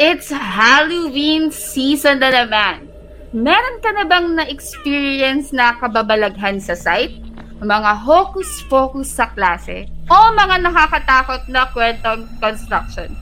it's 0.00 0.32
Halloween 0.32 1.52
season 1.52 2.24
na 2.24 2.32
naman. 2.32 2.88
Meron 3.36 3.84
ka 3.84 3.92
na 3.92 4.08
bang 4.08 4.32
na-experience 4.32 5.52
na 5.52 5.76
kababalaghan 5.76 6.56
sa 6.56 6.72
site? 6.72 7.20
Mga 7.60 8.00
hocus-pocus 8.08 9.12
sa 9.12 9.28
klase? 9.28 9.92
O 10.08 10.32
mga 10.32 10.64
nakakatakot 10.64 11.44
na 11.52 11.68
kwentong 11.68 12.24
construction? 12.40 13.12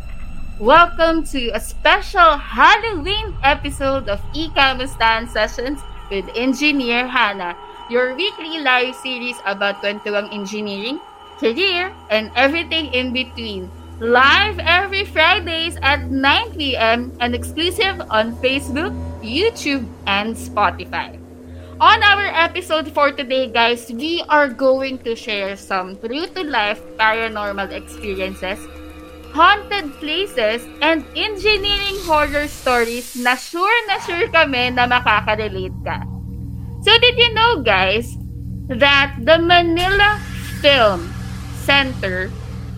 Welcome 0.63 1.27
to 1.35 1.51
a 1.51 1.59
special 1.59 2.39
Halloween 2.39 3.35
episode 3.43 4.07
of 4.07 4.23
E-Kamustan 4.31 5.27
Sessions 5.27 5.83
with 6.15 6.31
Engineer 6.39 7.11
Hannah, 7.11 7.59
your 7.91 8.15
weekly 8.15 8.63
live 8.63 8.95
series 9.03 9.43
about 9.51 9.83
kwentuang 9.83 10.31
engineering, 10.31 11.03
career, 11.43 11.91
and 12.07 12.31
everything 12.39 12.95
in 12.95 13.11
between. 13.11 13.67
Live 13.99 14.63
every 14.63 15.03
Fridays 15.03 15.75
at 15.83 16.07
9 16.07 16.55
p.m. 16.55 17.11
and 17.19 17.35
exclusive 17.35 17.99
on 18.15 18.31
Facebook, 18.39 18.95
YouTube, 19.27 19.91
and 20.07 20.39
Spotify. 20.39 21.19
On 21.83 21.99
our 22.07 22.31
episode 22.31 22.87
for 22.95 23.11
today, 23.11 23.51
guys, 23.51 23.91
we 23.91 24.23
are 24.31 24.47
going 24.47 25.03
to 25.03 25.19
share 25.19 25.59
some 25.59 25.99
true 25.99 26.31
to 26.31 26.47
life 26.47 26.79
paranormal 26.95 27.75
experiences, 27.75 28.63
haunted 29.35 29.91
places, 29.99 30.63
and 30.79 31.03
engineering 31.19 31.99
horror 32.07 32.47
stories 32.47 33.19
na 33.19 33.35
sure 33.35 33.83
na 33.91 33.99
sure 34.07 34.31
kami 34.31 34.71
na 34.79 34.87
makaka-relate 34.87 35.75
ka. 35.83 36.07
So, 36.87 36.95
did 37.03 37.19
you 37.19 37.35
know, 37.35 37.67
guys, 37.67 38.15
that 38.71 39.19
the 39.27 39.43
Manila 39.43 40.23
Film 40.63 41.11
Center 41.67 42.31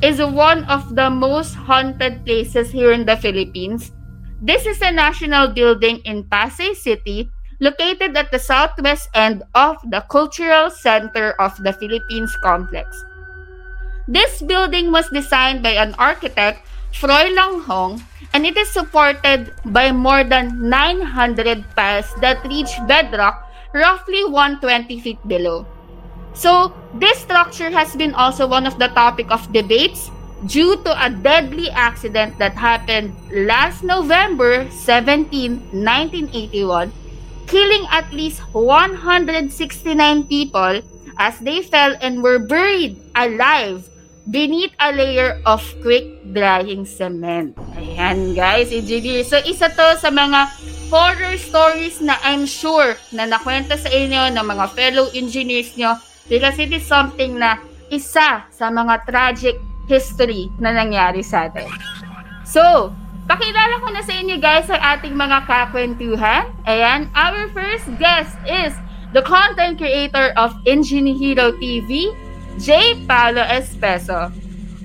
is 0.02 0.20
one 0.20 0.64
of 0.64 0.96
the 0.96 1.10
most 1.10 1.54
haunted 1.54 2.24
places 2.24 2.70
here 2.70 2.92
in 2.92 3.04
the 3.04 3.16
Philippines. 3.16 3.92
This 4.40 4.64
is 4.64 4.80
a 4.80 4.90
national 4.90 5.52
building 5.52 6.00
in 6.08 6.24
Pasay 6.24 6.74
City, 6.74 7.28
located 7.60 8.16
at 8.16 8.32
the 8.32 8.38
southwest 8.38 9.10
end 9.12 9.42
of 9.54 9.76
the 9.92 10.00
Cultural 10.08 10.70
Center 10.70 11.36
of 11.36 11.52
the 11.62 11.74
Philippines 11.74 12.32
complex. 12.42 13.04
This 14.08 14.40
building 14.40 14.90
was 14.90 15.08
designed 15.12 15.62
by 15.62 15.76
an 15.76 15.94
architect, 15.98 16.66
Froy 16.96 17.28
Lang 17.36 17.60
Hong, 17.60 18.02
and 18.32 18.46
it 18.46 18.56
is 18.56 18.72
supported 18.72 19.52
by 19.66 19.92
more 19.92 20.24
than 20.24 20.68
900 20.68 21.62
piles 21.76 22.08
that 22.24 22.42
reach 22.48 22.72
bedrock 22.88 23.52
roughly 23.74 24.24
120 24.24 25.00
feet 25.00 25.20
below. 25.28 25.66
So, 26.34 26.72
this 26.94 27.18
structure 27.18 27.70
has 27.70 27.94
been 27.96 28.14
also 28.14 28.46
one 28.46 28.66
of 28.66 28.78
the 28.78 28.88
topic 28.88 29.30
of 29.30 29.52
debates 29.52 30.10
due 30.46 30.76
to 30.84 30.90
a 30.96 31.10
deadly 31.10 31.68
accident 31.70 32.38
that 32.38 32.54
happened 32.54 33.12
last 33.32 33.84
November 33.84 34.68
17, 34.70 35.60
1981, 35.74 36.92
killing 37.46 37.84
at 37.90 38.08
least 38.12 38.40
169 38.54 40.24
people 40.24 40.80
as 41.18 41.38
they 41.40 41.60
fell 41.60 41.92
and 42.00 42.22
were 42.22 42.38
buried 42.38 42.96
alive 43.14 43.90
beneath 44.30 44.72
a 44.80 44.92
layer 44.92 45.42
of 45.44 45.60
quick 45.82 46.06
drying 46.32 46.86
cement. 46.86 47.56
Ayan 47.76 48.32
guys, 48.32 48.72
engineer. 48.72 49.26
So 49.26 49.42
isa 49.44 49.68
to 49.68 49.98
sa 49.98 50.08
mga 50.08 50.48
horror 50.88 51.36
stories 51.36 52.00
na 52.00 52.16
I'm 52.24 52.46
sure 52.46 52.96
na 53.12 53.26
nakwenta 53.26 53.76
sa 53.76 53.90
inyo 53.90 54.32
ng 54.32 54.44
mga 54.46 54.66
fellow 54.72 55.06
engineers 55.12 55.74
nyo 55.76 55.98
Because 56.30 56.62
it 56.62 56.70
is 56.70 56.86
something 56.86 57.42
na 57.42 57.58
isa 57.90 58.46
sa 58.46 58.66
mga 58.70 59.02
tragic 59.02 59.58
history 59.90 60.46
na 60.62 60.70
nangyari 60.70 61.26
sa 61.26 61.50
atin. 61.50 61.66
So, 62.46 62.94
pakilala 63.26 63.82
ko 63.82 63.90
na 63.90 64.02
sa 64.06 64.14
inyo 64.14 64.38
guys 64.38 64.70
ang 64.70 64.78
ating 64.78 65.18
mga 65.18 65.50
kakwentuhan. 65.50 66.54
Ayan, 66.70 67.10
our 67.18 67.50
first 67.50 67.90
guest 67.98 68.38
is 68.46 68.70
the 69.10 69.26
content 69.26 69.82
creator 69.82 70.30
of 70.38 70.54
Engineer 70.70 71.18
Hero 71.18 71.50
TV, 71.58 72.14
J. 72.62 72.94
Paolo 73.10 73.42
Espeso. 73.50 74.30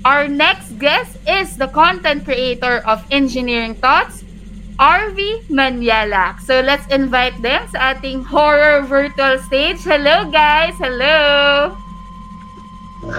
Our 0.01 0.25
next 0.25 0.81
guest 0.81 1.13
is 1.29 1.57
the 1.61 1.69
content 1.69 2.25
creator 2.25 2.81
of 2.89 3.05
Engineering 3.13 3.77
Thoughts, 3.77 4.24
RV 4.75 5.47
Manyalak. 5.47 6.43
So 6.43 6.59
let's 6.59 6.83
invite 6.91 7.39
them 7.39 7.63
sa 7.71 7.95
ating 7.95 8.27
horror 8.27 8.83
virtual 8.83 9.39
stage. 9.39 9.79
Hello 9.87 10.27
guys! 10.27 10.75
Hello! 10.75 11.71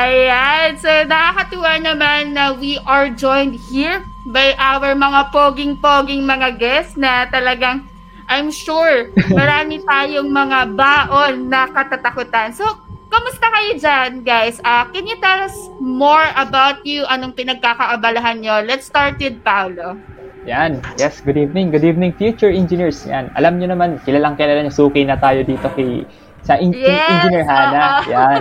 Ayan. 0.00 0.76
So 0.76 0.88
nakakatuwa 1.08 1.80
naman 1.80 2.36
na 2.36 2.52
we 2.52 2.76
are 2.84 3.08
joined 3.08 3.56
here 3.56 4.04
by 4.28 4.52
our 4.60 4.92
mga 4.92 5.32
poging-poging 5.32 6.24
mga 6.24 6.60
guests 6.60 7.00
na 7.00 7.28
talagang 7.28 7.88
I'm 8.28 8.52
sure 8.52 9.12
marami 9.38 9.80
tayong 9.84 10.28
mga 10.28 10.76
baon 10.76 11.52
na 11.52 11.68
katatakutan. 11.68 12.56
So, 12.56 12.64
kamusta 13.12 13.44
kayo 13.52 13.76
dyan, 13.76 14.24
guys? 14.24 14.56
Uh, 14.64 14.88
can 14.88 15.04
you 15.04 15.20
tell 15.20 15.44
us 15.44 15.68
more 15.76 16.24
about 16.40 16.80
you? 16.88 17.04
Anong 17.12 17.36
pinagkakaabalahan 17.36 18.40
nyo? 18.40 18.64
Let's 18.64 18.88
start 18.88 19.20
with 19.20 19.36
Paolo. 19.44 20.00
Yan. 20.42 20.82
Yes, 20.98 21.22
good 21.22 21.38
evening. 21.38 21.70
Good 21.70 21.86
evening, 21.86 22.18
future 22.18 22.50
engineers. 22.50 23.06
Yan. 23.06 23.30
Alam 23.38 23.62
niyo 23.62 23.70
naman, 23.70 24.02
kilalang 24.02 24.34
kilala 24.34 24.66
niyo, 24.66 24.74
suki 24.74 25.06
na 25.06 25.14
tayo 25.14 25.46
dito 25.46 25.70
kay 25.78 26.02
sa 26.42 26.58
in- 26.58 26.74
yes! 26.74 27.06
Engineer 27.06 27.46
Hana. 27.46 28.02
Yan. 28.10 28.40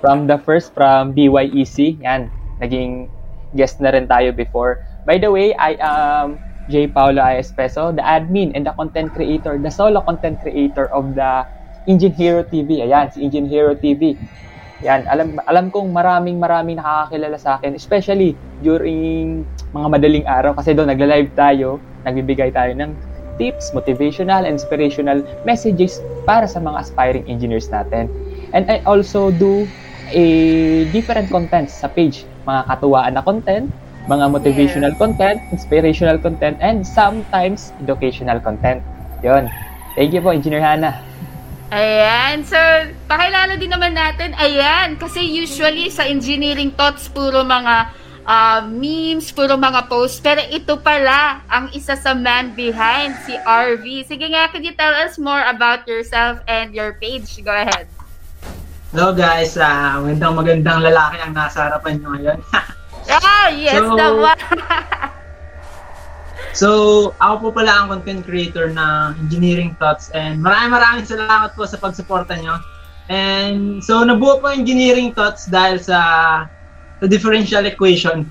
From 0.00 0.24
the 0.24 0.40
first, 0.40 0.72
from 0.72 1.12
BYEC. 1.12 2.00
Yan. 2.00 2.32
Naging 2.56 3.12
guest 3.52 3.84
na 3.84 3.92
rin 3.92 4.08
tayo 4.08 4.32
before. 4.32 4.80
By 5.04 5.20
the 5.20 5.28
way, 5.28 5.52
I 5.60 5.76
am 5.76 6.40
J. 6.72 6.88
Paulo 6.88 7.20
I.S. 7.20 7.52
Peso, 7.52 7.92
the 7.92 8.02
admin 8.02 8.56
and 8.56 8.64
the 8.64 8.72
content 8.72 9.12
creator, 9.12 9.60
the 9.60 9.70
solo 9.70 10.00
content 10.02 10.40
creator 10.40 10.88
of 10.88 11.14
the 11.14 11.44
Engine 11.86 12.16
Hero 12.16 12.42
TV. 12.42 12.80
Ayan, 12.80 13.12
si 13.12 13.22
Engine 13.22 13.46
Hero 13.46 13.76
TV. 13.76 14.16
Yan, 14.84 15.08
alam 15.08 15.40
alam 15.48 15.72
kong 15.72 15.88
maraming 15.88 16.36
maraming 16.36 16.76
nakakakilala 16.76 17.40
sa 17.40 17.56
akin, 17.56 17.72
especially 17.72 18.36
during 18.60 19.40
mga 19.72 19.88
madaling 19.88 20.26
araw 20.28 20.52
kasi 20.52 20.76
doon 20.76 20.92
nagla-live 20.92 21.32
tayo, 21.32 21.80
nagbibigay 22.04 22.52
tayo 22.52 22.76
ng 22.76 22.92
tips, 23.40 23.72
motivational, 23.72 24.44
inspirational 24.44 25.24
messages 25.48 26.00
para 26.28 26.44
sa 26.44 26.60
mga 26.60 26.84
aspiring 26.84 27.24
engineers 27.24 27.72
natin. 27.72 28.08
And 28.52 28.68
I 28.68 28.84
also 28.84 29.32
do 29.32 29.64
a 30.12 30.26
different 30.92 31.32
contents 31.32 31.72
sa 31.80 31.88
page, 31.88 32.28
mga 32.44 32.68
katuwaan 32.68 33.16
na 33.16 33.24
content, 33.24 33.72
mga 34.06 34.24
motivational 34.28 34.92
yeah. 34.92 35.00
content, 35.00 35.38
inspirational 35.50 36.18
content, 36.20 36.56
and 36.60 36.84
sometimes 36.84 37.72
educational 37.80 38.38
content. 38.44 38.84
Yon. 39.24 39.48
Thank 39.96 40.12
you 40.12 40.20
po, 40.20 40.36
Engineer 40.36 40.60
Hannah. 40.60 41.15
Ayan. 41.70 42.46
So, 42.46 42.58
pakilala 43.10 43.58
din 43.58 43.74
naman 43.74 43.98
natin. 43.98 44.34
Ayan. 44.38 44.94
Kasi 44.98 45.22
usually 45.26 45.90
sa 45.90 46.06
engineering 46.06 46.70
thoughts, 46.70 47.10
puro 47.10 47.42
mga 47.42 47.90
uh, 48.26 48.60
memes, 48.70 49.34
puro 49.34 49.58
mga 49.58 49.90
posts. 49.90 50.22
Pero 50.22 50.42
ito 50.46 50.78
pala 50.78 51.42
ang 51.50 51.70
isa 51.74 51.98
sa 51.98 52.14
man 52.14 52.54
behind, 52.54 53.18
si 53.26 53.34
RV. 53.34 54.06
Sige 54.06 54.30
nga, 54.30 54.46
could 54.50 54.62
you 54.62 54.74
tell 54.78 54.94
us 54.94 55.18
more 55.18 55.42
about 55.46 55.86
yourself 55.90 56.38
and 56.46 56.70
your 56.70 56.94
page? 57.02 57.26
Go 57.42 57.54
ahead. 57.54 57.90
Hello 58.94 59.12
guys, 59.12 59.58
uh, 59.58 59.98
magandang 60.00 60.34
magandang 60.38 60.78
lalaki 60.80 61.18
ang 61.20 61.34
nasa 61.34 61.68
harapan 61.68 62.00
nyo 62.00 62.16
ngayon. 62.16 62.38
oh, 63.12 63.48
yes, 63.66 63.82
so, 63.82 63.92
the 63.92 64.08
one. 64.14 64.40
So, 66.56 67.12
ako 67.20 67.52
po 67.52 67.60
pala 67.60 67.84
ang 67.84 67.92
content 67.92 68.24
creator 68.24 68.72
ng 68.72 69.28
Engineering 69.28 69.76
Thoughts 69.76 70.08
and 70.16 70.40
maraming 70.40 70.72
maraming 70.72 71.04
salamat 71.04 71.52
po 71.52 71.68
sa 71.68 71.76
pagsuporta 71.76 72.32
nyo. 72.40 72.56
And 73.12 73.84
so, 73.84 74.00
nabuo 74.00 74.40
po 74.40 74.48
Engineering 74.48 75.12
Thoughts 75.12 75.52
dahil 75.52 75.76
sa, 75.76 76.00
sa 76.96 77.04
differential 77.12 77.68
equation. 77.68 78.24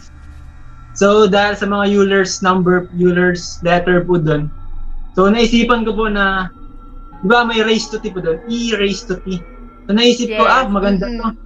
So, 0.98 1.30
dahil 1.30 1.54
sa 1.54 1.70
mga 1.70 1.86
Euler's 1.86 2.42
number, 2.42 2.90
Euler's 2.98 3.62
letter 3.62 4.02
po 4.02 4.18
doon. 4.18 4.50
So, 5.14 5.30
naisipan 5.30 5.86
ko 5.86 5.94
po 5.94 6.10
na, 6.10 6.50
di 7.22 7.30
ba 7.30 7.46
may 7.46 7.62
raise 7.62 7.94
to 7.94 8.02
t 8.02 8.10
po 8.10 8.26
doon? 8.26 8.42
E 8.50 8.74
raise 8.74 9.06
to 9.06 9.22
t. 9.22 9.38
So, 9.86 9.94
naisip 9.94 10.34
yes. 10.34 10.42
ko, 10.42 10.50
ah, 10.50 10.66
maganda 10.66 11.06
mm-hmm. 11.06 11.30
to. 11.30 11.38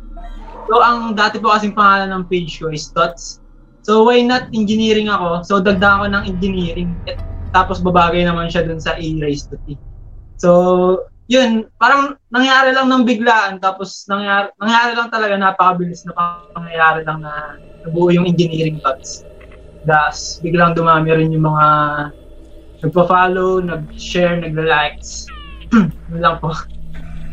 So, 0.72 0.80
ang 0.80 1.12
dati 1.12 1.44
po 1.44 1.52
kasing 1.52 1.75
pangalan 1.75 2.16
ng 2.16 2.24
page 2.32 2.56
ko 2.64 2.72
is 2.72 2.88
Thoughts. 2.88 3.44
So 3.84 4.08
why 4.08 4.22
not 4.22 4.52
engineering 4.52 5.08
ako? 5.08 5.44
So 5.44 5.60
dagdag 5.64 6.04
ako 6.04 6.06
ng 6.12 6.24
engineering. 6.28 6.92
At, 7.08 7.20
tapos 7.50 7.81
babagay 7.81 8.26
naman 8.26 8.50
siya 8.50 8.66
dun 8.66 8.78
sa 8.81 8.94
A 8.94 9.08
raised 9.22 9.50
to 9.50 9.58
T. 9.66 9.74
So, 10.40 10.50
yun, 11.30 11.68
parang 11.78 12.16
nangyari 12.31 12.72
lang 12.74 12.88
ng 12.90 13.04
biglaan 13.06 13.60
tapos 13.62 14.06
nangyari, 14.08 14.50
nangyari 14.58 14.92
lang 14.96 15.10
talaga 15.12 15.34
napakabilis 15.36 16.06
na 16.08 16.14
pangyayari 16.56 17.02
lang 17.04 17.22
na 17.22 17.58
nabuo 17.86 18.10
yung 18.14 18.30
engineering 18.30 18.80
thoughts. 18.81 19.26
Das 19.84 20.40
biglang 20.42 20.78
dumami 20.78 21.12
rin 21.14 21.34
yung 21.34 21.50
mga 21.50 21.66
nagpa-follow, 22.86 23.60
nag-share, 23.60 24.40
nagla-likes. 24.40 25.28
yun 26.10 26.22
lang 26.24 26.40
po. 26.40 26.56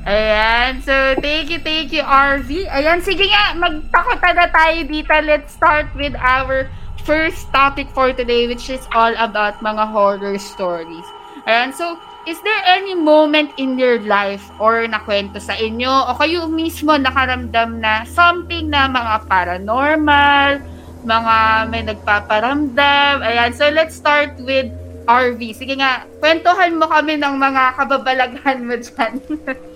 Ayan. 0.07 0.87
So, 0.87 0.95
thank 1.19 1.51
you, 1.51 1.59
thank 1.59 1.91
you, 1.91 2.07
RV. 2.07 2.71
Ayan, 2.71 3.03
sige 3.03 3.27
nga, 3.27 3.59
magtakota 3.59 4.39
na 4.39 4.47
tayo 4.55 4.87
dito. 4.87 5.11
Let's 5.11 5.51
start 5.51 5.91
with 5.99 6.15
our 6.15 6.71
first 7.03 7.51
topic 7.51 7.91
for 7.91 8.15
today 8.15 8.47
which 8.51 8.71
is 8.71 8.83
all 8.95 9.15
about 9.19 9.59
mga 9.67 9.83
horror 9.91 10.39
stories. 10.39 11.07
Ayan, 11.51 11.75
so 11.75 11.99
is 12.23 12.39
there 12.47 12.63
any 12.67 12.95
moment 12.95 13.51
in 13.59 13.79
your 13.79 13.99
life 14.07 14.47
or 14.63 14.87
nakwento 14.87 15.43
sa 15.43 15.59
inyo 15.59 15.91
o 15.91 16.15
kayo 16.19 16.47
mismo 16.51 16.95
nakaramdam 16.95 17.83
na 17.83 18.07
something 18.07 18.71
na 18.71 18.87
mga 18.87 19.27
paranormal, 19.27 20.63
mga 21.03 21.37
may 21.67 21.83
nagpaparamdam. 21.83 23.27
Ayan, 23.27 23.51
so 23.55 23.67
let's 23.75 23.99
start 23.99 24.39
with 24.43 24.71
RV. 25.07 25.55
Sige 25.55 25.79
nga, 25.79 26.07
kwentuhan 26.23 26.79
mo 26.79 26.91
kami 26.91 27.19
ng 27.19 27.35
mga 27.39 27.75
kababalaghan 27.75 28.67
mo 28.67 28.75
dyan. 28.79 29.19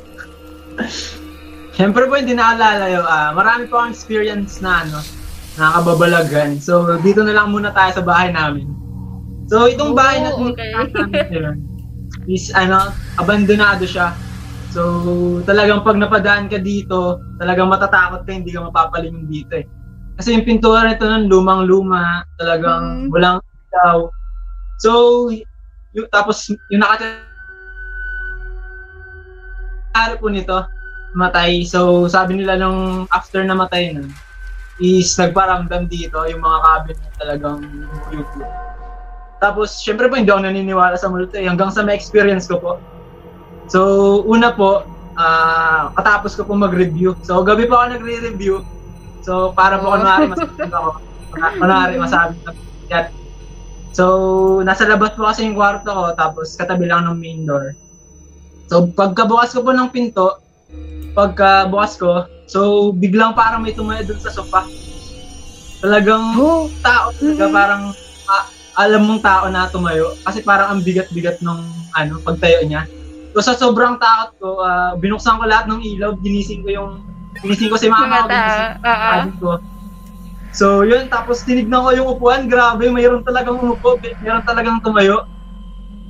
Siyempre 1.74 2.06
po, 2.10 2.18
hindi 2.18 2.36
naalala 2.36 2.86
yun. 2.90 3.04
Ah, 3.06 3.32
marami 3.32 3.70
po 3.70 3.80
ang 3.80 3.94
experience 3.94 4.60
na 4.60 4.84
ano, 4.84 4.98
nakakababalagan. 5.56 6.60
So, 6.60 6.98
dito 7.00 7.24
na 7.24 7.34
lang 7.36 7.52
muna 7.54 7.72
tayo 7.72 8.00
sa 8.00 8.04
bahay 8.04 8.30
namin. 8.32 8.68
So, 9.50 9.66
itong 9.66 9.96
bahay 9.96 10.22
na 10.22 10.30
Oh, 10.36 10.52
okay. 10.52 10.70
namin 11.34 11.70
is 12.28 12.52
ano, 12.54 12.94
abandonado 13.16 13.82
siya. 13.86 14.14
So, 14.70 15.42
talagang 15.42 15.82
pag 15.82 15.98
napadaan 15.98 16.46
ka 16.46 16.62
dito, 16.62 17.18
talagang 17.42 17.66
matatakot 17.66 18.22
ka, 18.22 18.30
hindi 18.30 18.54
ka 18.54 18.70
mapapalingon 18.70 19.26
dito 19.26 19.58
eh. 19.58 19.66
Kasi 20.14 20.36
yung 20.36 20.46
pintura 20.46 20.86
nito 20.86 21.08
nun, 21.08 21.26
lumang-luma, 21.26 22.22
talagang 22.38 23.08
Mm. 23.08 23.10
walang 23.10 23.38
ilaw. 23.72 24.06
So, 24.78 24.90
yung, 25.96 26.06
tapos 26.12 26.54
yung 26.70 26.82
nakatira 26.86 27.29
po 29.92 30.26
nito, 30.31 30.66
matay. 31.12 31.66
So, 31.66 32.06
sabi 32.06 32.38
nila 32.38 32.56
nung 32.56 33.10
after 33.10 33.42
na 33.42 33.54
matay 33.54 33.94
na, 33.94 34.06
is 34.81 35.12
nagparamdam 35.19 35.90
dito 35.90 36.25
yung 36.25 36.40
mga 36.40 36.58
cabinet 36.64 37.10
talagang 37.20 37.60
yuko. 38.08 38.40
Tapos, 39.40 39.81
syempre 39.81 40.08
po, 40.08 40.16
hindi 40.16 40.31
ako 40.31 40.44
naniniwala 40.44 40.96
sa 40.96 41.08
multo 41.08 41.37
eh, 41.37 41.48
hanggang 41.48 41.72
sa 41.72 41.84
ma-experience 41.84 42.48
ko 42.48 42.60
po. 42.60 42.72
So, 43.69 43.81
una 44.25 44.52
po, 44.52 44.84
ah 45.20 45.90
katapos 45.96 46.32
ko 46.32 46.46
po 46.46 46.56
mag-review. 46.56 47.12
So, 47.20 47.42
gabi 47.44 47.69
po 47.69 47.76
ako 47.76 47.98
nagre-review. 47.98 48.64
So, 49.20 49.52
para 49.52 49.76
po 49.76 49.92
Oh. 49.92 49.96
kunwari 49.96 50.28
masabi 50.28 50.64
ako. 50.72 50.90
Kunwari 51.60 51.94
masabi 52.00 52.34
na. 52.40 52.52
So, 53.90 54.04
nasa 54.62 54.87
labas 54.87 55.12
po 55.12 55.26
kasi 55.26 55.44
yung 55.44 55.58
kwarto 55.58 55.90
ko, 55.90 56.14
tapos 56.14 56.54
katabi 56.54 56.87
lang 56.87 57.04
ng 57.04 57.19
main 57.19 57.42
door. 57.44 57.75
So, 58.70 58.87
pagkabukas 58.94 59.50
ko 59.50 59.67
po 59.67 59.75
ng 59.75 59.90
pinto, 59.90 60.38
pagkabukas 61.11 61.99
ko, 61.99 62.22
so, 62.46 62.94
biglang 62.94 63.34
parang 63.34 63.67
may 63.67 63.75
tumayo 63.75 64.06
dun 64.06 64.22
sa 64.22 64.31
sofa. 64.31 64.70
Talagang 65.82 66.38
oh, 66.38 66.70
tao 66.78 67.11
talaga, 67.19 67.44
Mhm. 67.50 67.55
parang 67.55 67.82
ah, 68.31 68.46
alam 68.78 69.02
mong 69.11 69.22
tao 69.26 69.50
na 69.50 69.67
tumayo. 69.67 70.14
Kasi 70.22 70.46
parang 70.46 70.70
ang 70.70 70.81
bigat-bigat 70.87 71.43
nung 71.43 71.90
ano, 71.90 72.22
pagtayo 72.22 72.62
niya. 72.62 72.87
So, 73.34 73.43
sa 73.43 73.58
sobrang 73.58 73.99
takot 73.99 74.31
ko, 74.38 74.49
ah, 74.62 74.94
binuksan 74.94 75.43
ko 75.43 75.44
lahat 75.50 75.66
ng 75.66 75.82
ilaw, 75.82 76.14
ginising 76.23 76.62
ko 76.62 76.70
yung, 76.70 76.90
ginising 77.43 77.75
ko 77.75 77.76
si 77.81 77.90
mama 77.90 78.23
ko, 78.23 78.26
ginising 78.31 78.70
ko 78.70 78.87
oo. 78.87 79.11
adik 79.11 79.34
ko. 79.43 79.52
So, 80.50 80.66
yun, 80.87 81.11
tapos 81.11 81.43
tinignan 81.43 81.82
ko 81.82 81.90
yung 81.90 82.08
upuan, 82.19 82.46
grabe, 82.46 82.87
mayroon 82.90 83.26
talagang 83.26 83.58
umupo, 83.58 83.99
mayroon 84.23 84.46
talagang 84.46 84.78
tumayo. 84.78 85.26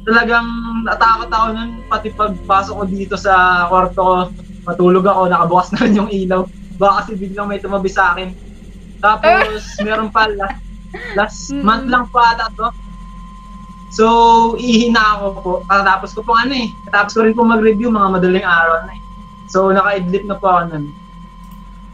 Talagang 0.00 0.48
natakot 0.88 1.28
ako 1.28 1.46
nun, 1.52 1.70
pati 1.86 2.08
pagpasok 2.08 2.74
ko 2.74 2.84
dito 2.88 3.14
sa 3.20 3.66
kwarto 3.68 4.00
ko, 4.00 4.16
matulog 4.64 5.04
ako, 5.04 5.28
nakabukas 5.28 5.68
na 5.76 5.80
rin 5.84 5.98
yung 6.00 6.10
ilaw. 6.10 6.42
Baka 6.80 7.04
kasi 7.04 7.20
biglang 7.20 7.48
may 7.52 7.60
tumabi 7.60 7.92
sa 7.92 8.16
akin. 8.16 8.32
Tapos, 9.04 9.60
meron 9.84 10.08
pa, 10.08 10.28
last, 10.32 10.60
last 11.16 11.40
month 11.52 11.88
lang 11.92 12.08
pa 12.08 12.32
ata 12.32 12.48
to. 12.56 12.68
So, 13.90 14.06
ihina 14.54 15.18
ako 15.18 15.26
po. 15.42 15.52
Katapos 15.66 16.14
ko 16.14 16.22
po 16.22 16.32
ano 16.38 16.54
eh. 16.54 16.70
Katapos 16.86 17.12
ko 17.12 17.20
rin 17.26 17.34
po 17.34 17.42
mag-review, 17.42 17.90
mga 17.90 18.22
madaling 18.22 18.46
araw 18.46 18.86
na 18.86 18.94
eh. 18.94 19.02
So, 19.50 19.74
naka-idlip 19.74 20.24
na 20.30 20.38
po 20.38 20.46
ako 20.46 20.62
nun. 20.70 20.84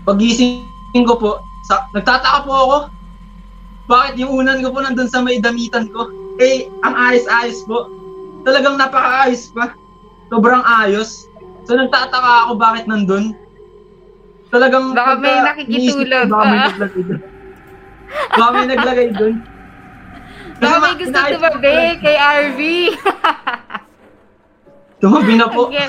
Pagising 0.04 0.68
ko 1.08 1.16
po, 1.16 1.30
sa, 1.64 1.88
nagtataka 1.96 2.44
po 2.44 2.52
ako. 2.52 2.76
Bakit 3.88 4.14
yung 4.20 4.44
unan 4.44 4.60
ko 4.60 4.70
po 4.70 4.84
nandun 4.84 5.08
sa 5.08 5.24
may 5.24 5.40
damitan 5.40 5.88
ko? 5.88 6.12
Eh, 6.36 6.68
ang 6.84 6.94
ayos-ayos 6.94 7.64
po. 7.64 7.95
Talagang 8.46 8.78
napaka-ayos 8.78 9.50
pa. 9.50 9.74
Sobrang 10.30 10.62
ayos. 10.62 11.26
So, 11.66 11.74
nagtataka 11.74 12.46
ako 12.46 12.52
bakit 12.62 12.86
nandun. 12.86 13.34
Talagang... 14.54 14.94
Baka 14.94 15.18
may 15.18 15.34
pagka 15.34 15.46
nakikitulog, 15.50 16.06
iniisip 16.06 16.06
ko, 16.06 16.30
Baka 16.30 16.44
may 16.46 16.54
ah. 16.54 16.66
naglagay 16.70 17.02
dun. 17.02 17.20
Baka 18.30 18.50
may 18.54 18.66
naglagay 18.70 19.08
dun. 19.18 19.34
baka 20.62 20.76
may 20.78 20.86
ma- 20.86 20.98
gusto 21.02 21.18
tumabi 21.18 21.74
kay 21.98 22.16
RV. 22.16 22.60
Tumabi 25.02 25.32
na 25.36 25.46
po. 25.52 25.68
Okay. 25.68 25.88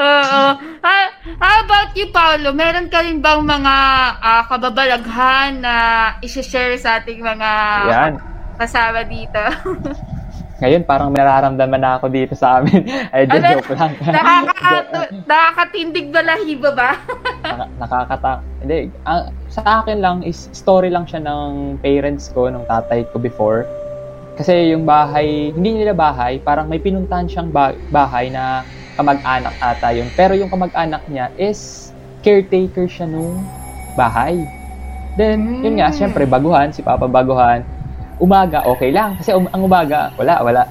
Oo. 0.00 0.42
How, 0.84 1.00
how 1.40 1.56
about 1.64 1.96
you, 1.96 2.12
Paolo? 2.12 2.52
Meron 2.52 2.92
ka 2.92 3.00
rin 3.00 3.24
bang 3.24 3.40
mga 3.40 3.74
ah, 4.20 4.44
kababalaghan 4.44 5.64
na 5.64 5.74
isi-share 6.20 6.76
sa 6.76 7.00
ating 7.00 7.24
mga 7.24 7.50
Yan. 7.88 8.12
kasama 8.60 9.08
dito? 9.08 9.40
Ngayon, 10.60 10.82
parang 10.84 11.08
nararamdaman 11.08 11.80
na 11.80 11.96
ako 11.96 12.06
dito 12.06 12.36
sa 12.36 12.60
amin. 12.60 12.84
Ay, 13.14 13.24
Ano? 13.24 13.40
joke 13.56 13.72
lang. 13.72 13.92
Nakaka 14.14 14.70
nakakatindig 15.30 16.12
balahibo 16.12 16.68
ba? 16.70 17.00
Naka- 17.42 17.72
nakakata... 17.78 18.30
Hindi, 18.60 18.78
ang- 19.02 19.32
sa 19.48 19.80
akin 19.80 19.98
lang 19.98 20.20
is 20.20 20.52
story 20.52 20.92
lang 20.92 21.08
siya 21.08 21.24
ng 21.24 21.80
parents 21.80 22.28
ko, 22.28 22.46
ng 22.46 22.68
tatay 22.68 23.08
ko 23.08 23.16
before. 23.16 23.64
Kasi 24.36 24.72
yung 24.72 24.84
bahay, 24.84 25.48
hindi 25.50 25.80
nila 25.80 25.92
bahay, 25.92 26.36
parang 26.38 26.68
may 26.68 26.78
pinuntahan 26.78 27.24
siyang 27.24 27.48
ba- 27.48 27.76
bahay 27.88 28.28
na 28.28 28.64
kamag-anak 28.94 29.56
ata 29.58 29.90
yun. 29.90 30.12
Pero 30.12 30.36
yung 30.36 30.48
kamag-anak 30.48 31.08
niya 31.08 31.32
is 31.34 31.88
caretaker 32.20 32.84
siya 32.84 33.08
nung 33.08 33.40
bahay. 33.96 34.36
Then, 35.16 35.64
yun 35.64 35.80
nga, 35.80 35.88
Mm. 35.88 35.96
syempre, 35.96 36.22
baguhan, 36.24 36.68
si 36.70 36.80
Papa 36.80 37.04
baguhan. 37.04 37.64
Umaga, 38.20 38.68
okay 38.68 38.92
lang. 38.92 39.16
Kasi 39.16 39.32
um- 39.32 39.48
ang 39.48 39.64
umaga, 39.64 40.12
wala, 40.14 40.44
wala. 40.44 40.62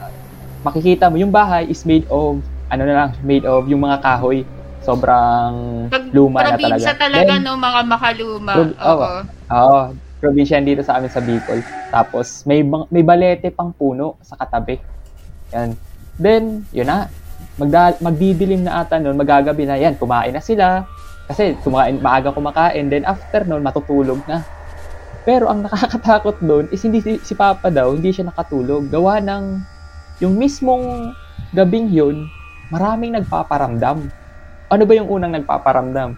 Makikita 0.61 1.09
mo, 1.09 1.17
yung 1.17 1.33
bahay 1.33 1.65
is 1.65 1.81
made 1.81 2.05
of, 2.07 2.37
ano 2.69 2.81
na 2.85 2.93
lang, 2.95 3.09
made 3.21 3.43
of 3.43 3.65
yung 3.65 3.81
mga 3.81 3.97
kahoy. 3.99 4.45
Sobrang 4.79 5.87
Pag 5.89 6.13
luma 6.13 6.39
na 6.39 6.53
talaga. 6.53 6.77
probinsya 6.77 6.93
talaga, 6.95 7.31
Then, 7.35 7.41
no, 7.43 7.57
mga 7.57 7.81
makaluma. 7.83 8.51
Prob- 8.53 8.77
Oo. 8.77 8.95
oo. 8.95 9.19
Oo, 9.49 9.79
probinsya 10.19 10.55
yan 10.55 10.67
dito 10.67 10.81
sa 10.81 10.95
amin 10.95 11.09
sa 11.09 11.19
Bicol. 11.19 11.59
Tapos 11.89 12.45
may 12.45 12.61
may 12.87 13.01
balete 13.01 13.49
pang 13.49 13.73
puno 13.73 14.15
sa 14.21 14.37
katabi. 14.37 14.77
Yan. 15.51 15.73
Then, 16.15 16.63
yun 16.69 16.85
na. 16.85 17.09
Magda- 17.55 17.99
magdidilim 17.99 18.63
na 18.63 18.83
ata 18.83 19.01
noon, 19.01 19.17
magagabi 19.17 19.67
na 19.67 19.75
yan, 19.75 19.97
kumain 19.97 20.31
na 20.31 20.39
sila. 20.39 20.87
Kasi 21.25 21.59
kumain, 21.59 21.99
maaga 21.99 22.31
kumakain, 22.31 22.87
then 22.87 23.03
after 23.03 23.43
noon, 23.43 23.59
matutulog 23.59 24.21
na. 24.25 24.45
Pero 25.29 25.45
ang 25.45 25.61
nakakatakot 25.61 26.41
doon 26.41 26.65
is 26.73 26.81
hindi 26.81 27.05
si, 27.05 27.21
si 27.21 27.37
Papa 27.37 27.69
daw, 27.69 27.93
hindi 27.93 28.09
siya 28.09 28.33
nakatulog. 28.33 28.89
Gawa 28.89 29.21
ng 29.21 29.61
yung 30.25 30.33
mismong 30.33 31.13
gabing 31.53 31.93
yun, 31.93 32.25
maraming 32.73 33.13
nagpaparamdam. 33.13 34.09
Ano 34.73 34.83
ba 34.89 34.93
yung 34.97 35.05
unang 35.05 35.37
nagpaparamdam? 35.37 36.17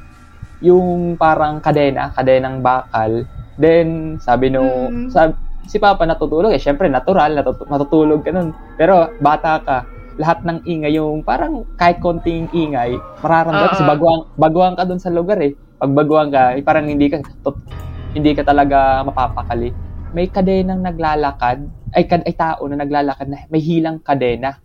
Yung 0.63 1.19
parang 1.19 1.59
kadena, 1.59 2.15
kadenang 2.15 2.63
bakal. 2.63 3.27
Then, 3.59 4.15
sabi 4.23 4.47
Mm. 4.47 4.55
no, 4.55 4.63
sab- 5.11 5.35
si 5.67 5.75
Papa 5.75 6.07
natutulog. 6.07 6.55
Eh, 6.55 6.61
syempre, 6.63 6.87
natural, 6.87 7.35
natut- 7.35 7.67
matutulog 7.67 8.23
ka 8.23 8.31
nun. 8.31 8.55
Pero, 8.79 9.11
bata 9.19 9.59
ka, 9.59 9.77
lahat 10.15 10.39
ng 10.47 10.63
ingay, 10.63 10.95
yung 10.95 11.19
parang 11.27 11.67
kahit 11.75 11.99
konting 11.99 12.47
ingay, 12.55 12.95
mararamdaman. 13.19 13.75
Kasi 13.75 13.83
Oo. 13.83 13.91
baguang, 13.91 14.21
baguang 14.39 14.75
ka 14.79 14.87
dun 14.87 15.03
sa 15.03 15.11
lugar 15.11 15.35
eh. 15.43 15.51
Pag 15.75 15.91
baguang 15.91 16.31
ka, 16.31 16.55
eh, 16.55 16.63
parang 16.63 16.87
hindi 16.87 17.11
ka, 17.11 17.19
tot- 17.43 17.90
hindi 18.11 18.31
ka 18.31 18.43
talaga 18.43 19.01
mapapakali. 19.01 19.71
May 20.11 20.27
kadenang 20.27 20.83
naglalakad, 20.83 21.63
ay, 21.91 22.03
kad, 22.03 22.21
ay 22.23 22.35
tao 22.35 22.67
na 22.67 22.75
naglalakad 22.77 23.27
na 23.27 23.47
may 23.47 23.59
hilang 23.59 23.99
kadena. 23.99 24.59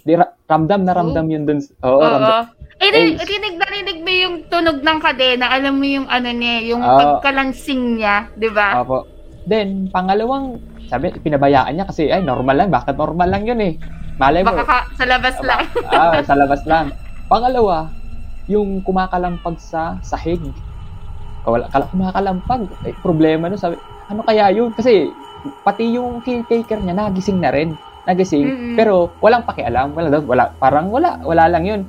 Di, 0.00 0.14
ra- 0.14 0.34
ramdam 0.44 0.86
na 0.86 0.92
ramdam 0.92 1.26
yun 1.26 1.42
dun. 1.44 1.58
Oo, 1.82 1.98
Oo. 1.98 2.04
ramdam. 2.04 2.54
Eh, 2.76 2.90
rin- 2.90 3.16
Ay. 3.16 3.26
rinig 3.26 3.54
na 3.58 3.66
rinig 3.66 3.98
mo 4.00 4.10
yung 4.10 4.34
tunog 4.46 4.78
ng 4.78 4.98
kadena. 5.00 5.50
Alam 5.50 5.74
mo 5.76 5.86
yung 5.86 6.06
ano 6.06 6.28
niya, 6.28 6.56
yung 6.64 6.82
Oo. 6.82 6.98
pagkalansing 7.18 7.98
niya, 7.98 8.30
di 8.32 8.48
ba? 8.48 8.78
Opo. 8.80 9.06
Then, 9.44 9.90
pangalawang, 9.90 10.56
sabi, 10.86 11.10
pinabayaan 11.12 11.74
niya 11.74 11.86
kasi, 11.86 12.08
ay, 12.08 12.22
normal 12.22 12.56
lang. 12.56 12.70
Bakit 12.70 12.94
normal 12.94 13.28
lang 13.28 13.44
yun 13.44 13.60
eh? 13.60 13.74
Malay 14.14 14.40
mo. 14.40 14.54
Baka 14.54 14.64
ka- 14.64 14.88
sa 14.94 15.04
labas 15.04 15.34
Aba, 15.34 15.44
lang. 15.44 15.62
ah, 15.90 16.22
sa 16.22 16.34
labas 16.34 16.62
lang. 16.64 16.86
Pangalawa, 17.26 17.90
yung 18.46 18.78
kumakalampag 18.80 19.58
sa 19.58 19.98
sahig. 20.00 20.38
Wala, 21.44 21.68
kala, 21.68 21.84
kumakalampag. 21.92 22.62
Eh, 22.88 22.96
problema 22.98 23.52
nun, 23.52 23.60
sabi, 23.60 23.76
ano 24.08 24.24
kaya 24.24 24.48
yun? 24.50 24.72
Kasi, 24.72 25.12
pati 25.60 25.92
yung 25.92 26.24
caretaker 26.24 26.80
niya, 26.80 26.96
nagising 26.96 27.38
na 27.40 27.52
rin. 27.52 27.76
Nagising, 28.04 28.44
Mm-mm. 28.44 28.76
pero 28.76 29.12
walang 29.20 29.44
pakialam. 29.44 29.92
Wala 29.92 30.08
daw, 30.08 30.20
wala, 30.24 30.44
parang 30.56 30.88
wala, 30.88 31.20
wala 31.24 31.48
lang 31.48 31.64
yun. 31.64 31.80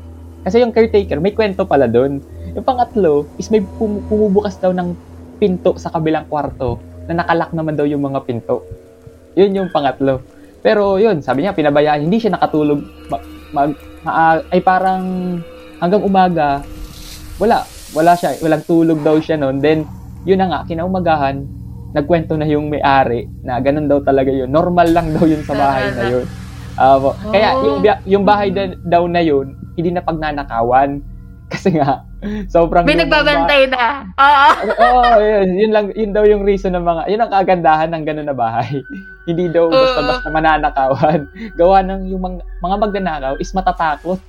Kasi 0.44 0.62
yung 0.62 0.76
caretaker, 0.76 1.20
may 1.20 1.32
kwento 1.32 1.64
pala 1.64 1.88
doon. 1.88 2.20
Yung 2.56 2.66
pangatlo, 2.68 3.28
is 3.36 3.52
may 3.52 3.64
pum- 3.64 4.04
pumubukas 4.08 4.56
daw 4.60 4.72
ng 4.72 4.96
pinto 5.40 5.76
sa 5.76 5.92
kabilang 5.92 6.28
kwarto. 6.28 6.80
na 7.06 7.22
nakalak 7.22 7.54
naman 7.54 7.78
daw 7.78 7.86
yung 7.86 8.02
mga 8.02 8.26
pinto. 8.26 8.66
Yun 9.38 9.54
yung 9.54 9.70
pangatlo. 9.70 10.26
Pero 10.66 10.98
yun, 10.98 11.22
sabi 11.22 11.46
niya, 11.46 11.54
pinabayaan, 11.54 12.02
hindi 12.02 12.18
siya 12.18 12.34
nakatulog. 12.34 12.82
Mag, 13.14 13.22
mag, 13.54 13.70
ma, 14.02 14.42
ay 14.50 14.58
parang 14.66 15.04
hanggang 15.78 16.02
umaga, 16.02 16.66
wala. 17.38 17.62
Wala 17.96 18.12
siya, 18.20 18.36
walang 18.44 18.68
tulog 18.68 19.00
daw 19.02 19.16
siya 19.24 19.40
noon. 19.40 19.64
Then, 19.64 19.88
yun 20.28 20.44
na 20.44 20.52
nga, 20.52 20.60
kinaumagahan, 20.68 21.48
nagkwento 21.96 22.36
na 22.36 22.44
yung 22.44 22.68
may-ari 22.68 23.32
na 23.40 23.64
ganun 23.64 23.88
daw 23.88 24.04
talaga 24.04 24.28
yun. 24.28 24.52
Normal 24.52 24.92
lang 24.92 25.16
daw 25.16 25.24
yun 25.24 25.40
sa 25.48 25.56
bahay 25.56 25.96
na 25.96 26.04
yun. 26.12 26.26
Uh, 26.76 27.16
Kaya 27.32 27.56
yung, 27.64 27.80
yung 28.04 28.24
bahay 28.28 28.52
da- 28.52 28.76
daw 28.84 29.08
na 29.08 29.24
yun, 29.24 29.56
hindi 29.80 29.96
na 29.96 30.04
pagnanakawan. 30.04 31.00
Kasi 31.56 31.72
nga, 31.78 32.04
sobrang... 32.52 32.84
May 32.84 33.00
nagbabantay 33.00 33.72
na. 33.72 34.04
Oo. 34.20 34.50
Oo, 34.76 35.04
yun, 35.24 35.50
yun, 35.56 35.72
lang, 35.72 35.86
yun 35.96 36.12
daw 36.12 36.28
yung 36.28 36.44
reason 36.44 36.76
ng 36.76 36.84
mga, 36.84 37.02
yun 37.08 37.22
ang 37.24 37.32
kagandahan 37.32 37.90
ng 37.96 38.04
ganun 38.04 38.28
na 38.28 38.36
bahay. 38.36 38.84
hindi 39.26 39.50
daw 39.50 39.72
basta-basta 39.72 40.30
mananakawan. 40.30 41.32
Gawa 41.58 41.82
ng 41.82 42.02
yung 42.14 42.22
mga, 42.22 42.40
mga 42.62 42.76
magnanakaw 42.78 43.34
is 43.40 43.56
matatakot. 43.56 44.20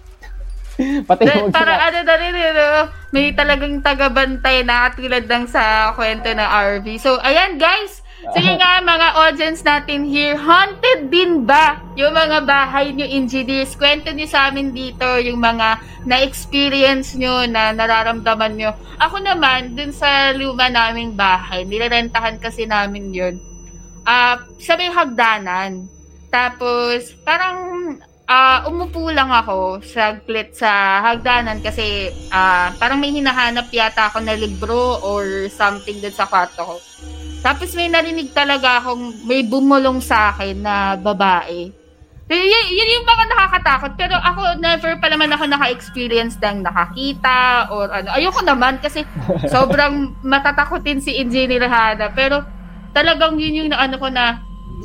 Pati 1.09 1.23
yung 1.25 1.53
para 1.53 1.89
ano 1.89 1.99
na 2.05 2.15
rin, 2.21 2.35
you 2.37 2.53
know, 2.53 2.89
may 3.11 3.33
talagang 3.33 3.81
tagabantay 3.81 4.61
na 4.63 4.89
katulad 4.91 5.25
ng 5.25 5.45
sa 5.49 5.93
kwento 5.97 6.29
na 6.37 6.49
RV. 6.49 6.87
So, 7.01 7.17
ayan 7.25 7.57
guys, 7.57 8.05
Sige 8.35 8.59
nga, 8.59 8.81
mga 8.97 9.09
audience 9.29 9.61
natin 9.63 10.09
here, 10.09 10.35
haunted 10.35 11.13
din 11.13 11.47
ba 11.47 11.79
yung 11.95 12.17
mga 12.17 12.43
bahay 12.43 12.91
nyo, 12.91 13.07
engineers? 13.07 13.77
Kwento 13.79 14.11
nyo 14.11 14.27
sa 14.27 14.51
amin 14.51 14.73
dito 14.75 15.05
yung 15.23 15.39
mga 15.39 15.79
na-experience 16.09 17.15
nyo, 17.15 17.45
na 17.47 17.71
nararamdaman 17.77 18.57
nyo. 18.57 18.73
Ako 18.99 19.21
naman, 19.21 19.77
dun 19.77 19.93
sa 19.93 20.33
luma 20.33 20.67
naming 20.73 21.15
bahay, 21.15 21.63
nilarentahan 21.69 22.41
kasi 22.41 22.65
namin 22.65 23.13
yun. 23.13 23.35
Uh, 24.07 24.39
sa 24.59 24.75
may 24.75 24.91
hagdanan. 24.91 25.87
Tapos, 26.33 27.15
parang 27.23 27.59
uh, 28.27 28.59
umupo 28.69 29.09
lang 29.09 29.31
ako 29.31 29.81
saglit 29.83 30.53
sa 30.55 31.03
hagdanan 31.03 31.63
kasi 31.63 32.11
uh, 32.31 32.75
parang 32.77 32.99
may 32.99 33.15
hinahanap 33.15 33.71
yata 33.71 34.11
ako 34.11 34.21
na 34.23 34.35
libro 34.35 35.01
or 35.03 35.47
something 35.49 35.99
dun 36.03 36.15
sa 36.15 36.27
kwarto 36.27 36.63
ko. 36.63 36.77
Tapos 37.41 37.73
may 37.79 37.87
narinig 37.87 38.35
talaga 38.35 38.83
akong 38.83 39.23
may 39.23 39.47
bumulong 39.47 40.03
sa 40.03 40.35
akin 40.35 40.57
na 40.59 40.99
babae. 40.99 41.71
Y- 42.27 42.71
yun 42.75 42.95
yung 42.99 43.07
mga 43.07 43.25
nakakatakot. 43.31 43.93
Pero 43.95 44.19
ako, 44.19 44.59
never 44.59 44.99
pa 44.99 45.07
naman 45.07 45.31
ako 45.31 45.47
naka-experience 45.47 46.35
ng 46.43 46.67
nakakita 46.67 47.71
or 47.71 47.87
ano. 47.87 48.11
Ayoko 48.19 48.43
naman 48.43 48.83
kasi 48.83 49.07
sobrang 49.55 50.19
matatakotin 50.27 50.99
si 50.99 51.15
Engineer 51.23 51.71
Hana. 51.71 52.11
Pero 52.11 52.43
talagang 52.91 53.39
yun 53.39 53.71
yung 53.71 53.79
ano 53.79 53.95
ko 53.95 54.11
na 54.11 54.43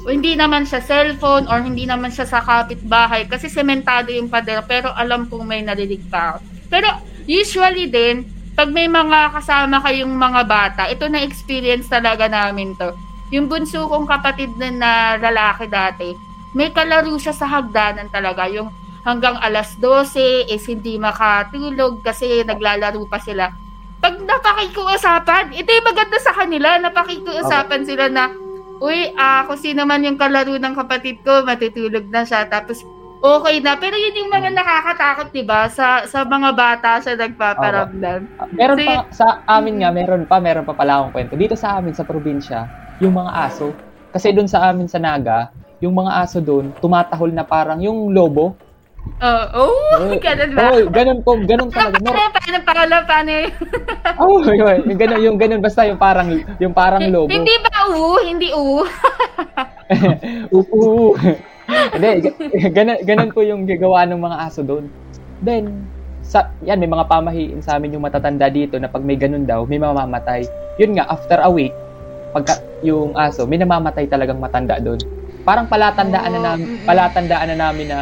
hindi 0.07 0.33
naman 0.39 0.63
siya 0.63 0.81
cellphone 0.81 1.45
or 1.51 1.61
hindi 1.61 1.83
naman 1.83 2.09
siya 2.09 2.25
sa 2.25 2.39
kapitbahay 2.39 3.27
kasi 3.27 3.51
sementado 3.51 4.09
yung 4.09 4.31
pader 4.31 4.63
pero 4.65 4.89
alam 4.95 5.27
kong 5.27 5.43
may 5.45 5.61
narinig 5.61 6.01
pa. 6.07 6.39
Pero 6.71 6.87
usually 7.27 7.91
din, 7.91 8.23
pag 8.55 8.71
may 8.71 8.87
mga 8.87 9.35
kasama 9.35 9.83
kayong 9.83 10.11
mga 10.11 10.41
bata, 10.47 10.81
ito 10.87 11.07
na 11.11 11.23
experience 11.23 11.91
talaga 11.91 12.31
namin 12.31 12.75
to. 12.79 12.95
Yung 13.31 13.47
bunso 13.47 13.87
kong 13.87 14.07
kapatid 14.07 14.51
na, 14.59 14.67
na 14.71 14.91
lalaki 15.19 15.67
dati, 15.67 16.11
may 16.51 16.71
kalaro 16.71 17.15
siya 17.15 17.31
sa 17.31 17.47
hagdanan 17.47 18.11
talaga. 18.11 18.47
Yung 18.51 18.71
hanggang 19.07 19.39
alas 19.39 19.75
12 19.79 20.51
is 20.51 20.63
hindi 20.67 20.99
makatulog 20.99 22.03
kasi 22.03 22.43
naglalaro 22.43 23.01
pa 23.07 23.19
sila. 23.23 23.49
Pag 24.01 24.17
napakikiusapan, 24.25 25.53
ito 25.53 25.69
yung 25.69 25.87
maganda 25.87 26.17
sa 26.17 26.33
kanila, 26.33 26.81
napakikiusapan 26.81 27.81
sila 27.85 28.05
na, 28.09 28.33
uy, 28.81 29.13
uh, 29.13 29.45
kung 29.45 29.61
sino 29.61 29.85
man 29.85 30.01
yung 30.01 30.17
kalaro 30.17 30.57
ng 30.57 30.73
kapatid 30.73 31.21
ko, 31.21 31.45
matutulog 31.45 32.09
na 32.09 32.25
siya. 32.25 32.49
Tapos 32.49 32.81
okay 33.21 33.61
na. 33.61 33.77
Pero 33.77 33.93
yun 33.93 34.25
yung 34.25 34.31
mga 34.33 34.49
nakakatakot, 34.57 35.29
di 35.29 35.45
ba? 35.45 35.69
Sa, 35.69 36.09
sa 36.09 36.25
mga 36.25 36.49
bata 36.57 36.97
sa 36.97 37.13
nagpaparamdam. 37.13 38.25
Okay. 38.25 38.57
Meron 38.57 38.77
so, 38.81 38.85
pa, 38.89 38.95
sa 39.13 39.27
amin 39.45 39.85
nga, 39.85 39.89
meron 39.93 40.23
pa, 40.25 40.41
meron 40.41 40.65
pa 40.65 40.73
pala 40.73 40.99
akong 40.99 41.13
kwento. 41.13 41.37
Dito 41.37 41.53
sa 41.53 41.77
amin, 41.77 41.93
sa 41.93 42.03
probinsya, 42.03 42.65
yung 42.97 43.13
mga 43.13 43.31
aso. 43.31 43.69
Kasi 44.11 44.33
doon 44.33 44.49
sa 44.49 44.67
amin 44.67 44.89
sa 44.89 44.97
Naga, 44.97 45.53
yung 45.79 45.93
mga 45.93 46.25
aso 46.25 46.41
doon, 46.41 46.73
tumatahol 46.81 47.29
na 47.31 47.45
parang 47.45 47.79
yung 47.79 48.11
lobo. 48.11 48.57
Uh, 49.21 49.45
oh, 49.53 49.69
oh, 50.01 50.17
ganun 50.25 50.51
ba? 50.57 50.61
Oh, 50.73 50.81
ganun 50.89 51.19
po, 51.21 51.37
ganun 51.45 51.69
talaga. 51.69 52.01
Paano, 52.01 52.29
paano, 52.33 52.57
paano, 52.65 52.95
paano 53.05 53.31
oh, 54.21 54.41
yun, 54.49 54.81
yung 54.89 54.97
ganun, 54.97 55.19
yung 55.21 55.37
ganun, 55.37 55.61
basta 55.61 55.85
yung 55.85 56.01
parang, 56.01 56.41
yung 56.57 56.73
parang 56.73 57.05
lobo. 57.05 57.29
Hindi 57.29 57.53
ba 57.61 57.85
u? 57.93 58.17
Hindi 58.17 58.49
u? 58.49 58.81
u, 60.57 61.13
hindi, 61.93 62.09
ganun, 62.73 62.97
ganun 63.05 63.29
po 63.29 63.45
yung 63.45 63.69
gagawa 63.69 64.09
ng 64.09 64.21
mga 64.21 64.37
aso 64.41 64.65
doon. 64.65 64.89
Then, 65.41 65.85
sa, 66.25 66.49
yan, 66.65 66.81
may 66.81 66.89
mga 66.89 67.05
pamahiin 67.05 67.61
sa 67.61 67.77
amin 67.77 67.93
yung 67.97 68.05
matatanda 68.05 68.49
dito 68.49 68.81
na 68.81 68.89
pag 68.89 69.05
may 69.05 69.21
ganun 69.21 69.45
daw, 69.45 69.69
may 69.69 69.77
mamamatay. 69.77 70.49
Yun 70.81 70.97
nga, 70.97 71.05
after 71.09 71.41
a 71.45 71.49
week, 71.49 71.73
pagka 72.33 72.57
yung 72.81 73.13
aso, 73.13 73.45
may 73.45 73.61
namamatay 73.61 74.09
talagang 74.09 74.41
matanda 74.41 74.81
doon. 74.81 74.97
Parang 75.45 75.69
palatandaan 75.69 76.31
na 76.33 76.39
oh, 76.41 76.45
namin, 76.53 76.65
palatandaan 76.89 77.47
na 77.53 77.57
namin 77.69 77.85
na 77.89 77.99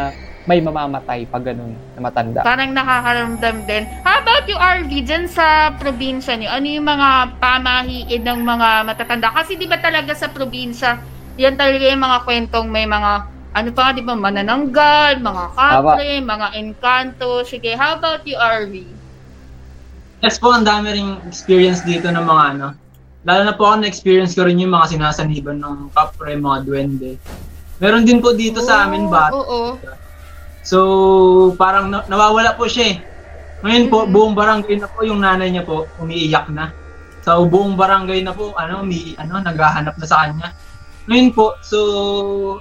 may 0.49 0.65
mamamatay 0.65 1.29
pag 1.29 1.45
ganun 1.45 1.77
na 1.93 2.01
matanda. 2.01 2.41
Parang 2.41 2.73
nakakaramdam 2.73 3.69
din. 3.69 3.85
How 4.01 4.25
about 4.25 4.49
you, 4.49 4.57
RV, 4.57 4.91
dyan 5.05 5.29
sa 5.29 5.77
probinsya 5.77 6.41
niyo? 6.41 6.49
Ano 6.49 6.65
yung 6.65 6.89
mga 6.89 7.37
pamahiin 7.37 8.25
ng 8.25 8.41
mga 8.41 8.69
matatanda? 8.89 9.29
Kasi 9.29 9.61
di 9.61 9.69
ba 9.69 9.77
talaga 9.77 10.09
sa 10.17 10.33
probinsya, 10.33 10.97
yan 11.37 11.53
talaga 11.53 11.85
yung 11.85 12.01
mga 12.01 12.25
kwentong 12.25 12.65
may 12.65 12.89
mga 12.89 13.29
ano 13.49 13.69
pa, 13.73 13.93
di 13.93 14.01
ba, 14.01 14.13
manananggal, 14.13 15.21
mga 15.21 15.43
kapre, 15.57 16.21
Aba. 16.21 16.29
mga 16.37 16.47
encanto. 16.57 17.45
Sige, 17.45 17.73
how 17.77 17.97
about 17.97 18.25
you, 18.25 18.37
RV? 18.37 18.73
Yes 20.25 20.37
po, 20.41 20.53
ang 20.53 20.65
dami 20.65 20.97
ring 20.97 21.13
experience 21.29 21.85
dito 21.85 22.09
ng 22.09 22.25
mga 22.25 22.43
ano. 22.57 22.67
Lalo 23.25 23.41
na 23.45 23.53
po 23.53 23.69
ako 23.69 23.85
na-experience 23.85 24.33
ko 24.33 24.45
rin 24.49 24.61
yung 24.61 24.73
mga 24.73 24.97
sinasaniban 24.97 25.61
ng 25.61 25.93
kapre, 25.93 26.37
mga 26.37 26.57
duwende. 26.65 27.21
Meron 27.81 28.05
din 28.05 28.21
po 28.21 28.33
dito 28.33 28.61
oh, 28.61 28.65
sa 28.65 28.85
amin 28.85 29.09
ba? 29.09 29.29
Oo. 29.33 29.41
Oh, 29.45 29.73
oh. 29.77 30.08
So, 30.69 30.77
parang 31.57 31.89
na- 31.89 32.05
nawawala 32.05 32.53
po 32.53 32.69
siya 32.69 32.93
eh. 32.93 32.97
Ngayon 33.65 33.85
po, 33.89 34.05
buong 34.05 34.37
barangay 34.37 34.77
na 34.77 34.85
po 34.85 35.01
yung 35.01 35.25
nanay 35.25 35.49
niya 35.49 35.65
po 35.65 35.89
umiiyak 35.97 36.45
na. 36.53 36.69
So, 37.25 37.49
buong 37.49 37.73
barangay 37.73 38.21
na 38.21 38.37
po, 38.37 38.53
ano, 38.53 38.85
umi, 38.85 39.17
ano, 39.17 39.41
naghahanap 39.41 39.97
na 39.97 40.05
sa 40.05 40.29
kanya. 40.29 40.53
Ngayon 41.09 41.29
po, 41.33 41.57
so, 41.65 41.77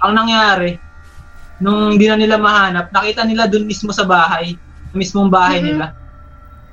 ang 0.01 0.17
nangyari, 0.17 0.81
nung 1.61 1.95
hindi 1.95 2.09
na 2.09 2.17
nila 2.17 2.41
mahanap, 2.41 2.89
nakita 2.89 3.29
nila 3.29 3.45
dun 3.45 3.69
mismo 3.69 3.93
sa 3.93 4.09
bahay, 4.09 4.57
mismong 4.97 5.29
bahay 5.29 5.61
mm-hmm. 5.61 5.69
nila. 5.77 5.87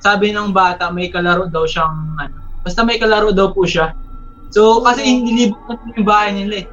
Sabi 0.00 0.32
ng 0.32 0.56
bata, 0.56 0.88
may 0.88 1.12
kalaro 1.12 1.52
daw 1.52 1.68
siyang, 1.68 2.16
ano, 2.16 2.36
basta 2.64 2.80
may 2.80 2.96
kalaro 2.96 3.28
daw 3.28 3.52
po 3.52 3.68
siya. 3.68 3.92
So, 4.56 4.80
kasi 4.80 5.04
inilibot 5.04 5.68
na 5.68 5.92
yung 6.00 6.08
bahay 6.08 6.32
nila 6.32 6.64
eh. 6.64 6.66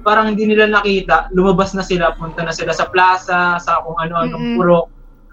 Parang 0.00 0.32
hindi 0.32 0.48
nila 0.48 0.70
nakita, 0.70 1.28
lumabas 1.36 1.76
na 1.76 1.84
sila, 1.84 2.16
punta 2.16 2.40
na 2.40 2.54
sila 2.54 2.72
sa 2.72 2.88
plaza, 2.88 3.60
sa 3.60 3.84
kung 3.84 3.96
ano-ano, 4.00 4.36
mm-hmm. 4.36 4.56
puro. 4.56 4.88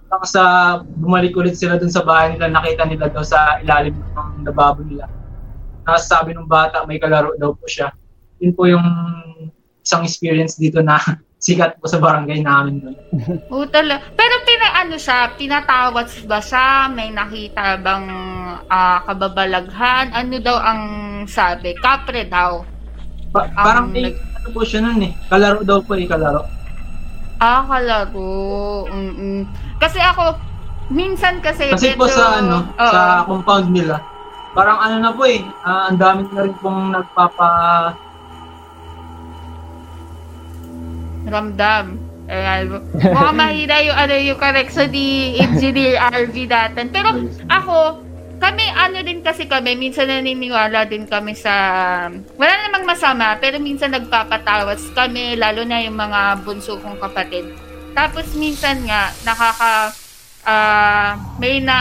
Tapos 0.07 0.29
sa 0.31 0.43
bumalik 0.83 1.35
ulit 1.35 1.59
sila 1.59 1.75
dun 1.75 1.91
sa 1.91 2.03
bahay 2.03 2.35
nila, 2.35 2.51
nakita 2.51 2.87
nila 2.87 3.11
daw 3.11 3.23
sa 3.23 3.59
ilalim 3.59 3.95
ng 3.95 4.47
lababo 4.47 4.83
nila. 4.83 5.07
Tapos 5.83 6.07
sabi 6.07 6.35
ng 6.35 6.47
bata, 6.47 6.83
may 6.87 6.99
kalaro 6.99 7.35
daw 7.39 7.55
po 7.55 7.67
siya 7.67 7.91
yun 8.41 8.53
po 8.53 8.69
yung 8.69 8.85
isang 9.81 10.05
experience 10.05 10.57
dito 10.57 10.81
na 10.81 10.97
sikat 11.45 11.77
po 11.77 11.85
sa 11.85 12.01
barangay 12.01 12.41
namin 12.41 12.81
doon. 12.81 12.95
Oo 13.53 13.65
tala. 13.69 14.01
Pero 14.17 14.35
pinaano 14.41 14.97
siya, 14.97 15.37
pinatawad 15.37 16.09
ba 16.25 16.39
siya? 16.41 16.89
May 16.89 17.13
nakita 17.13 17.77
bang 17.77 18.07
uh, 18.65 18.99
kababalaghan? 19.05 20.17
Ano 20.17 20.41
daw 20.41 20.57
ang 20.57 20.81
sabi? 21.29 21.77
Kapre 21.77 22.25
daw. 22.25 22.65
Pa- 23.29 23.53
parang 23.53 23.93
may 23.93 24.09
nag- 24.09 24.21
ano 24.47 24.55
po 24.55 24.63
siya 24.63 24.79
nun 24.79 25.03
eh. 25.03 25.11
Kalaro 25.27 25.59
daw 25.67 25.83
po 25.83 25.99
eh, 25.99 26.07
kalaro. 26.07 26.47
Ah, 27.43 27.67
kalaro. 27.67 28.87
Mm-mm. 28.87 29.43
Kasi 29.75 29.99
ako, 29.99 30.39
minsan 30.87 31.43
kasi... 31.43 31.67
Kasi 31.75 31.91
medyo, 31.91 31.99
po 31.99 32.07
sa 32.07 32.39
ano, 32.39 32.63
uh, 32.79 32.91
sa 32.95 33.01
compound 33.27 33.75
nila, 33.75 33.99
parang 34.55 34.79
ano 34.79 34.95
na 35.03 35.11
po 35.11 35.27
eh, 35.27 35.43
uh, 35.67 35.91
ang 35.91 35.99
dami 35.99 36.31
na 36.31 36.47
rin 36.47 36.55
pong 36.63 36.95
nagpapa 36.95 37.49
ramdam. 41.27 41.99
Ayan. 42.31 42.79
Mukhang 42.95 43.35
mahina 43.35 43.83
yung, 43.83 43.97
ano, 43.99 44.15
yung 44.15 44.39
correction 44.39 44.87
ni 44.95 45.35
Engineer 45.43 45.99
RV 46.07 46.35
natin. 46.47 46.87
Pero 46.95 47.19
ako, 47.51 48.06
kami, 48.37 48.65
ano 48.71 49.01
din 49.01 49.21
kasi 49.25 49.45
kami, 49.45 49.75
minsan 49.77 50.07
naniniwala 50.07 50.85
din 50.85 51.05
kami 51.05 51.33
sa, 51.33 51.53
wala 52.37 52.53
namang 52.65 52.85
masama, 52.85 53.35
pero 53.41 53.57
minsan 53.57 53.93
nagpapatawas 53.93 54.93
kami, 54.93 55.37
lalo 55.37 55.65
na 55.65 55.81
yung 55.83 55.97
mga 55.97 56.41
bunso 56.45 56.77
kong 56.79 57.01
kapatid. 57.01 57.49
Tapos 57.97 58.31
minsan 58.37 58.85
nga, 58.85 59.09
nakaka, 59.25 59.91
uh, 60.45 61.11
may 61.41 61.59
na 61.59 61.77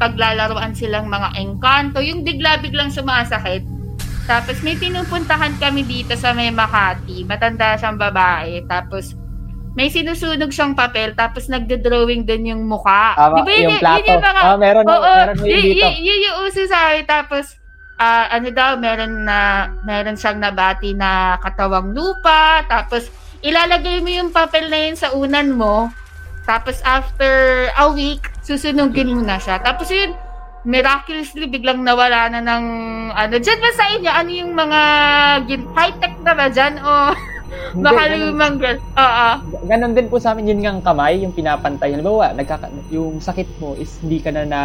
paglalaruan 0.00 0.72
silang 0.72 1.06
mga 1.06 1.36
engkanto, 1.38 2.00
yung 2.00 2.24
bigla-biglang 2.24 2.88
sumasakit. 2.88 3.62
Tapos 4.30 4.62
may 4.62 4.78
pinupuntahan 4.78 5.58
kami 5.58 5.82
dito 5.82 6.14
sa 6.14 6.30
may 6.30 6.54
Makati. 6.54 7.26
Matanda 7.26 7.74
siyang 7.74 7.98
babae. 7.98 8.62
Tapos 8.62 9.18
may 9.72 9.86
sinusunog 9.86 10.50
siyang 10.50 10.74
papel 10.74 11.14
tapos 11.14 11.46
nagdo-drawing 11.46 12.22
din 12.22 12.50
yung 12.50 12.62
mukha. 12.64 13.14
Tama, 13.14 13.36
Di 13.36 13.42
ba 13.42 13.50
yun, 13.50 13.62
yung 13.64 13.78
plato. 13.78 13.96
Yun 13.96 14.08
yung 14.08 14.24
mga, 14.24 14.40
Ah, 14.42 14.56
meron, 14.56 14.84
oo, 14.84 15.12
meron 15.16 15.36
mo 15.36 15.44
yun 15.44 15.54
y- 15.54 15.64
dito. 15.70 15.86
y- 15.86 16.00
yun 16.02 16.20
yung 16.22 16.36
uso 16.42 16.62
sa 16.64 16.78
akin. 16.88 17.04
Tapos, 17.04 17.44
ah, 17.96 18.26
ano 18.30 18.48
daw, 18.50 18.70
meron 18.76 19.22
na, 19.22 19.38
meron 19.82 20.14
siyang 20.14 20.38
nabati 20.38 20.90
na 20.92 21.10
katawang 21.38 21.90
lupa. 21.90 22.66
Tapos, 22.66 23.06
ilalagay 23.40 23.98
mo 23.98 24.10
yung 24.10 24.30
papel 24.30 24.66
na 24.66 24.78
yun 24.80 24.94
sa 24.94 25.12
unan 25.12 25.48
mo. 25.50 25.88
Tapos, 26.42 26.82
after 26.82 27.30
a 27.72 27.86
week, 27.88 28.20
susunugin 28.40 29.12
mo 29.12 29.22
na 29.22 29.36
siya. 29.36 29.60
Tapos 29.60 29.86
yun, 29.86 30.10
miraculously 30.62 31.46
biglang 31.46 31.80
nawala 31.80 32.28
na 32.28 32.40
ng 32.40 32.64
ano. 33.12 33.34
Diyan 33.34 33.60
ba 33.60 33.70
sa 33.72 33.86
inyo, 33.88 34.10
ano 34.10 34.30
yung 34.30 34.52
mga 34.52 34.80
high-tech 35.72 36.20
na 36.20 36.34
ba 36.34 36.46
dyan? 36.48 36.74
O 36.80 36.90
Hindi, 37.70 37.82
baka 37.82 38.02
ganun- 38.04 38.26
lumang 38.30 38.56
girl? 38.56 38.78
Oo. 38.78 39.28
Ganon 39.64 39.92
din 39.92 40.06
po 40.06 40.16
sa 40.18 40.32
amin 40.32 40.50
yun 40.50 40.60
ngang 40.60 40.80
kamay, 40.80 41.22
yung 41.22 41.34
pinapantay. 41.34 41.92
Halimbawa, 41.92 42.32
nagkaka, 42.32 42.70
yung 42.88 43.18
sakit 43.18 43.46
mo 43.58 43.74
is 43.74 43.98
hindi 44.00 44.18
ka 44.18 44.30
na 44.30 44.42
na 44.42 44.60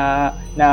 na 0.53 0.67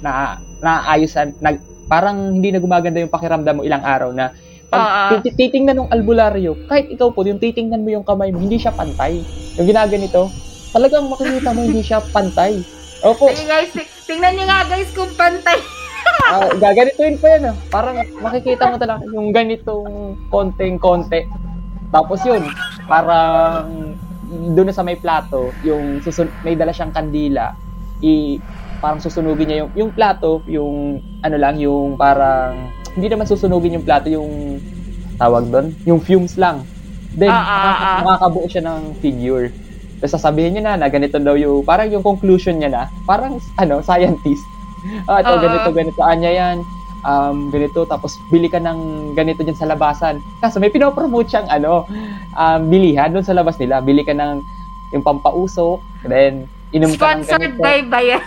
na 0.00 0.10
naayusan, 0.58 1.38
nag, 1.38 1.56
parang 1.86 2.34
hindi 2.34 2.50
na 2.50 2.58
gumaganda 2.58 2.98
yung 2.98 3.12
pakiramdam 3.12 3.60
mo 3.60 3.62
ilang 3.62 3.80
araw 3.80 4.10
na 4.10 4.34
pag 4.68 4.84
tit- 5.24 5.32
titingnan 5.34 5.80
ng 5.80 5.88
albularyo, 5.88 6.52
kahit 6.68 6.92
ikaw 6.92 7.08
po, 7.08 7.24
yung 7.24 7.40
titingnan 7.40 7.80
mo 7.80 7.88
yung 7.88 8.04
kamay 8.04 8.28
mo, 8.28 8.36
hindi 8.36 8.60
siya 8.60 8.68
pantay. 8.68 9.24
Yung 9.56 9.64
ginaganito, 9.64 10.28
talagang 10.70 11.08
makikita 11.08 11.56
mo 11.56 11.64
hindi 11.64 11.80
siya 11.80 12.04
pantay. 12.04 12.60
Opo, 13.00 13.32
Sige 13.32 13.48
guys, 13.48 13.72
ti- 13.72 13.88
tingnan 14.04 14.36
nyo 14.36 14.44
nga 14.44 14.68
guys 14.68 14.92
kung 14.92 15.08
pantay. 15.16 15.56
Uh, 16.28 16.50
gaganituin 16.56 17.16
pa 17.16 17.26
yan. 17.28 17.42
ah. 17.46 17.56
Parang 17.68 17.96
makikita 18.18 18.68
mo 18.68 18.76
talaga 18.76 19.04
yung 19.08 19.32
ganitong 19.32 19.88
konting-konti. 20.28 21.24
Tapos 21.88 22.20
yun, 22.22 22.44
parang 22.84 23.96
doon 24.28 24.68
sa 24.70 24.84
may 24.84 24.94
plato, 24.94 25.56
yung 25.62 26.04
susun 26.04 26.28
may 26.42 26.52
dala 26.52 26.68
siyang 26.68 26.92
kandila, 26.92 27.56
i 28.04 28.36
parang 28.78 29.00
susunugin 29.00 29.48
niya 29.48 29.58
yung 29.64 29.70
yung 29.74 29.90
plato, 29.90 30.44
yung 30.46 31.00
ano 31.24 31.36
lang, 31.36 31.56
yung 31.56 31.96
parang 31.96 32.68
hindi 32.92 33.08
naman 33.08 33.24
susunugin 33.24 33.80
yung 33.80 33.86
plato, 33.86 34.06
yung 34.06 34.60
tawag 35.16 35.48
doon, 35.48 35.72
yung 35.82 35.98
fumes 35.98 36.36
lang. 36.36 36.62
Then, 37.10 37.32
Ah, 37.32 37.40
ah, 37.40 37.58
makaka- 37.64 37.88
ah. 37.88 38.00
makakabuo 38.04 38.46
siya 38.46 38.62
ng 38.62 38.80
figure. 39.00 39.50
Tapos 39.98 40.12
sasabihin 40.14 40.54
niya 40.54 40.62
na, 40.62 40.74
na 40.76 40.86
ganito 40.86 41.18
daw 41.18 41.34
yung, 41.34 41.66
parang 41.66 41.90
yung 41.90 42.04
conclusion 42.04 42.54
niya 42.54 42.70
na, 42.70 42.82
parang, 43.02 43.40
ano, 43.56 43.82
scientist. 43.82 44.44
Ah, 45.10 45.20
ito, 45.20 45.32
Oo. 45.32 45.42
ganito, 45.42 45.68
ganito, 45.72 46.00
anya 46.02 46.30
yan. 46.30 46.56
Um, 46.98 47.48
ganito, 47.48 47.86
tapos 47.86 48.18
bili 48.26 48.50
ka 48.50 48.58
ng 48.58 49.12
ganito 49.14 49.46
dyan 49.46 49.54
sa 49.54 49.70
labasan. 49.70 50.18
Kaso 50.42 50.58
may 50.58 50.68
pinopromote 50.68 51.30
siyang, 51.30 51.46
ano, 51.46 51.86
um, 52.34 52.60
bilihan 52.66 53.14
doon 53.14 53.22
sa 53.22 53.36
labas 53.36 53.54
nila. 53.56 53.78
Bili 53.78 54.02
ka 54.02 54.12
ng 54.12 54.42
yung 54.90 55.04
pampausok, 55.04 55.78
then, 56.02 56.48
inom 56.72 56.90
ka 56.96 57.14
ng 57.14 57.22
Sponsored 57.24 57.54
ganito. 57.54 57.62
by 57.62 57.80
Bayan. 57.86 58.22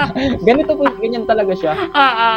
ganito 0.48 0.72
po, 0.76 0.86
ganyan 0.96 1.26
talaga 1.26 1.52
siya. 1.52 1.72
Oo. 1.74 2.30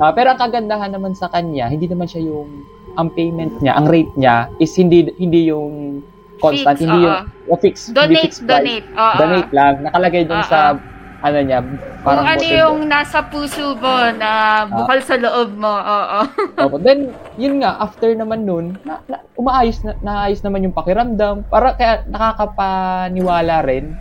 Ah, 0.00 0.10
pero 0.14 0.32
ang 0.32 0.40
kagandahan 0.40 0.94
naman 0.94 1.12
sa 1.12 1.28
kanya, 1.28 1.68
hindi 1.68 1.84
naman 1.86 2.06
siya 2.06 2.22
yung 2.24 2.48
ang 2.92 3.08
payment 3.08 3.56
niya, 3.60 3.72
ang 3.76 3.88
rate 3.88 4.12
niya 4.14 4.52
is 4.60 4.72
hindi 4.76 5.08
hindi 5.16 5.48
yung 5.48 6.00
constant, 6.38 6.76
Fix, 6.76 6.84
hindi 6.84 6.98
oo. 6.98 7.04
yung 7.08 7.18
o 7.48 7.56
fix, 7.56 7.74
Donate, 7.88 8.28
fixed 8.28 8.42
price. 8.44 8.52
donate. 8.52 8.86
Oo. 8.92 9.14
Donate 9.16 9.50
lang, 9.52 9.74
nakalagay 9.82 10.22
dun 10.28 10.38
Oo. 10.38 10.48
sa 10.48 10.76
ano 11.22 11.38
niya, 11.38 11.62
Kung 11.62 12.02
parang 12.02 12.26
ano 12.26 12.42
bottle 12.42 12.58
yung 12.58 12.78
nasa 12.90 13.18
puso 13.22 13.78
mo 13.78 13.94
na 14.18 14.30
bukal 14.66 14.98
sa 15.06 15.14
loob 15.14 15.54
mo. 15.54 15.70
Oo. 15.70 16.20
Opo. 16.66 16.76
Then, 16.82 17.14
yun 17.38 17.62
nga, 17.62 17.78
after 17.78 18.10
naman 18.10 18.42
nun, 18.42 18.74
na, 18.82 18.98
na, 19.06 19.22
umaayos 19.38 19.78
na, 19.86 19.94
naayos 20.02 20.42
naman 20.42 20.66
yung 20.66 20.74
pakiramdam. 20.74 21.46
Para 21.46 21.78
kaya 21.78 22.02
nakakapaniwala 22.10 23.62
rin 23.62 23.94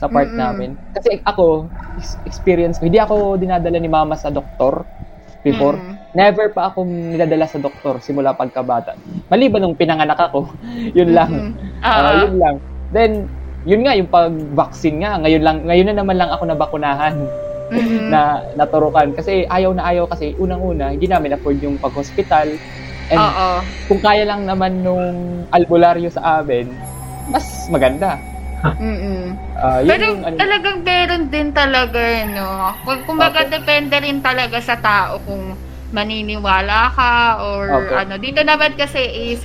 sa 0.00 0.08
part 0.08 0.32
Mm-mm. 0.32 0.40
namin. 0.40 0.70
Kasi 0.96 1.20
ako, 1.22 1.68
ex- 2.00 2.18
experience 2.24 2.80
ko, 2.80 2.88
hindi 2.88 2.98
ako 2.98 3.36
dinadala 3.36 3.76
ni 3.76 3.90
mama 3.92 4.16
sa 4.16 4.32
doktor 4.32 4.88
before. 5.44 5.76
Mm. 5.76 5.94
Never 6.16 6.48
pa 6.48 6.72
akong 6.72 6.88
niladala 7.12 7.44
sa 7.44 7.60
doktor 7.60 8.00
simula 8.00 8.32
pagkabata. 8.32 8.96
Maliban 9.28 9.60
nung 9.60 9.76
pinanganak 9.76 10.32
ako, 10.32 10.48
yun 10.98 11.12
lang. 11.12 11.30
Mm. 11.30 11.52
Ah, 11.84 12.00
Oo. 12.00 12.20
yun 12.24 12.34
lang. 12.40 12.56
Then, 12.88 13.12
yun 13.64 13.80
nga, 13.82 13.96
yung 13.96 14.12
pag-vaccine 14.12 15.00
nga, 15.00 15.16
ngayon 15.24 15.42
lang, 15.42 15.56
ngayon 15.64 15.88
na 15.90 15.96
naman 16.04 16.16
lang 16.20 16.30
ako 16.30 16.42
nabakunahan 16.44 17.16
Mm. 17.72 18.12
na 18.12 18.44
naturukan. 18.54 19.16
Kasi 19.16 19.48
ayaw 19.48 19.72
na 19.72 19.88
ayaw 19.88 20.04
kasi, 20.04 20.36
unang-una, 20.36 20.92
hindi 20.92 21.08
namin 21.08 21.32
afford 21.32 21.58
yung 21.64 21.80
pag-hospital. 21.80 22.60
And 23.08 23.20
Oo. 23.20 23.48
kung 23.88 24.00
kaya 24.04 24.28
lang 24.28 24.44
naman 24.44 24.84
nung 24.84 25.04
albularyo 25.48 26.12
sa 26.12 26.40
amin, 26.40 26.68
mas 27.32 27.44
maganda. 27.72 28.20
Mm-mm. 28.64 29.32
Yun 29.84 29.88
Pero 29.88 30.04
yung 30.08 30.22
ano, 30.24 30.36
talagang 30.36 30.78
meron 30.84 31.24
din 31.28 31.48
talaga, 31.52 32.00
no? 32.28 32.48
Kung 32.84 33.00
kumbaga 33.04 33.44
Opo. 33.44 33.52
depende 33.52 33.96
rin 34.00 34.20
talaga 34.20 34.56
sa 34.60 34.76
tao 34.76 35.20
kung 35.24 35.56
maniniwala 35.92 36.92
ka 36.92 37.12
or 37.44 37.64
Opo. 37.80 37.92
ano. 37.96 38.16
Dito 38.16 38.40
naman 38.40 38.72
kasi 38.76 39.00
is 39.32 39.44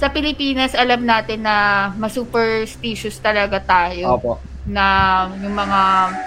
sa 0.00 0.08
Pilipinas 0.08 0.72
alam 0.72 1.04
natin 1.04 1.44
na 1.44 1.92
masuperstitious 2.00 3.20
talaga 3.20 3.60
tayo 3.60 4.16
Opo. 4.16 4.40
na 4.64 5.28
yung 5.44 5.52
mga 5.52 5.80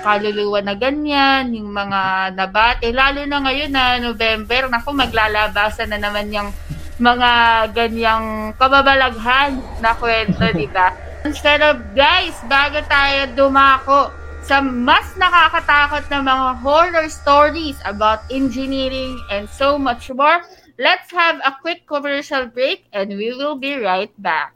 kaluluwa 0.06 0.62
na 0.62 0.78
ganyan, 0.78 1.50
yung 1.58 1.74
mga 1.74 2.34
nabate, 2.38 2.94
lalo 2.94 3.26
na 3.26 3.42
ngayon 3.42 3.74
na 3.74 3.98
November, 3.98 4.70
naku 4.70 4.94
maglalabasan 4.94 5.90
na 5.90 5.98
naman 5.98 6.30
yung 6.30 6.54
mga 7.02 7.30
ganyang 7.74 8.54
kababalaghan 8.62 9.58
na 9.82 9.98
kwento, 9.98 10.46
di 10.54 10.70
ba? 10.70 10.94
Instead 11.28 11.66
of, 11.66 11.82
guys, 11.98 12.38
bago 12.46 12.78
tayo 12.86 13.26
dumako 13.34 14.14
sa 14.44 14.60
mas 14.62 15.08
nakakatakot 15.18 16.04
na 16.12 16.20
mga 16.20 16.48
horror 16.62 17.08
stories 17.10 17.80
about 17.88 18.22
engineering 18.30 19.18
and 19.34 19.50
so 19.50 19.80
much 19.80 20.12
more, 20.14 20.44
let's 20.78 21.12
have 21.12 21.38
a 21.46 21.56
quick 21.62 21.86
commercial 21.86 22.46
break 22.48 22.86
and 22.94 23.10
we 23.10 23.34
will 23.34 23.56
be 23.56 23.78
right 23.78 24.12
back. 24.22 24.54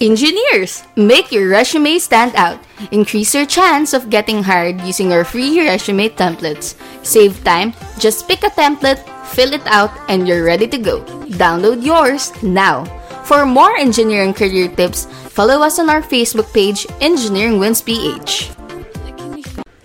Engineers, 0.00 0.84
make 0.96 1.32
your 1.32 1.48
resume 1.48 1.98
stand 1.98 2.34
out. 2.34 2.60
Increase 2.90 3.34
your 3.34 3.46
chance 3.46 3.94
of 3.94 4.10
getting 4.10 4.42
hired 4.42 4.80
using 4.82 5.12
our 5.12 5.24
free 5.24 5.64
resume 5.64 6.10
templates. 6.10 6.74
Save 7.06 7.42
time, 7.44 7.72
just 7.98 8.28
pick 8.28 8.42
a 8.42 8.50
template, 8.50 9.00
fill 9.32 9.54
it 9.54 9.64
out, 9.66 9.90
and 10.10 10.28
you're 10.28 10.44
ready 10.44 10.66
to 10.66 10.76
go. 10.76 11.00
Download 11.40 11.82
yours 11.82 12.34
now. 12.42 12.84
For 13.24 13.46
more 13.46 13.76
engineering 13.76 14.34
career 14.34 14.68
tips, 14.68 15.06
follow 15.32 15.62
us 15.62 15.78
on 15.78 15.88
our 15.88 16.02
Facebook 16.02 16.52
page, 16.52 16.86
Engineering 17.00 17.58
Wins 17.58 17.80
PH. 17.80 18.50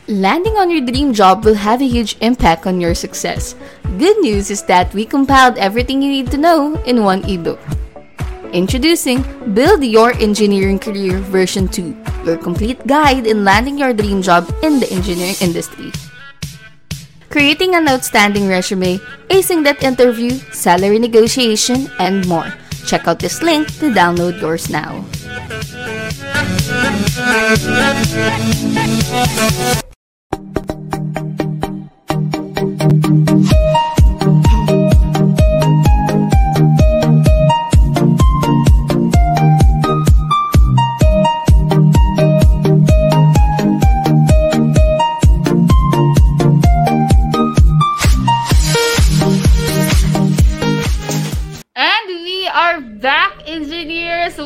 Landing 0.10 0.58
on 0.58 0.72
your 0.72 0.82
dream 0.82 1.13
job 1.13 1.45
will 1.45 1.54
have 1.54 1.84
a 1.84 1.88
huge 1.88 2.17
impact 2.22 2.65
on 2.65 2.82
your 2.82 2.95
success. 2.95 3.54
Good 4.02 4.17
news 4.26 4.50
is 4.50 4.63
that 4.63 4.91
we 4.91 5.06
compiled 5.06 5.60
everything 5.60 6.02
you 6.02 6.10
need 6.10 6.32
to 6.32 6.38
know 6.38 6.82
in 6.89 7.04
one 7.04 7.22
ebook. 7.30 7.60
Introducing 8.52 9.22
Build 9.54 9.84
Your 9.84 10.13
Engineering 10.17 10.80
Career 10.80 11.19
version 11.19 11.67
2, 11.67 12.26
your 12.26 12.38
complete 12.38 12.82
guide 12.88 13.28
in 13.28 13.45
landing 13.45 13.78
your 13.78 13.93
dream 13.93 14.24
job 14.24 14.50
in 14.63 14.80
the 14.80 14.89
engineering 14.89 15.38
industry. 15.41 15.91
Creating 17.30 17.76
an 17.76 17.88
outstanding 17.88 18.48
resume, 18.48 18.98
acing 19.30 19.63
that 19.63 19.84
interview, 19.84 20.32
salary 20.50 20.98
negotiation, 20.98 21.86
and 22.00 22.28
more. 22.28 22.52
Check 22.88 23.08
out 23.08 23.19
this 23.19 23.43
link 23.43 23.67
to 23.78 23.93
download 23.93 24.41
yours 24.41 24.72
now. 24.74 25.06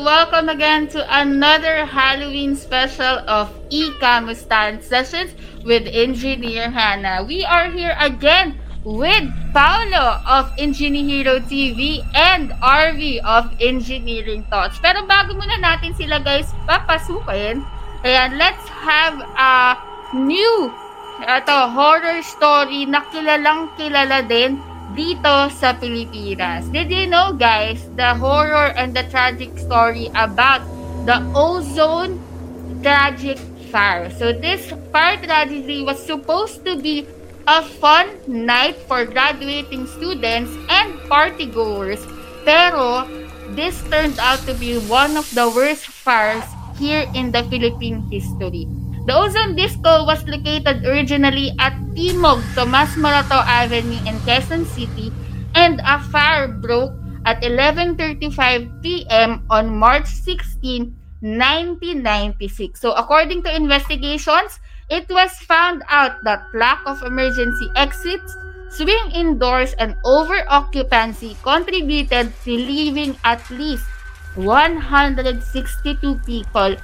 Welcome 0.04 0.52
again 0.52 0.84
to 0.92 1.00
another 1.08 1.88
Halloween 1.88 2.60
special 2.60 3.24
of 3.24 3.48
e-Kamustan 3.72 4.84
sessions 4.84 5.32
with 5.64 5.88
Engineer 5.88 6.68
Hannah. 6.68 7.24
We 7.24 7.40
are 7.40 7.72
here 7.72 7.96
again 7.96 8.60
with 8.84 9.24
Paolo 9.56 10.20
of 10.28 10.52
Engineer 10.60 11.40
TV 11.48 12.04
and 12.12 12.52
RV 12.60 13.24
of 13.24 13.48
Engineering 13.64 14.44
Thoughts. 14.52 14.76
Pero 14.84 15.08
bago 15.08 15.40
muna 15.40 15.56
natin 15.64 15.96
sila 15.96 16.20
guys 16.20 16.52
papasukin, 16.68 17.64
ayan, 18.04 18.36
let's 18.36 18.68
have 18.68 19.16
a 19.40 19.80
new 20.12 20.68
ito, 21.24 21.58
horror 21.72 22.20
story 22.20 22.84
na 22.84 23.00
kilalang 23.08 23.72
kilala 23.80 24.20
din 24.20 24.60
dito 24.94 25.50
sa 25.50 25.74
Pilipinas. 25.74 26.70
Did 26.70 26.88
you 26.88 27.10
know 27.10 27.34
guys, 27.34 27.82
the 27.98 28.14
horror 28.14 28.72
and 28.78 28.94
the 28.94 29.04
tragic 29.10 29.54
story 29.58 30.08
about 30.14 30.62
the 31.04 31.20
ozone 31.34 32.22
tragic 32.80 33.36
fire. 33.74 34.06
So 34.14 34.30
this 34.30 34.70
fire 34.94 35.18
tragedy 35.18 35.82
was 35.82 35.98
supposed 35.98 36.64
to 36.64 36.78
be 36.78 37.06
a 37.50 37.60
fun 37.82 38.14
night 38.28 38.78
for 38.86 39.04
graduating 39.04 39.90
students 39.98 40.54
and 40.70 40.94
partygoers. 41.10 41.98
Pero 42.46 43.08
this 43.58 43.82
turned 43.90 44.16
out 44.22 44.38
to 44.46 44.54
be 44.54 44.78
one 44.86 45.18
of 45.18 45.26
the 45.34 45.50
worst 45.50 45.90
fires 45.90 46.46
here 46.78 47.08
in 47.18 47.34
the 47.34 47.42
Philippine 47.50 48.06
history. 48.12 48.68
The 49.04 49.12
ozone 49.12 49.52
disco 49.52 50.08
was 50.08 50.24
located 50.24 50.80
originally 50.88 51.52
at 51.60 51.76
Timog 51.92 52.40
Tomas 52.56 52.96
Morato 52.96 53.36
Avenue 53.36 54.00
in 54.08 54.16
Quezon 54.24 54.64
City 54.64 55.12
and 55.54 55.76
a 55.84 56.00
fire 56.08 56.48
broke 56.48 56.96
at 57.28 57.42
11.35 57.44 58.32
p.m. 58.80 59.44
on 59.50 59.76
March 59.76 60.08
16, 60.08 60.88
1996. 61.20 62.80
So 62.80 62.96
according 62.96 63.44
to 63.44 63.54
investigations, 63.54 64.58
it 64.88 65.04
was 65.12 65.36
found 65.44 65.84
out 65.92 66.24
that 66.24 66.48
lack 66.54 66.80
of 66.86 67.02
emergency 67.02 67.68
exits, 67.76 68.32
swing 68.70 69.12
indoors, 69.12 69.76
and 69.76 69.96
over-occupancy 70.04 71.36
contributed 71.44 72.32
to 72.44 72.50
leaving 72.50 73.16
at 73.24 73.44
least 73.50 73.84
162 74.36 76.16
people 76.24 76.76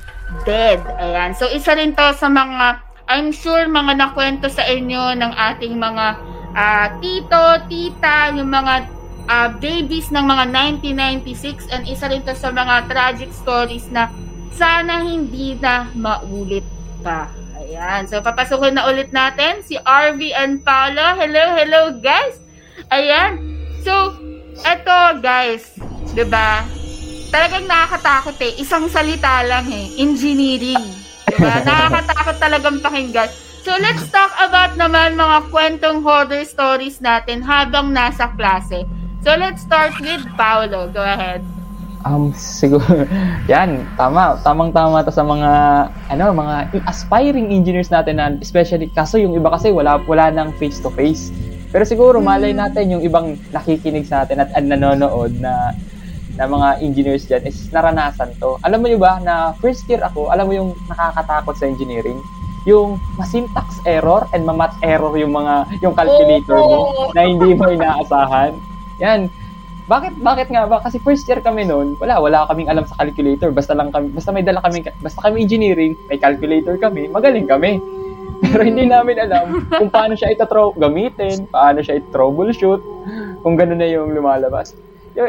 dead. 0.44 0.80
Ayan. 0.98 1.34
So, 1.36 1.48
isa 1.50 1.74
rin 1.76 1.94
to 1.94 2.12
sa 2.16 2.28
mga, 2.30 2.80
I'm 3.10 3.30
sure, 3.34 3.66
mga 3.66 3.98
nakwento 3.98 4.46
sa 4.48 4.64
inyo 4.66 5.18
ng 5.18 5.32
ating 5.34 5.74
mga 5.76 6.06
uh, 6.54 6.86
tito, 7.02 7.42
tita, 7.66 8.34
yung 8.34 8.50
mga 8.50 8.86
uh, 9.30 9.48
babies 9.58 10.10
ng 10.10 10.24
mga 10.26 10.44
1996 10.82 11.70
and 11.70 11.82
isa 11.86 12.10
rin 12.10 12.22
to 12.26 12.34
sa 12.34 12.50
mga 12.50 12.86
tragic 12.90 13.30
stories 13.34 13.86
na 13.90 14.10
sana 14.54 15.02
hindi 15.02 15.54
na 15.58 15.88
maulit 15.94 16.66
pa. 17.00 17.30
Ayan. 17.60 18.10
So, 18.10 18.18
papasukin 18.18 18.74
na 18.74 18.88
ulit 18.90 19.14
natin 19.14 19.62
si 19.62 19.78
RV 19.78 20.20
and 20.34 20.64
Paolo. 20.66 21.14
Hello, 21.14 21.54
hello, 21.54 21.82
guys! 22.02 22.42
Ayan. 22.90 23.38
So, 23.86 24.18
eto, 24.66 25.22
guys. 25.22 25.78
ba? 26.26 26.79
Talagang 27.30 27.64
nakakatakot 27.64 28.36
eh. 28.42 28.52
Isang 28.58 28.90
salita 28.90 29.46
lang 29.46 29.70
eh. 29.70 30.02
Engineering. 30.02 30.82
Diba? 31.30 31.62
nakakatakot 31.70 32.36
talagang 32.42 32.78
pakinggan. 32.82 33.30
So, 33.60 33.76
let's 33.76 34.08
talk 34.08 34.32
about 34.40 34.74
naman 34.80 35.20
mga 35.20 35.52
kwentong 35.52 36.00
horror 36.00 36.42
stories 36.48 36.98
natin 36.98 37.44
habang 37.44 37.92
nasa 37.92 38.32
klase. 38.34 38.88
So, 39.20 39.36
let's 39.36 39.62
start 39.62 39.94
with 40.00 40.24
Paolo. 40.34 40.88
Go 40.88 41.04
ahead. 41.04 41.44
Um, 42.08 42.32
siguro, 42.32 43.04
yan, 43.52 43.84
tama, 44.00 44.40
tamang-tama 44.40 45.04
to 45.04 45.12
sa 45.12 45.20
mga, 45.20 45.50
ano, 46.08 46.32
mga 46.32 46.72
aspiring 46.88 47.52
engineers 47.52 47.92
natin 47.92 48.16
na, 48.16 48.32
especially, 48.40 48.88
kaso 48.88 49.20
yung 49.20 49.36
iba 49.36 49.52
kasi 49.52 49.68
wala, 49.68 50.00
wala 50.08 50.32
nang 50.32 50.56
face-to-face. 50.56 51.28
Pero 51.68 51.84
siguro, 51.84 52.16
malay 52.18 52.56
hmm. 52.56 52.60
natin 52.64 52.96
yung 52.96 53.02
ibang 53.04 53.36
nakikinig 53.52 54.08
sa 54.08 54.24
atin 54.24 54.40
at, 54.40 54.50
at 54.56 54.64
nanonood 54.64 55.36
na 55.36 55.76
na 56.40 56.48
mga 56.48 56.68
engineers 56.80 57.28
dyan 57.28 57.44
is 57.44 57.68
naranasan 57.68 58.32
to. 58.40 58.56
Alam 58.64 58.80
mo 58.80 58.86
yun 58.88 58.96
ba 58.96 59.20
na 59.20 59.52
first 59.60 59.84
year 59.92 60.00
ako, 60.00 60.32
alam 60.32 60.48
mo 60.48 60.56
yung 60.56 60.70
nakakatakot 60.88 61.52
sa 61.52 61.68
engineering? 61.68 62.16
Yung 62.64 62.96
ma-syntax 63.20 63.84
error 63.84 64.24
and 64.32 64.48
ma-math 64.48 64.72
error 64.80 65.12
yung 65.20 65.36
mga 65.36 65.68
yung 65.84 65.92
calculator 65.92 66.56
mo 66.56 67.12
na 67.12 67.28
hindi 67.28 67.52
mo 67.52 67.68
inaasahan. 67.68 68.56
Yan. 69.04 69.28
Bakit 69.84 70.16
bakit 70.24 70.48
nga 70.48 70.64
ba? 70.64 70.80
Kasi 70.80 70.96
first 71.04 71.28
year 71.28 71.44
kami 71.44 71.68
noon, 71.68 72.00
wala 72.00 72.16
wala 72.24 72.48
kaming 72.48 72.72
alam 72.72 72.88
sa 72.88 72.96
calculator. 73.04 73.52
Basta 73.52 73.76
lang 73.76 73.92
kami 73.92 74.08
basta 74.16 74.32
may 74.32 74.44
dala 74.44 74.64
kami 74.64 74.80
basta 75.04 75.20
kami 75.20 75.44
engineering, 75.44 75.92
may 76.08 76.16
calculator 76.16 76.80
kami, 76.80 77.04
magaling 77.12 77.44
kami. 77.44 77.76
Pero 78.40 78.64
hindi 78.64 78.88
namin 78.88 79.20
alam 79.20 79.68
kung 79.68 79.92
paano 79.92 80.16
siya 80.16 80.32
ita-throw 80.32 80.72
gamitin, 80.72 81.44
paano 81.52 81.84
siya 81.84 82.00
i-troubleshoot, 82.00 82.80
kung 83.44 83.52
gano'n 83.60 83.76
na 83.76 83.88
yung 83.92 84.16
lumalabas. 84.16 84.72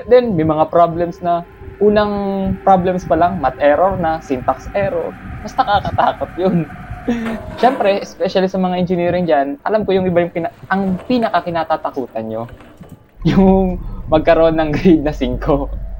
Then, 0.07 0.35
may 0.39 0.47
mga 0.47 0.71
problems 0.71 1.19
na 1.19 1.43
unang 1.81 2.13
problems 2.61 3.03
pa 3.09 3.17
lang, 3.17 3.41
math 3.41 3.57
error 3.57 3.97
na, 3.97 4.21
syntax 4.21 4.69
error. 4.71 5.11
Mas 5.41 5.57
nakakatakot 5.57 6.31
yun. 6.37 6.69
Siyempre, 7.59 7.97
especially 8.05 8.45
sa 8.45 8.61
mga 8.61 8.77
engineering 8.77 9.25
dyan, 9.25 9.47
alam 9.65 9.81
ko 9.83 9.97
yung 9.97 10.05
iba 10.05 10.21
yung 10.21 10.29
pina- 10.29 10.53
ang 10.69 11.01
pinaka 11.09 11.41
kinatatakutan 11.41 12.29
nyo, 12.29 12.45
yung 13.29 13.81
magkaroon 14.07 14.55
ng 14.61 14.69
grade 14.69 15.03
na 15.03 15.13
5. 15.13 15.41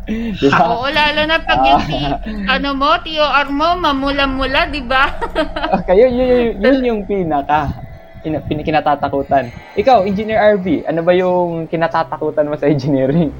Diba? 0.42 0.66
Oo, 0.66 0.90
lalo 0.90 1.22
na 1.30 1.38
pag 1.42 1.62
yung 1.62 1.84
ti, 1.86 2.02
ano 2.50 2.70
mo, 2.74 2.90
TOR 3.02 3.48
mo, 3.54 3.78
mamula-mula, 3.78 4.70
di 4.74 4.82
ba? 4.82 5.14
okay, 5.78 5.94
yun, 5.98 6.12
yun, 6.18 6.30
yun, 6.30 6.52
yun 6.58 6.78
yung 6.86 7.02
pinaka 7.06 7.70
ina, 8.26 8.42
kinatatakutan. 8.42 9.50
Ikaw, 9.78 10.06
Engineer 10.06 10.58
RV, 10.58 10.86
ano 10.90 11.02
ba 11.02 11.14
yung 11.14 11.66
kinatatakutan 11.70 12.50
mo 12.50 12.58
sa 12.58 12.70
engineering? 12.70 13.34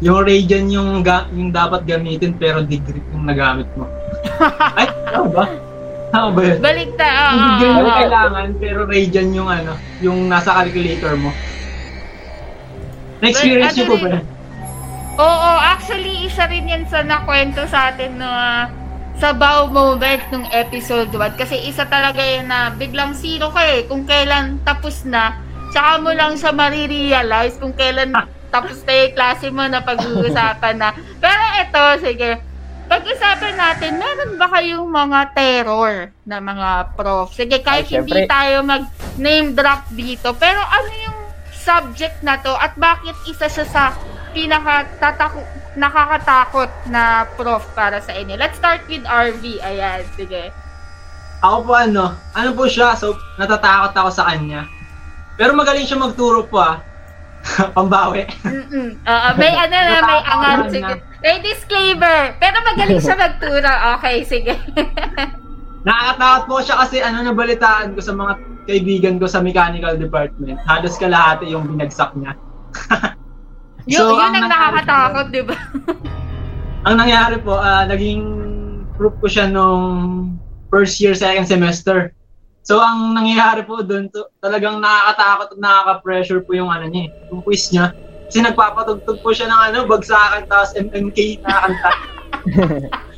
Yung 0.00 0.24
radian 0.24 0.66
yung, 0.72 1.04
ga- 1.04 1.28
yung 1.32 1.52
dapat 1.52 1.84
gamitin 1.84 2.32
pero 2.32 2.64
degree 2.64 3.04
yung 3.12 3.28
nagamit 3.28 3.68
mo. 3.76 3.84
Ay, 4.78 4.88
ano 5.12 5.28
ba? 5.28 5.44
Tama 6.10 6.28
ba 6.34 6.40
yun? 6.42 6.58
Balikta, 6.58 7.06
oo. 7.06 7.30
Yung 7.30 7.44
degree 7.54 7.74
mo 7.76 7.90
kailangan 7.94 8.48
pero 8.56 8.78
radian 8.88 9.28
yung 9.36 9.48
ano, 9.48 9.72
yung 10.00 10.18
nasa 10.26 10.56
calculator 10.56 11.14
mo. 11.20 11.30
Na-experience 13.20 13.76
nyo 13.76 13.86
po 13.86 13.96
ba? 14.00 14.18
Oo, 15.20 15.50
actually, 15.60 16.24
isa 16.24 16.48
rin 16.48 16.64
yan 16.64 16.88
sa 16.88 17.04
nakwento 17.04 17.60
sa 17.68 17.92
atin 17.92 18.16
na 18.16 18.28
uh, 18.32 18.62
sa 19.20 19.36
bow 19.36 19.68
moment 19.68 20.24
ng 20.32 20.48
episode 20.48 21.12
1. 21.12 21.36
Kasi 21.36 21.60
isa 21.68 21.84
talaga 21.84 22.24
yan 22.24 22.48
na 22.48 22.72
biglang 22.72 23.12
zero 23.12 23.52
ka 23.52 23.60
eh. 23.60 23.84
Kung 23.84 24.08
kailan 24.08 24.64
tapos 24.64 25.04
na, 25.04 25.36
tsaka 25.76 26.00
mo 26.00 26.10
lang 26.16 26.40
siya 26.40 26.56
marirealize 26.56 27.60
kung 27.60 27.76
kailan 27.76 28.16
tapos 28.50 28.82
na 28.82 28.92
yung 28.92 29.14
klase 29.14 29.46
mo 29.48 29.64
na 29.70 29.80
pag-uusapan 29.80 30.76
na. 30.76 30.90
Pero 31.22 31.42
ito, 31.56 31.82
sige. 32.02 32.30
Pag-usapan 32.90 33.54
natin, 33.54 34.02
meron 34.02 34.34
ba 34.34 34.50
kayong 34.50 34.90
mga 34.90 35.20
terror 35.30 36.10
na 36.26 36.42
mga 36.42 36.98
prof? 36.98 37.30
Sige, 37.30 37.62
kahit 37.62 37.86
Ay, 37.86 38.02
hindi 38.02 38.26
tayo 38.26 38.66
mag-name 38.66 39.54
drop 39.54 39.86
dito. 39.94 40.34
Pero 40.34 40.58
ano 40.58 40.90
yung 40.90 41.18
subject 41.54 42.18
na 42.26 42.42
to 42.42 42.50
at 42.50 42.74
bakit 42.74 43.14
isa 43.30 43.46
siya 43.46 43.66
sa 43.70 43.84
pinaka 44.34 44.90
nakakatakot 45.78 46.70
na 46.90 47.30
prof 47.38 47.62
para 47.78 48.02
sa 48.02 48.10
inyo? 48.10 48.34
Let's 48.34 48.58
start 48.58 48.82
with 48.90 49.06
RV. 49.06 49.62
Ayan, 49.62 50.02
sige. 50.18 50.50
Ako 51.46 51.70
po 51.70 51.72
ano, 51.78 52.18
ano 52.34 52.50
po 52.58 52.66
siya, 52.66 52.98
so 52.98 53.14
natatakot 53.38 53.94
ako 53.94 54.10
sa 54.10 54.34
kanya. 54.34 54.66
Pero 55.38 55.54
magaling 55.54 55.86
siya 55.86 55.96
magturo 55.96 56.42
po 56.50 56.58
ah. 56.58 56.82
Pambawi. 57.76 58.28
Mm-mm. 58.44 59.00
Uh, 59.04 59.32
may 59.36 59.52
ano 59.52 59.76
na, 59.76 59.98
may 60.04 60.20
angat. 60.24 60.58
Sige. 60.70 60.94
May 61.20 61.36
disclaimer. 61.40 62.36
Pero 62.36 62.56
magaling 62.64 63.00
siya 63.00 63.16
magturo. 63.24 63.72
Okay, 63.98 64.16
sige. 64.24 64.54
Nakakatakot 65.88 66.42
po 66.44 66.56
siya 66.60 66.76
kasi 66.84 66.96
ano 67.00 67.24
nabalitaan 67.24 67.96
ko 67.96 68.00
sa 68.04 68.12
mga 68.12 68.32
kaibigan 68.68 69.16
ko 69.16 69.24
sa 69.24 69.40
mechanical 69.40 69.96
department. 69.96 70.60
Halos 70.68 71.00
kalahati 71.00 71.48
yung 71.48 71.64
binagsak 71.72 72.12
niya. 72.20 72.36
so, 73.88 74.12
yun, 74.12 74.20
yun 74.20 74.20
ang, 74.20 74.34
ang 74.36 74.50
nakakatakot, 74.52 75.26
di 75.32 75.42
ba? 75.42 75.56
ang 76.84 76.94
nangyari 77.00 77.40
po, 77.40 77.56
uh, 77.56 77.88
naging 77.88 78.22
proof 79.00 79.16
ko 79.24 79.26
siya 79.32 79.48
nung 79.48 80.36
first 80.68 81.00
year, 81.00 81.16
second 81.16 81.48
semester. 81.48 82.12
So, 82.60 82.76
ang 82.78 83.16
nangyayari 83.16 83.64
po 83.64 83.80
doon, 83.80 84.12
to, 84.12 84.28
talagang 84.38 84.78
nakakatakot 84.78 85.56
at 85.56 85.60
nakaka-pressure 85.60 86.42
po 86.44 86.52
yung 86.52 86.68
ano 86.68 86.86
niya, 86.86 87.08
eh, 87.08 87.10
yung 87.32 87.40
quiz 87.40 87.72
niya. 87.72 87.96
Kasi 88.30 88.46
nagpapatugtog 88.46 89.18
po 89.18 89.30
siya 89.32 89.48
ng 89.50 89.60
ano, 89.72 89.78
bagsakan, 89.88 90.44
tapos 90.46 90.70
MMK 90.76 91.18
na 91.42 91.66
kanta. 91.66 91.90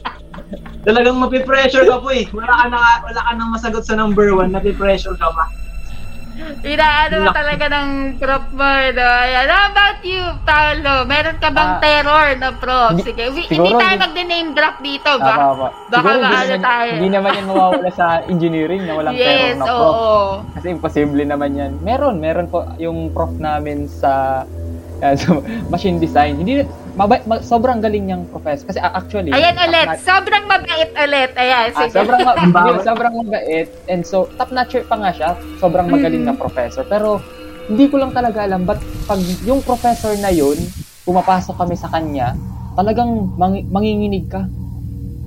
talagang 0.87 1.19
mapipressure 1.19 1.87
ka 1.87 1.99
po 2.03 2.11
eh. 2.11 2.27
Wala 2.35 2.53
ka, 2.55 2.65
na, 2.71 2.79
wala 3.07 3.21
ka 3.23 3.33
nang 3.39 3.51
masagot 3.55 3.85
sa 3.87 3.95
number 3.95 4.35
one, 4.35 4.51
napipressure 4.51 5.15
ka 5.19 5.29
pa. 5.31 5.45
Inaano 6.63 7.15
mo 7.27 7.29
talaga 7.35 7.65
ng 7.67 7.89
prof 8.23 8.47
mo, 8.55 8.73
no? 8.95 9.09
Ayan. 9.23 9.47
How 9.51 9.65
about 9.75 10.01
you, 10.07 10.23
Paolo? 10.47 10.95
Meron 11.11 11.37
ka 11.43 11.49
bang 11.51 11.73
uh, 11.75 11.81
terror 11.83 12.27
na 12.39 12.49
prof? 12.55 12.91
Hindi, 12.95 13.03
Sige, 13.03 13.25
we, 13.35 13.43
hindi 13.51 13.73
tayo 13.75 13.95
mag-name 13.99 14.51
drop 14.55 14.77
dito, 14.79 15.11
ba? 15.19 15.35
Uh, 15.35 15.55
uh, 15.67 15.71
Baka 15.91 16.09
siguro, 16.11 16.23
maano 16.23 16.55
tayo. 16.63 16.91
Hindi 16.99 17.11
naman 17.11 17.31
yan 17.35 17.47
mawawala 17.51 17.91
sa 17.91 18.07
engineering 18.33 18.83
na 18.87 18.93
walang 18.95 19.15
yes, 19.19 19.27
terror 19.27 19.55
na 19.59 19.65
prof. 19.67 19.95
Oo. 19.97 20.21
Kasi 20.55 20.67
imposible 20.71 21.25
naman 21.27 21.51
yan. 21.59 21.73
Meron, 21.83 22.15
meron 22.23 22.47
po 22.47 22.67
yung 22.79 23.11
prof 23.11 23.35
namin 23.37 23.91
sa 23.91 24.45
uh, 25.03 25.15
so, 25.21 25.43
machine 25.67 25.99
design. 25.99 26.39
Hindi 26.39 26.63
mabait, 26.95 27.23
ma- 27.25 27.41
sobrang 27.41 27.79
galing 27.79 28.05
niyang 28.05 28.25
professor. 28.27 28.65
Kasi 28.65 28.79
uh, 28.79 28.93
actually, 28.93 29.31
Ayan 29.31 29.57
ulit, 29.57 29.87
notch- 29.87 30.03
sobrang 30.03 30.45
mabait 30.45 30.91
ulit. 30.95 31.31
Ayan, 31.35 31.69
ah, 31.69 31.79
sige. 31.79 31.93
sobrang, 31.93 32.21
ma- 32.21 32.39
sobrang 32.89 33.13
mabait. 33.15 33.69
And 33.87 34.03
so, 34.03 34.29
top 34.35 34.51
notcher 34.51 34.85
pa 34.85 34.97
nga 34.97 35.11
siya. 35.11 35.31
Sobrang 35.57 35.87
magaling 35.87 36.23
na 36.23 36.33
Mm. 36.33 36.41
professor. 36.41 36.85
Pero, 36.85 37.21
hindi 37.65 37.87
ko 37.87 37.97
lang 37.97 38.11
talaga 38.11 38.43
alam 38.43 38.63
ba't 38.63 38.79
pag 39.05 39.17
yung 39.43 39.61
professor 39.61 40.13
na 40.19 40.29
yun, 40.29 40.59
pumapasok 41.03 41.55
kami 41.55 41.75
sa 41.75 41.89
kanya, 41.89 42.35
talagang 42.73 43.33
mang- 43.35 43.69
manginginig 43.69 44.27
ka. 44.27 44.45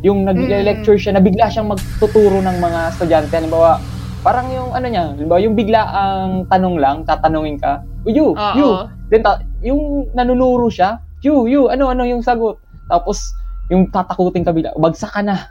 Yung 0.02 0.22
nag-lecture 0.22 0.96
siya, 0.96 1.12
na 1.12 1.20
bigla 1.20 1.48
siyang 1.48 1.66
magtuturo 1.68 2.38
ng 2.40 2.58
mga 2.58 2.80
estudyante. 2.92 3.34
Halimbawa, 3.34 3.82
parang 4.22 4.50
yung 4.50 4.70
ano 4.70 4.86
niya, 4.86 5.04
halimbawa, 5.12 5.40
yung 5.40 5.54
bigla 5.54 5.82
ang 5.84 6.30
tanong 6.46 6.78
lang, 6.78 6.96
tatanungin 7.04 7.58
ka, 7.58 7.82
"Oh, 8.04 8.12
you, 8.12 8.26
you. 8.54 8.70
Then, 9.08 9.22
ta- 9.22 9.42
yung 9.62 10.10
nanunuro 10.12 10.66
siya, 10.68 11.02
you, 11.26 11.50
you, 11.50 11.62
ano, 11.74 11.90
ano 11.90 12.06
yung 12.06 12.22
sagot. 12.22 12.62
Tapos, 12.86 13.34
yung 13.74 13.90
tatakutin 13.90 14.46
ka 14.46 14.54
bigla, 14.54 14.78
bagsak 14.78 15.10
ka 15.10 15.26
na. 15.26 15.50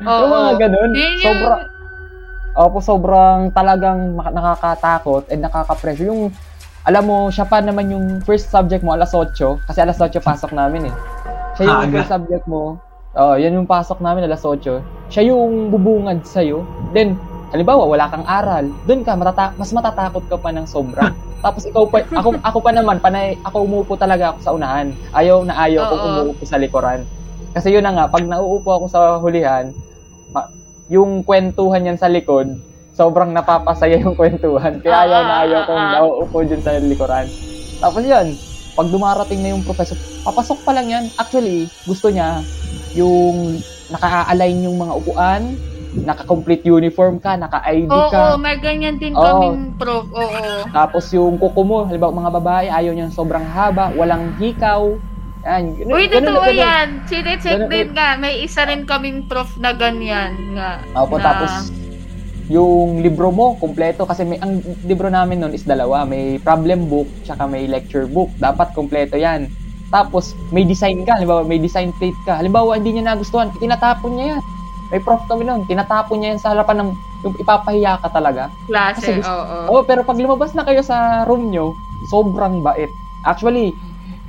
Oo. 0.00 0.24
Yung 0.24 0.32
mga 0.32 0.52
ganun. 0.56 0.90
Yun 0.96 1.12
yung- 1.20 1.24
Sobra, 1.36 1.54
opo, 2.56 2.78
sobrang 2.80 3.40
talagang 3.52 4.16
nakakatakot 4.16 5.28
and 5.28 5.44
nakaka-pressure. 5.44 6.08
Yung, 6.08 6.32
alam 6.88 7.04
mo, 7.04 7.28
siya 7.28 7.44
pa 7.44 7.60
naman 7.60 7.92
yung 7.92 8.06
first 8.24 8.48
subject 8.48 8.80
mo, 8.80 8.96
alas 8.96 9.12
8, 9.12 9.60
kasi 9.68 9.78
alas 9.84 10.00
8 10.00 10.18
pasok 10.18 10.56
namin 10.56 10.88
eh. 10.88 10.94
Siya 11.54 11.68
yung 11.68 11.80
Aga. 11.84 11.92
first 11.92 12.10
subject 12.10 12.44
mo, 12.48 12.80
oh, 13.12 13.34
yan 13.36 13.52
yung 13.52 13.68
pasok 13.68 14.00
namin, 14.00 14.24
alas 14.24 14.42
8. 14.42 14.80
Siya 15.12 15.28
yung 15.28 15.68
bubungad 15.68 16.24
sa'yo. 16.24 16.64
Then, 16.96 17.20
halimbawa, 17.52 17.84
wala 17.84 18.08
kang 18.08 18.24
aral. 18.24 18.64
Doon 18.88 19.04
ka, 19.04 19.12
matata- 19.12 19.54
mas 19.54 19.70
matatakot 19.70 20.24
ka 20.26 20.36
pa 20.40 20.50
ng 20.50 20.64
sobra. 20.64 21.12
Tapos 21.44 21.68
ikaw 21.68 21.84
pa, 21.86 22.00
ako, 22.08 22.40
ako 22.40 22.58
pa 22.64 22.70
naman, 22.72 22.96
panay, 22.98 23.36
ako 23.44 23.68
umupo 23.68 23.92
talaga 23.94 24.32
ako 24.32 24.38
sa 24.40 24.54
unahan. 24.56 24.96
Ayaw 25.12 25.44
na 25.44 25.54
ayaw 25.60 25.84
kong 25.86 26.00
Oo. 26.00 26.08
umuupo 26.08 26.44
sa 26.48 26.56
likuran. 26.56 27.04
Kasi 27.52 27.68
yun 27.68 27.84
na 27.84 27.92
nga, 27.92 28.04
pag 28.08 28.24
nauupo 28.24 28.72
ako 28.72 28.86
sa 28.88 29.00
hulihan, 29.20 29.68
yung 30.88 31.24
kwentuhan 31.24 31.84
yan 31.84 31.96
sa 31.96 32.08
likod, 32.08 32.56
sobrang 32.92 33.32
napapasaya 33.32 33.96
yung 34.00 34.12
kwentuhan. 34.12 34.80
Kaya 34.80 34.92
Ah, 34.92 35.04
ayaw 35.04 35.20
na 35.20 35.32
ah, 35.32 35.42
ayaw 35.44 35.60
ah, 35.60 35.66
kong 35.68 35.80
ah. 35.80 35.92
nauupo 35.98 36.36
dyan 36.44 36.62
sa 36.64 36.76
likuran. 36.76 37.26
Tapos 37.80 38.02
yun, 38.04 38.26
pag 38.72 38.88
dumarating 38.88 39.40
na 39.40 39.52
yung 39.52 39.64
professor, 39.64 39.96
papasok 40.22 40.58
pa 40.64 40.72
lang 40.72 40.88
yan. 40.88 41.04
Actually, 41.16 41.68
gusto 41.84 42.08
niya 42.08 42.40
yung 42.92 43.60
naka-align 43.88 44.64
yung 44.64 44.76
mga 44.76 44.94
upuan, 44.96 45.42
naka-complete 45.92 46.64
uniform 46.64 47.20
ka, 47.20 47.36
naka-ID 47.36 47.92
Oo, 47.92 48.08
ka. 48.08 48.40
may 48.40 48.56
ganyan 48.56 48.96
din 48.96 49.12
Oo. 49.12 49.20
kaming 49.20 49.76
prof. 49.76 50.08
Oo. 50.08 50.64
Tapos 50.72 51.12
yung 51.12 51.36
kuko 51.36 51.60
mo, 51.62 51.76
halimbawa 51.84 52.12
mga 52.16 52.32
babae, 52.40 52.66
ayaw 52.72 52.92
niyang 52.96 53.12
sobrang 53.12 53.44
haba, 53.44 53.92
walang 53.92 54.32
hikaw. 54.40 54.96
Yan. 55.42 55.74
Ganun, 55.74 55.92
Uy, 55.92 56.04
ganun, 56.08 56.32
totoo 56.32 56.48
ganun. 56.48 56.64
yan. 56.64 56.88
Sine-check 57.10 57.60
din 57.66 57.88
nga. 57.92 58.14
May 58.16 58.46
isa 58.46 58.62
rin 58.64 58.86
kaming 58.86 59.26
prof 59.26 59.50
na 59.58 59.74
ganyan 59.74 60.54
nga. 60.54 60.80
Opo, 60.96 61.18
na, 61.18 61.24
tapos 61.28 61.52
yung 62.46 63.02
libro 63.02 63.34
mo, 63.34 63.58
kompleto. 63.58 64.06
Kasi 64.06 64.22
may, 64.22 64.38
ang 64.38 64.62
libro 64.86 65.10
namin 65.10 65.42
noon 65.42 65.52
is 65.52 65.66
dalawa. 65.66 66.06
May 66.06 66.38
problem 66.40 66.86
book, 66.86 67.10
tsaka 67.26 67.44
may 67.50 67.66
lecture 67.66 68.06
book. 68.06 68.30
Dapat 68.38 68.70
kompleto 68.72 69.18
yan. 69.18 69.50
Tapos, 69.92 70.32
may 70.54 70.64
design 70.64 71.04
ka. 71.04 71.20
Halimbawa, 71.20 71.44
may 71.44 71.60
design 71.60 71.92
plate 72.00 72.16
ka. 72.24 72.38
Halimbawa, 72.38 72.78
hindi 72.78 72.96
niya 72.96 73.12
nagustuhan. 73.12 73.52
Tinatapon 73.58 74.12
niya 74.16 74.26
yan. 74.38 74.42
May 74.92 75.00
prof 75.00 75.24
kami 75.24 75.42
noon. 75.42 75.64
Tinatapon 75.64 76.20
niya 76.20 76.36
yan 76.36 76.40
sa 76.40 76.52
harapan 76.52 76.84
ng 76.84 76.90
ipapahiya 77.40 77.96
ka 77.98 78.12
talaga. 78.12 78.52
klase. 78.68 79.00
kasi 79.00 79.10
gusto- 79.16 79.32
Oo. 79.32 79.56
Oo, 79.72 79.82
pero 79.82 80.04
pag 80.04 80.20
lumabas 80.20 80.52
na 80.52 80.62
kayo 80.62 80.84
sa 80.84 81.24
room 81.24 81.48
nyo, 81.48 81.72
sobrang 82.04 82.60
bait. 82.60 82.92
Actually, 83.24 83.72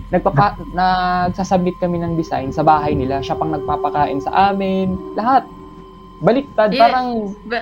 nagpapa 0.07 0.55
nagsasubmit 0.79 1.75
kami 1.77 1.99
ng 1.99 2.15
design 2.15 2.49
sa 2.49 2.63
bahay 2.63 2.95
nila. 2.95 3.19
Siya 3.19 3.35
pang 3.35 3.51
nagpapakain 3.51 4.23
sa 4.23 4.49
amin. 4.49 4.95
Lahat. 5.13 5.43
Baliktad. 6.23 6.71
Yeah. 6.71 6.87
Parang 6.87 7.07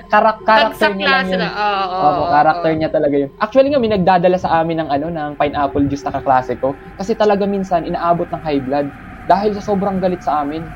karak 0.06 0.38
character 0.46 0.94
niya 0.94 1.08
lang 1.18 1.26
yun. 1.26 1.40
na. 1.42 1.50
Oo. 1.50 1.82
oo, 1.82 1.98
Opo, 2.06 2.20
oo, 2.20 2.30
character 2.30 2.70
oo. 2.70 2.78
niya 2.78 2.90
talaga 2.94 3.14
yun. 3.18 3.30
Actually 3.36 3.68
nga, 3.68 3.82
may 3.82 3.90
nagdadala 3.90 4.38
sa 4.38 4.62
amin 4.62 4.78
ng 4.78 4.88
ano, 4.88 5.06
ng 5.10 5.30
pineapple 5.34 5.90
juice 5.90 6.06
na 6.06 6.14
kaklase 6.14 6.54
ko. 6.54 6.78
Kasi 6.94 7.18
talaga 7.18 7.42
minsan, 7.42 7.82
inaabot 7.82 8.30
ng 8.30 8.38
high 8.38 8.62
blood. 8.62 8.86
Dahil 9.26 9.58
sa 9.58 9.62
sobrang 9.64 9.98
galit 9.98 10.22
sa 10.22 10.38
amin. 10.38 10.70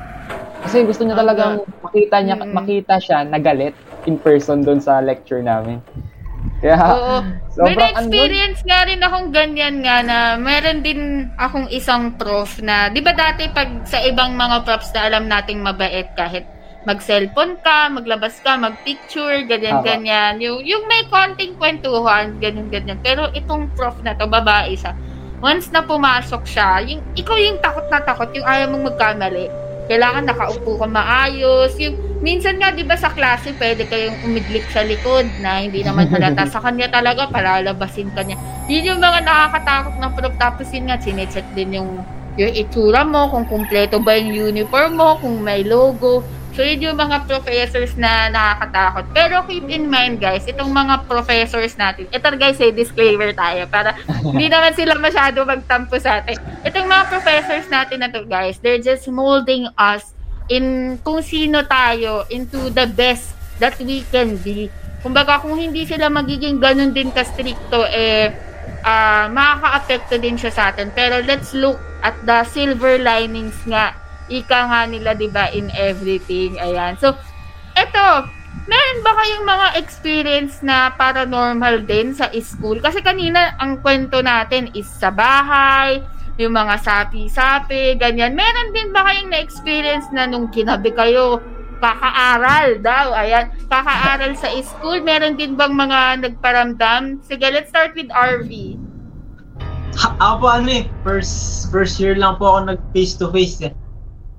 Kasi 0.65 0.83
gusto 0.83 1.01
niya 1.05 1.15
Aga. 1.17 1.21
talagang 1.23 1.53
makita 1.85 2.15
niya, 2.23 2.35
Mm-mm. 2.39 2.53
makita 2.53 2.95
siya 2.97 3.19
na 3.27 3.37
galit 3.37 3.75
in 4.09 4.15
person 4.17 4.63
doon 4.63 4.79
sa 4.81 5.03
lecture 5.03 5.43
namin. 5.43 5.83
Kaya, 6.57 6.77
Oo. 6.79 7.17
May 7.21 7.53
sobrang 7.53 7.77
ano, 7.77 7.81
na-experience 7.81 8.59
nga 8.65 8.79
rin 8.85 9.01
akong 9.01 9.29
ganyan 9.29 9.75
nga 9.85 10.01
na 10.01 10.17
meron 10.37 10.81
din 10.81 11.29
akong 11.37 11.69
isang 11.69 12.17
prof 12.17 12.61
na, 12.61 12.89
di 12.89 13.01
ba 13.01 13.13
dati 13.13 13.49
pag 13.51 13.85
sa 13.85 14.01
ibang 14.01 14.33
mga 14.33 14.65
profs 14.65 14.89
na 14.93 15.05
alam 15.05 15.29
nating 15.29 15.61
mabait 15.61 16.09
kahit 16.17 16.45
mag-cellphone 16.87 17.59
ka, 17.59 17.91
maglabas 17.91 18.39
ka, 18.39 18.55
mag-picture, 18.55 19.43
ganyan-ganyan. 19.43 20.39
Yung, 20.39 20.63
yung 20.63 20.87
may 20.87 21.03
konting 21.11 21.59
kwentuhan, 21.59 22.39
ganyan-ganyan. 22.39 22.95
Pero 23.03 23.27
itong 23.35 23.67
prof 23.75 23.99
na 24.07 24.15
to, 24.15 24.23
babae 24.23 24.71
siya, 24.71 24.95
once 25.43 25.67
na 25.75 25.83
pumasok 25.83 26.47
siya, 26.47 26.79
yung, 26.87 27.03
ikaw 27.19 27.35
yung 27.35 27.59
takot 27.59 27.83
na 27.91 27.99
takot, 27.99 28.31
yung 28.31 28.47
ayaw 28.47 28.71
mong 28.71 28.95
magkamali. 28.95 29.51
Kailangan 29.87 30.27
nakaupo 30.27 30.77
ka 30.79 30.87
maayos. 30.87 31.73
Yung, 31.79 31.95
minsan 32.19 32.59
nga, 32.59 32.75
di 32.75 32.83
ba 32.83 32.99
sa 32.99 33.11
klase, 33.11 33.55
pwede 33.55 33.87
kayong 33.87 34.19
umidlik 34.27 34.67
sa 34.71 34.83
likod 34.83 35.25
na 35.39 35.63
hindi 35.63 35.81
naman 35.81 36.07
halata. 36.13 36.47
sa 36.47 36.59
kanya 36.59 36.91
talaga, 36.91 37.31
palalabasin 37.31 38.11
ka 38.11 38.21
niya. 38.27 38.37
Yun 38.67 38.95
yung 38.95 39.01
mga 39.01 39.19
nakakatakot 39.23 39.95
na 39.97 40.11
prof. 40.11 40.35
Tapos 40.35 40.67
yun 40.75 40.91
nga, 40.91 40.99
sinecheck 40.99 41.47
din 41.55 41.79
yung, 41.79 42.03
yung 42.35 42.53
itsura 42.53 43.07
mo, 43.07 43.31
kung 43.31 43.47
kumpleto 43.47 44.03
ba 44.03 44.19
yung 44.19 44.51
uniform 44.51 44.99
mo, 44.99 45.15
kung 45.23 45.39
may 45.39 45.63
logo. 45.63 46.21
So, 46.57 46.65
yun 46.65 46.81
yung 46.81 46.97
mga 46.97 47.29
professors 47.29 47.93
na 48.01 48.33
nakakatakot. 48.33 49.05
Pero 49.13 49.45
keep 49.45 49.69
in 49.69 49.85
mind, 49.85 50.17
guys, 50.17 50.41
itong 50.49 50.73
mga 50.73 51.05
professors 51.05 51.77
natin, 51.77 52.09
ito 52.09 52.27
guys, 52.33 52.57
eh, 52.57 52.73
disclaimer 52.73 53.29
tayo 53.37 53.69
para 53.69 53.93
hindi 54.25 54.49
naman 54.49 54.73
sila 54.73 54.97
masyado 54.97 55.45
magtampo 55.45 56.01
sa 56.01 56.17
atin. 56.17 56.33
Itong 56.65 56.89
mga 56.89 57.13
professors 57.13 57.69
natin 57.69 58.01
na 58.01 58.09
to, 58.09 58.25
guys, 58.25 58.57
they're 58.57 58.81
just 58.81 59.05
molding 59.05 59.69
us 59.77 60.17
in 60.49 60.97
kung 61.05 61.21
sino 61.21 61.61
tayo 61.61 62.25
into 62.33 62.73
the 62.73 62.89
best 62.89 63.37
that 63.61 63.77
we 63.77 64.01
can 64.09 64.33
be. 64.41 64.73
Kumbaga, 65.05 65.37
kung 65.37 65.61
hindi 65.61 65.85
sila 65.85 66.09
magiging 66.09 66.57
ganun 66.57 66.89
din 66.89 67.13
ka-stricto, 67.13 67.85
eh, 67.93 68.33
ah 68.81 69.29
makaka-apekto 69.29 70.17
din 70.17 70.33
siya 70.33 70.49
sa 70.49 70.73
atin. 70.73 70.89
Pero 70.89 71.21
let's 71.21 71.53
look 71.53 71.77
at 72.01 72.17
the 72.25 72.41
silver 72.49 72.97
linings 72.97 73.61
nga 73.69 74.06
ika 74.27 74.67
nga 74.67 74.81
nila, 74.87 75.15
di 75.15 75.27
ba, 75.31 75.51
in 75.51 75.71
everything. 75.75 76.59
Ayan. 76.59 76.95
So, 76.99 77.15
eto, 77.75 78.27
meron 78.67 78.99
ba 79.03 79.11
kayong 79.15 79.45
mga 79.47 79.67
experience 79.79 80.59
na 80.63 80.91
paranormal 80.95 81.87
din 81.87 82.15
sa 82.15 82.31
school? 82.41 82.79
Kasi 82.83 82.99
kanina, 83.03 83.55
ang 83.61 83.79
kwento 83.79 84.19
natin 84.19 84.71
is 84.75 84.87
sa 84.87 85.11
bahay, 85.11 86.03
yung 86.37 86.53
mga 86.53 86.77
sapi-sapi, 86.81 87.97
ganyan. 87.97 88.37
Meron 88.37 88.69
din 88.73 88.93
ba 88.93 89.05
kayong 89.09 89.33
na-experience 89.33 90.07
na 90.13 90.29
nung 90.29 90.53
kinabi 90.53 90.93
kayo, 90.93 91.41
kakaaral 91.77 92.81
daw, 92.81 93.13
ayan, 93.13 93.53
kakaaral 93.69 94.33
sa 94.33 94.49
school, 94.65 94.97
meron 95.01 95.37
din 95.37 95.53
bang 95.53 95.73
mga 95.73 96.25
nagparamdam? 96.25 97.21
Sige, 97.25 97.45
let's 97.53 97.69
start 97.69 97.93
with 97.93 98.09
RV. 98.09 98.77
Ha, 99.97 100.13
ako 100.21 100.35
po 100.45 100.47
ano 100.53 100.69
eh, 100.69 100.85
first, 101.01 101.67
first 101.73 101.97
year 101.97 102.13
lang 102.13 102.37
po 102.37 102.53
ako 102.53 102.59
nag 102.69 102.79
face 102.93 103.17
to 103.17 103.33
face 103.33 103.57
eh. 103.65 103.73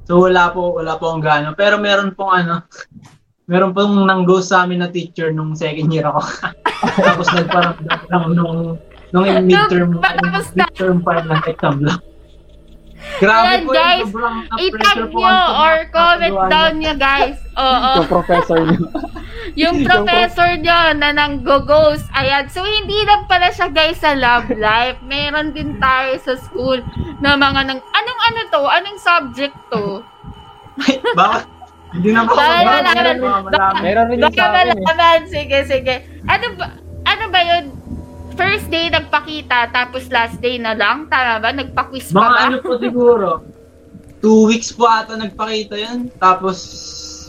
So 0.08 0.24
wala 0.24 0.48
po, 0.56 0.80
wala 0.80 0.96
po 0.96 1.12
akong 1.12 1.20
gano. 1.20 1.52
Pero 1.52 1.76
meron 1.76 2.16
pong 2.16 2.32
ano, 2.32 2.64
meron 3.52 3.76
pong 3.76 4.08
nang-go 4.08 4.40
sa 4.40 4.64
amin 4.64 4.80
na 4.80 4.88
teacher 4.88 5.28
nung 5.36 5.52
second 5.52 5.92
year 5.92 6.08
ako. 6.08 6.24
Tapos 7.12 7.28
nagparamdam 7.36 8.00
lang 8.08 8.24
nung, 8.32 8.80
nung 9.12 9.26
midterm, 9.44 10.00
na- 10.00 10.16
midterm 10.56 11.04
part 11.04 11.28
ng 11.28 11.42
exam 11.44 11.84
lang. 11.84 12.00
Grabe 13.18 13.46
Ayan, 13.46 13.62
po 13.66 13.72
guys. 13.74 14.04
sobrang 14.06 14.36
I-tag 14.58 14.98
nyo 15.10 15.36
or 15.58 15.74
comment 15.90 16.36
down 16.50 16.72
nyo, 16.78 16.94
guys. 16.98 17.38
Oo. 17.54 17.90
yung 18.02 18.10
professor 18.10 18.58
niyo. 18.62 18.80
Yung 19.56 19.80
professor 19.80 20.60
nyo 20.60 20.92
na 20.92 21.08
nang-go-ghost. 21.10 22.04
Ayan. 22.12 22.46
So, 22.52 22.62
hindi 22.62 23.00
lang 23.08 23.24
pala 23.26 23.48
siya, 23.48 23.72
guys, 23.72 23.96
sa 23.98 24.12
love 24.12 24.52
life. 24.54 25.00
Meron 25.02 25.56
din 25.56 25.80
tayo 25.80 26.14
sa 26.20 26.36
school 26.36 26.78
na 27.24 27.34
mga 27.34 27.64
nang... 27.64 27.80
Anong 27.80 28.20
ano 28.28 28.40
to? 28.52 28.62
Anong 28.68 28.98
subject 29.00 29.56
to? 29.72 30.04
Bakit? 31.16 31.44
Hindi 31.88 32.12
na 32.12 32.28
ako 32.28 32.32
wala, 32.36 32.92
meron 32.92 33.18
malaman. 33.48 33.80
Rin 34.12 34.20
sa 34.36 34.44
akin 34.52 34.66
eh. 34.68 34.76
malaman. 34.76 35.20
Sige, 35.32 35.58
sige. 35.64 35.94
Ano 36.28 36.46
ba, 36.60 36.66
ano 37.08 37.24
ba 37.32 37.40
yun? 37.40 37.64
First 38.38 38.70
day 38.70 38.86
nagpakita, 38.86 39.68
tapos 39.68 40.06
last 40.08 40.38
day 40.38 40.56
na 40.56 40.72
lang? 40.72 41.10
Tama 41.10 41.42
ba? 41.42 41.50
Nagpa-quiz 41.50 42.08
pa 42.08 42.16
Mga 42.16 42.30
ba? 42.30 42.38
ano 42.40 42.56
po 42.62 42.72
siguro, 42.78 43.28
two 44.20 44.46
weeks 44.46 44.70
po 44.70 44.86
ata 44.86 45.18
nagpakita 45.18 45.74
yan. 45.74 45.98
Tapos, 46.16 46.56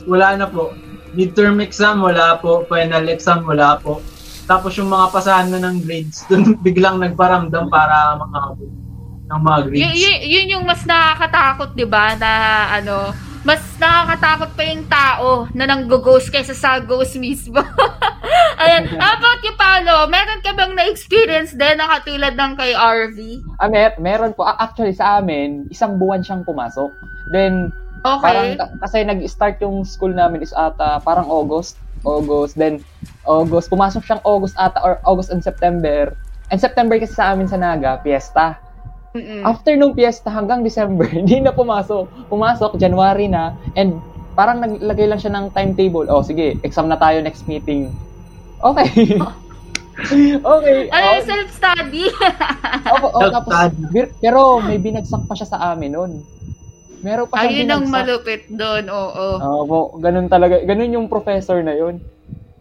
wala 0.06 0.38
na 0.38 0.45
po. 0.45 0.69
Midterm 1.12 1.58
exam, 1.60 2.00
wala 2.00 2.38
po. 2.38 2.62
Final 2.63 3.10
exam, 3.10 3.41
wala 3.41 3.76
po. 3.76 4.06
Tapos 4.45 4.78
yung 4.78 4.88
mga 4.88 5.10
pasahan 5.10 5.50
na 5.50 5.60
ng 5.60 5.82
grades, 5.82 6.22
dun 6.30 6.54
biglang 6.60 6.98
nagparamdam 6.98 7.67
para 7.67 8.13
mga 8.15 8.39
ng 9.28 9.39
mga 9.39 9.60
grades. 9.65 9.82
Y- 9.82 9.98
y- 10.00 10.22
yun 10.28 10.48
yung 10.52 10.65
mas 10.65 10.86
nakakatakot, 10.86 11.74
di 11.74 11.86
ba? 11.86 12.13
Na 12.15 12.32
ano, 12.72 13.13
mas 13.41 13.62
nakakatakot 13.75 14.52
pa 14.52 14.63
yung 14.63 14.84
tao 14.86 15.30
na 15.54 15.63
nang-ghost 15.65 16.28
kaysa 16.28 16.52
sa 16.52 16.78
ghost 16.78 17.15
mismo. 17.15 17.63
Ayan. 18.62 18.91
How 19.02 19.15
about 19.15 19.39
you, 19.41 19.56
Paolo? 19.56 20.06
Meron 20.06 20.43
ka 20.43 20.52
bang 20.52 20.75
na-experience 20.75 21.56
din 21.56 21.80
na 21.80 21.88
katulad 21.89 22.36
ng 22.36 22.54
kay 22.54 22.75
RV? 22.75 23.17
Ah, 23.56 23.71
mer- 23.71 23.95
meron 23.97 24.36
po. 24.36 24.43
Ah, 24.43 24.60
Actually, 24.60 24.91
sa 24.91 25.17
amin, 25.17 25.65
isang 25.69 25.95
buwan 25.95 26.19
siyang 26.19 26.43
pumasok. 26.43 26.91
Then, 27.30 27.71
Parang, 27.99 28.23
Okay. 28.23 28.56
ka- 28.56 28.80
kasi 28.80 29.04
nag-start 29.04 29.60
yung 29.60 29.84
school 29.84 30.15
namin 30.15 30.39
is 30.39 30.56
ata 30.56 31.04
parang 31.04 31.28
August. 31.28 31.75
August. 32.02 32.56
Then, 32.56 32.80
August. 33.25 33.67
Pumasok 33.67 34.08
siyang 34.08 34.23
August 34.23 34.56
ata 34.56 34.80
or 34.80 35.04
August 35.04 35.32
and 35.32 35.43
September. 35.43 36.15
And 36.47 36.58
September 36.58 36.95
kasi 36.95 37.12
sa 37.12 37.36
amin 37.36 37.45
sa 37.45 37.60
Naga, 37.60 37.99
fiesta. 37.99 38.56
Mm-mm. 39.10 39.41
After 39.41 39.74
nung 39.74 39.98
fiesta 39.98 40.30
hanggang 40.30 40.62
December, 40.62 41.10
hindi 41.19 41.41
na 41.41 41.50
pumasok. 41.50 42.30
Pumasok, 42.30 42.78
January 42.78 43.26
na. 43.26 43.58
And 43.74 43.98
parang 44.38 44.62
naglagay 44.62 45.10
lang 45.10 45.19
siya 45.19 45.34
ng 45.34 45.45
timetable. 45.52 46.06
Oh, 46.08 46.22
sige, 46.22 46.56
exam 46.62 46.88
na 46.88 46.95
tayo 46.95 47.19
next 47.19 47.50
meeting. 47.50 47.89
Okay. 48.62 49.17
okay. 50.56 50.78
Ano 50.93 51.06
oh, 51.10 51.22
self-study? 51.26 52.06
opo, 52.95 53.08
oh, 53.12 53.30
tapos, 53.34 53.52
Self-study. 53.52 53.91
bir- 53.91 54.15
pero 54.22 54.63
may 54.63 54.80
binagsak 54.80 55.26
pa 55.28 55.34
siya 55.36 55.48
sa 55.50 55.74
amin 55.74 55.91
noon. 55.91 56.12
Meron 57.00 57.28
pa 57.32 57.43
siyang 57.43 57.52
Ayun 57.52 57.67
ang 57.72 57.84
binagsak. 57.84 57.95
malupit 57.95 58.41
doon, 58.52 58.84
oo. 58.91 59.28
Oo 59.39 59.62
po, 59.63 59.80
ganun 60.00 60.28
talaga. 60.28 60.60
Ganun 60.63 60.95
yung 60.95 61.08
professor 61.08 61.63
na 61.63 61.72
yun. 61.72 62.04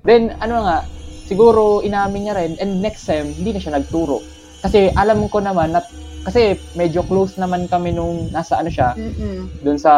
Then, 0.07 0.35
ano 0.39 0.63
nga, 0.65 0.87
siguro 1.27 1.83
inamin 1.83 2.21
niya 2.25 2.35
rin, 2.39 2.53
and 2.63 2.79
next 2.79 3.05
sem, 3.05 3.35
hindi 3.35 3.53
na 3.53 3.61
siya 3.61 3.75
nagturo. 3.77 4.23
Kasi 4.63 4.91
alam 4.95 5.27
ko 5.27 5.43
naman, 5.43 5.75
na, 5.75 5.83
kasi 6.29 6.43
medyo 6.75 7.01
close 7.03 7.35
naman 7.35 7.65
kami 7.65 7.91
nung 7.91 8.29
nasa 8.29 8.61
ano 8.61 8.69
siya, 8.69 8.93
Mm-mm. 8.93 9.49
dun 9.59 9.77
sa 9.77 9.93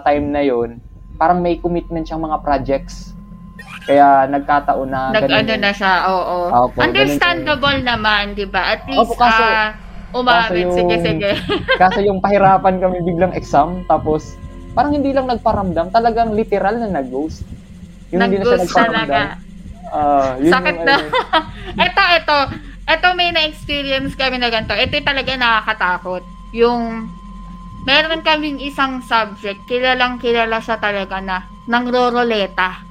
time 0.00 0.30
na 0.30 0.38
yun, 0.40 0.78
parang 1.14 1.38
may 1.38 1.58
commitment 1.58 2.06
siyang 2.06 2.22
mga 2.22 2.38
projects. 2.38 3.10
Kaya 3.82 4.30
nagkataon 4.30 4.86
na 4.86 5.10
Nag-ano 5.10 5.42
ganun. 5.44 5.58
na 5.60 5.72
siya, 5.74 6.06
oo. 6.06 6.38
Opo, 6.70 6.78
Understandable 6.78 7.82
naman, 7.82 8.32
di 8.32 8.46
ba? 8.46 8.72
At 8.72 8.86
least, 8.86 9.10
Opo, 9.10 9.18
kaso- 9.18 9.42
ah, 9.42 9.74
umamin. 10.12 10.38
kaso 10.40 10.54
yung- 10.54 10.76
Sige, 10.78 10.96
sige. 11.02 11.30
Kaso 11.82 11.98
yung 11.98 12.18
pahirapan 12.18 12.78
kami 12.78 13.02
biglang 13.02 13.34
exam, 13.34 13.82
tapos 13.84 14.38
parang 14.72 14.94
hindi 14.94 15.10
lang 15.10 15.26
nagparamdam, 15.26 15.90
talagang 15.90 16.30
literal 16.30 16.78
na 16.78 16.94
nag-ghost. 16.94 17.42
Yung 18.08 18.22
hindi 18.22 18.38
na 18.38 18.44
siya 18.44 18.54
Nag-ghost 18.54 18.70
nagparamdam. 18.70 19.08
talaga. 19.10 19.20
Ah, 19.90 20.30
yun 20.38 20.48
Sakit 20.48 20.72
yung 20.72 20.86
na. 20.86 20.94
ano. 20.94 21.06
ito, 21.90 22.02
ito. 22.14 22.38
Ito 22.86 23.14
may 23.14 23.30
na-experience 23.30 24.18
kami 24.18 24.42
na 24.42 24.50
ganito. 24.50 24.74
Ito 24.74 24.98
talaga 25.06 25.32
nakakatakot. 25.38 26.22
Yung, 26.50 27.08
meron 27.86 28.26
kaming 28.26 28.58
isang 28.58 29.02
subject, 29.06 29.64
kilalang 29.70 30.18
kilala 30.18 30.58
siya 30.58 30.78
talaga 30.82 31.22
na 31.22 31.46
nangroroleta 31.70 32.82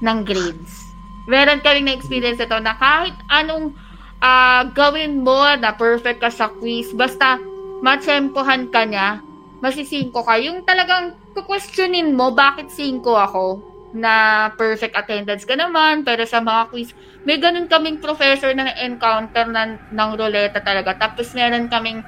ng 0.00 0.18
grades. 0.22 0.94
Meron 1.26 1.62
kaming 1.62 1.90
na-experience 1.90 2.38
ito 2.38 2.56
na 2.62 2.78
kahit 2.78 3.14
anong 3.26 3.74
ah, 4.22 4.62
gawin 4.70 5.24
mo 5.24 5.42
na 5.58 5.74
perfect 5.74 6.22
ka 6.22 6.30
sa 6.30 6.52
quiz, 6.52 6.92
basta 6.94 7.40
matsempohan 7.80 8.68
ka 8.68 8.84
niya, 8.84 9.24
masisingko 9.64 10.22
ka. 10.24 10.36
Yung 10.40 10.62
talagang 10.64 11.16
kukwestiyonin 11.32 12.12
mo, 12.12 12.32
bakit 12.32 12.68
5 12.72 13.00
ako? 13.04 13.69
Na 13.92 14.48
perfect 14.54 14.94
attendance 14.94 15.42
ka 15.42 15.58
naman, 15.58 16.06
pero 16.06 16.22
sa 16.22 16.38
mga 16.38 16.70
quiz, 16.70 16.94
may 17.26 17.36
ganun 17.36 17.66
kaming 17.66 17.98
professor 17.98 18.54
na 18.54 18.70
na-encounter 18.70 19.46
na, 19.50 19.76
ng 19.78 20.10
ruleta 20.14 20.62
talaga. 20.62 20.94
Tapos 20.94 21.34
meron 21.34 21.66
kaming 21.66 22.00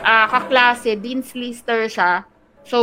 ah, 0.00 0.26
kaklase, 0.30 0.94
Dean's 0.96 1.34
Lister 1.34 1.90
siya. 1.90 2.22
So, 2.62 2.78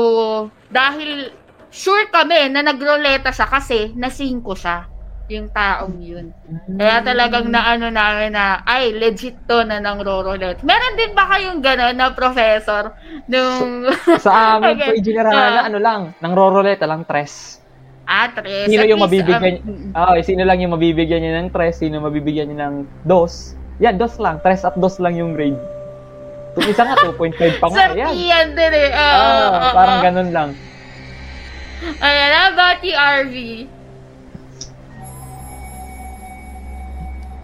dahil 0.68 1.32
sure 1.72 2.08
kami 2.12 2.52
na 2.52 2.64
nagroleta 2.64 3.32
siya 3.32 3.48
kasi 3.48 3.92
na 3.96 4.12
5 4.12 4.54
siya 4.54 4.88
yung 5.32 5.48
taong 5.50 6.04
yun. 6.04 6.36
Kaya 6.76 7.00
talagang 7.00 7.48
naano 7.48 7.88
namin 7.88 8.36
na, 8.36 8.60
ay, 8.68 8.92
legit 8.92 9.40
to 9.48 9.64
na 9.64 9.80
nang 9.80 10.04
roulette. 10.04 10.60
Meron 10.68 11.00
din 11.00 11.16
ba 11.16 11.32
kayong 11.32 11.64
gano'n 11.64 11.96
na 11.96 12.12
professor 12.12 12.92
nung, 13.32 13.88
Sa 14.20 14.60
amin 14.60 14.76
Okay. 14.84 14.84
po, 14.84 14.92
engineer 15.00 15.28
Ah. 15.32 15.32
na 15.32 15.42
ano 15.72 15.80
lang, 15.80 16.02
nang 16.20 16.34
roroleta 16.36 16.84
lang, 16.84 17.08
tres. 17.08 17.63
Ah, 18.06 18.28
tres. 18.30 18.68
Sino 18.68 18.84
At 18.84 18.90
yung 18.90 19.00
least, 19.00 19.12
mabibigyan? 19.12 19.54
um, 19.94 20.10
okay, 20.12 20.22
sino 20.22 20.42
lang 20.44 20.58
yung 20.60 20.74
mabibigyan 20.74 21.22
niya 21.22 21.34
ng 21.40 21.50
tres, 21.50 21.80
sino 21.80 22.00
mabibigyan 22.00 22.48
niya 22.48 22.68
ng 22.68 22.76
dos. 23.04 23.56
Yan, 23.80 23.98
dos 23.98 24.16
lang. 24.18 24.38
Tres 24.40 24.62
at 24.62 24.76
dos 24.76 25.00
lang 25.00 25.16
yung 25.16 25.34
grade. 25.34 25.58
Kung 26.54 26.70
isa 26.70 26.86
nga, 26.86 26.94
2.5 26.96 27.58
pa 27.58 27.68
nga. 27.68 27.90
Yan. 27.92 28.14
Sartiyan 28.14 28.48
din 28.54 28.74
eh. 28.78 28.90
Oo, 28.92 29.02
Ah, 29.02 29.42
oo, 29.42 29.70
parang 29.74 29.98
oo. 29.98 30.06
ganun 30.06 30.30
lang. 30.30 30.50
Ayan, 32.00 32.30
how 32.32 32.48
about 32.54 32.80
you, 32.80 32.94
RV? 32.94 33.36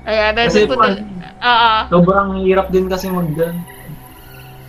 Ayan, 0.05 0.31
Kasi 0.33 0.65
po. 0.65 0.77
po, 0.77 0.85
Oo. 1.39 1.71
Sobrang 1.89 2.29
hirap 2.41 2.67
din 2.69 2.87
kasi 2.87 3.07
mag 3.07 3.29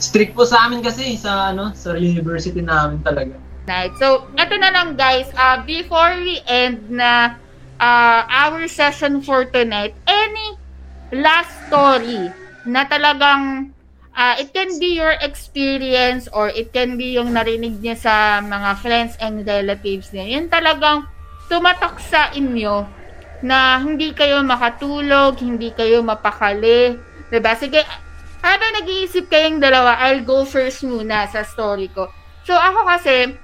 Strict 0.00 0.32
po 0.32 0.48
sa 0.48 0.64
amin 0.64 0.80
kasi 0.80 1.12
sa 1.20 1.52
ano 1.52 1.76
sa 1.76 1.92
university 1.92 2.64
namin 2.64 3.04
talaga. 3.04 3.36
Night. 3.70 3.94
So, 4.02 4.26
eto 4.34 4.58
na 4.58 4.74
lang 4.74 4.98
guys. 4.98 5.30
Uh, 5.38 5.62
before 5.62 6.18
we 6.18 6.42
end 6.50 6.90
na 6.90 7.38
uh, 7.78 8.26
our 8.26 8.66
session 8.66 9.22
for 9.22 9.46
tonight, 9.46 9.94
any 10.10 10.58
last 11.14 11.54
story 11.70 12.34
na 12.66 12.82
talagang 12.90 13.70
uh, 14.18 14.34
it 14.42 14.50
can 14.50 14.74
be 14.82 14.98
your 14.98 15.14
experience 15.22 16.26
or 16.34 16.50
it 16.50 16.74
can 16.74 16.98
be 16.98 17.14
yung 17.14 17.30
narinig 17.30 17.78
niya 17.78 17.94
sa 17.94 18.14
mga 18.42 18.70
friends 18.82 19.14
and 19.22 19.46
relatives 19.46 20.10
niya. 20.10 20.26
Yun 20.34 20.50
talagang 20.50 21.06
tumatak 21.46 22.02
sa 22.02 22.34
inyo 22.34 22.90
na 23.46 23.78
hindi 23.78 24.10
kayo 24.12 24.42
makatulog, 24.42 25.38
hindi 25.38 25.70
kayo 25.70 26.02
mapakali. 26.02 26.98
'Di 27.30 27.38
ba? 27.38 27.54
Sige, 27.54 27.80
habang 28.40 28.72
nag-iisip 28.80 29.28
kayong 29.28 29.60
dalawa, 29.60 30.00
I'll 30.00 30.24
go 30.24 30.44
first 30.48 30.84
muna 30.84 31.28
sa 31.28 31.44
story 31.44 31.92
ko. 31.92 32.08
So, 32.48 32.56
ako 32.56 32.88
kasi, 32.88 33.36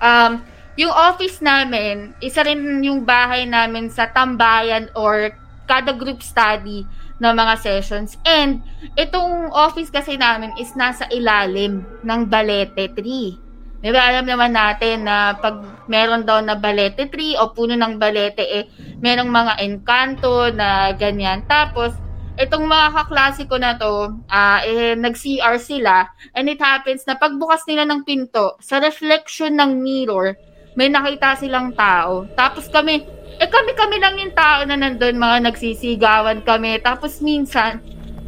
um, 0.00 0.42
yung 0.76 0.92
office 0.92 1.40
namin, 1.40 2.12
isa 2.20 2.44
rin 2.44 2.84
yung 2.84 3.04
bahay 3.04 3.48
namin 3.48 3.88
sa 3.88 4.08
tambayan 4.12 4.92
or 4.92 5.32
kada 5.64 5.96
group 5.96 6.20
study 6.20 6.84
ng 7.16 7.32
mga 7.32 7.54
sessions. 7.58 8.20
And, 8.28 8.60
itong 8.94 9.50
office 9.56 9.88
kasi 9.88 10.20
namin 10.20 10.52
is 10.60 10.76
nasa 10.76 11.08
ilalim 11.08 11.82
ng 12.04 12.20
Balete 12.28 12.92
tree. 12.92 13.40
Di 13.86 13.92
ba, 13.92 14.08
alam 14.08 14.24
naman 14.24 14.56
natin 14.56 15.04
na 15.04 15.36
pag 15.36 15.60
meron 15.86 16.24
daw 16.24 16.40
na 16.40 16.56
balete 16.56 17.06
tree 17.12 17.36
o 17.36 17.52
puno 17.52 17.76
ng 17.76 18.00
balete, 18.00 18.42
eh, 18.42 18.64
merong 18.98 19.28
mga 19.28 19.52
encanto 19.62 20.48
na 20.50 20.90
ganyan. 20.96 21.44
Tapos, 21.44 21.92
itong 22.36 22.68
mga 22.68 22.86
kaklase 22.92 23.48
na 23.56 23.76
to, 23.80 24.12
ah 24.28 24.60
eh, 24.64 24.92
nag-CR 24.96 25.56
sila, 25.56 26.08
and 26.36 26.48
it 26.52 26.60
happens 26.60 27.04
na 27.08 27.16
pagbukas 27.16 27.64
nila 27.64 27.88
ng 27.88 28.04
pinto, 28.04 28.60
sa 28.60 28.80
reflection 28.80 29.56
ng 29.56 29.80
mirror, 29.80 30.36
may 30.76 30.92
nakita 30.92 31.40
silang 31.40 31.72
tao. 31.72 32.28
Tapos 32.36 32.68
kami, 32.68 33.00
eh 33.40 33.48
kami-kami 33.48 33.96
lang 33.96 34.20
yung 34.20 34.36
tao 34.36 34.64
na 34.68 34.76
nandun, 34.76 35.16
mga 35.16 35.48
nagsisigawan 35.48 36.44
kami. 36.44 36.76
Tapos 36.84 37.24
minsan, 37.24 37.80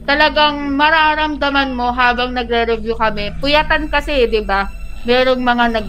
talagang 0.09 0.73
mararamdaman 0.73 1.77
mo 1.77 1.93
habang 1.93 2.33
nagre-review 2.33 2.97
kami. 2.97 3.37
Puyatan 3.45 3.93
kasi, 3.93 4.25
di 4.25 4.41
ba? 4.41 4.65
Merong 5.05 5.45
mga 5.45 5.65
nag 5.77 5.89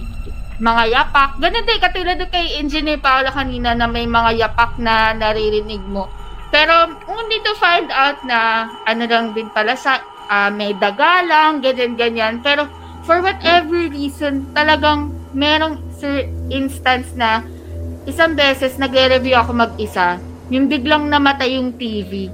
mga 0.59 0.83
yapak. 0.91 1.39
Ganun 1.39 1.63
din, 1.63 1.79
katulad 1.79 2.19
kay 2.27 2.59
Engineer 2.59 2.99
Paula 2.99 3.31
kanina 3.31 3.71
na 3.71 3.87
may 3.87 4.03
mga 4.03 4.43
yapak 4.43 4.75
na 4.75 5.15
naririnig 5.15 5.79
mo. 5.87 6.11
Pero 6.49 6.97
only 7.05 7.37
to 7.45 7.53
find 7.61 7.93
out 7.93 8.17
na 8.25 8.69
ano 8.89 9.05
lang 9.05 9.37
din 9.37 9.49
pala 9.53 9.77
sa 9.77 10.01
ah, 10.29 10.49
may 10.49 10.73
daga 10.77 11.25
lang, 11.25 11.61
ganyan-ganyan. 11.61 12.41
Pero 12.41 12.69
for 13.05 13.21
whatever 13.25 13.89
reason, 13.89 14.45
talagang 14.53 15.13
merong 15.33 15.81
instance 16.49 17.13
na 17.13 17.45
isang 18.09 18.33
beses 18.33 18.77
nagre-review 18.81 19.37
ako 19.37 19.51
mag-isa, 19.53 20.17
yung 20.49 20.65
biglang 20.65 21.09
namatay 21.09 21.57
yung 21.57 21.75
TV. 21.77 22.29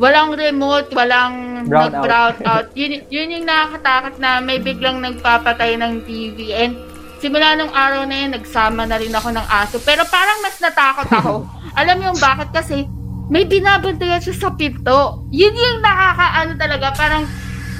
Walang 0.00 0.34
remote, 0.34 0.90
walang 0.96 1.62
Brown 1.68 1.94
nag-brown 1.94 2.36
out. 2.42 2.66
Yun, 2.78 3.06
yun 3.06 3.38
yung 3.38 3.46
nakakatakot 3.46 4.18
na 4.18 4.42
may 4.42 4.58
biglang 4.58 4.98
nagpapatay 4.98 5.78
ng 5.78 6.02
TV. 6.02 6.50
And 6.50 6.74
simula 7.22 7.54
nung 7.54 7.70
araw 7.70 8.02
na 8.08 8.26
yun, 8.26 8.34
nagsama 8.34 8.82
na 8.82 8.98
rin 8.98 9.14
ako 9.14 9.30
ng 9.30 9.46
aso. 9.46 9.78
Pero 9.84 10.02
parang 10.10 10.42
mas 10.42 10.58
natakot 10.58 11.06
ako. 11.06 11.32
Alam 11.78 11.94
mo 12.00 12.02
yung 12.10 12.18
bakit? 12.18 12.50
Kasi 12.50 12.88
may 13.32 13.48
binabantayan 13.48 14.20
siya 14.20 14.36
sa 14.36 14.50
pinto. 14.52 15.24
Yun 15.32 15.56
yung 15.56 15.80
nakakaano 15.80 16.52
talaga. 16.60 16.92
Parang 16.92 17.24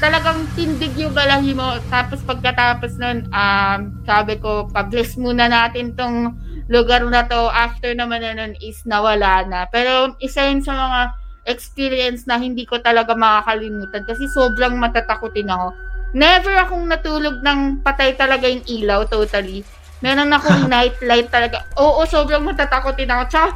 talagang 0.00 0.48
tindig 0.57 0.96
yung 0.96 1.12
balahi 1.12 1.53
mo. 1.53 1.76
Tapos 1.92 2.24
pagkatapos 2.24 2.96
nun, 2.96 3.28
um, 3.28 3.80
sabi 4.09 4.40
ko, 4.40 4.64
publish 4.72 5.20
muna 5.20 5.53
natin 5.53 5.92
tong 5.92 6.40
lugar 6.72 7.05
na 7.05 7.28
to. 7.28 7.53
After 7.53 7.92
naman 7.92 8.24
na 8.24 8.32
nun 8.32 8.57
is 8.64 8.80
nawala 8.88 9.44
na. 9.44 9.68
Pero 9.68 10.16
isa 10.24 10.48
yun 10.48 10.64
sa 10.64 10.72
mga 10.72 11.00
experience 11.44 12.24
na 12.24 12.40
hindi 12.40 12.64
ko 12.64 12.80
talaga 12.80 13.12
makakalimutan 13.12 14.09
kasi 14.09 14.24
sobrang 14.32 14.80
matatakotin 14.80 15.53
ako. 15.53 15.76
Never 16.16 16.55
akong 16.64 16.88
natulog 16.88 17.44
ng 17.44 17.84
patay 17.84 18.16
talaga 18.16 18.48
yung 18.48 18.64
ilaw, 18.64 19.05
totally. 19.05 19.68
Meron 20.00 20.32
akong 20.32 20.64
night 20.72 20.96
light 21.05 21.28
talaga. 21.28 21.68
Oo, 21.76 22.09
sobrang 22.09 22.40
matatakotin 22.40 23.12
ako. 23.12 23.22
Tsaka, 23.28 23.48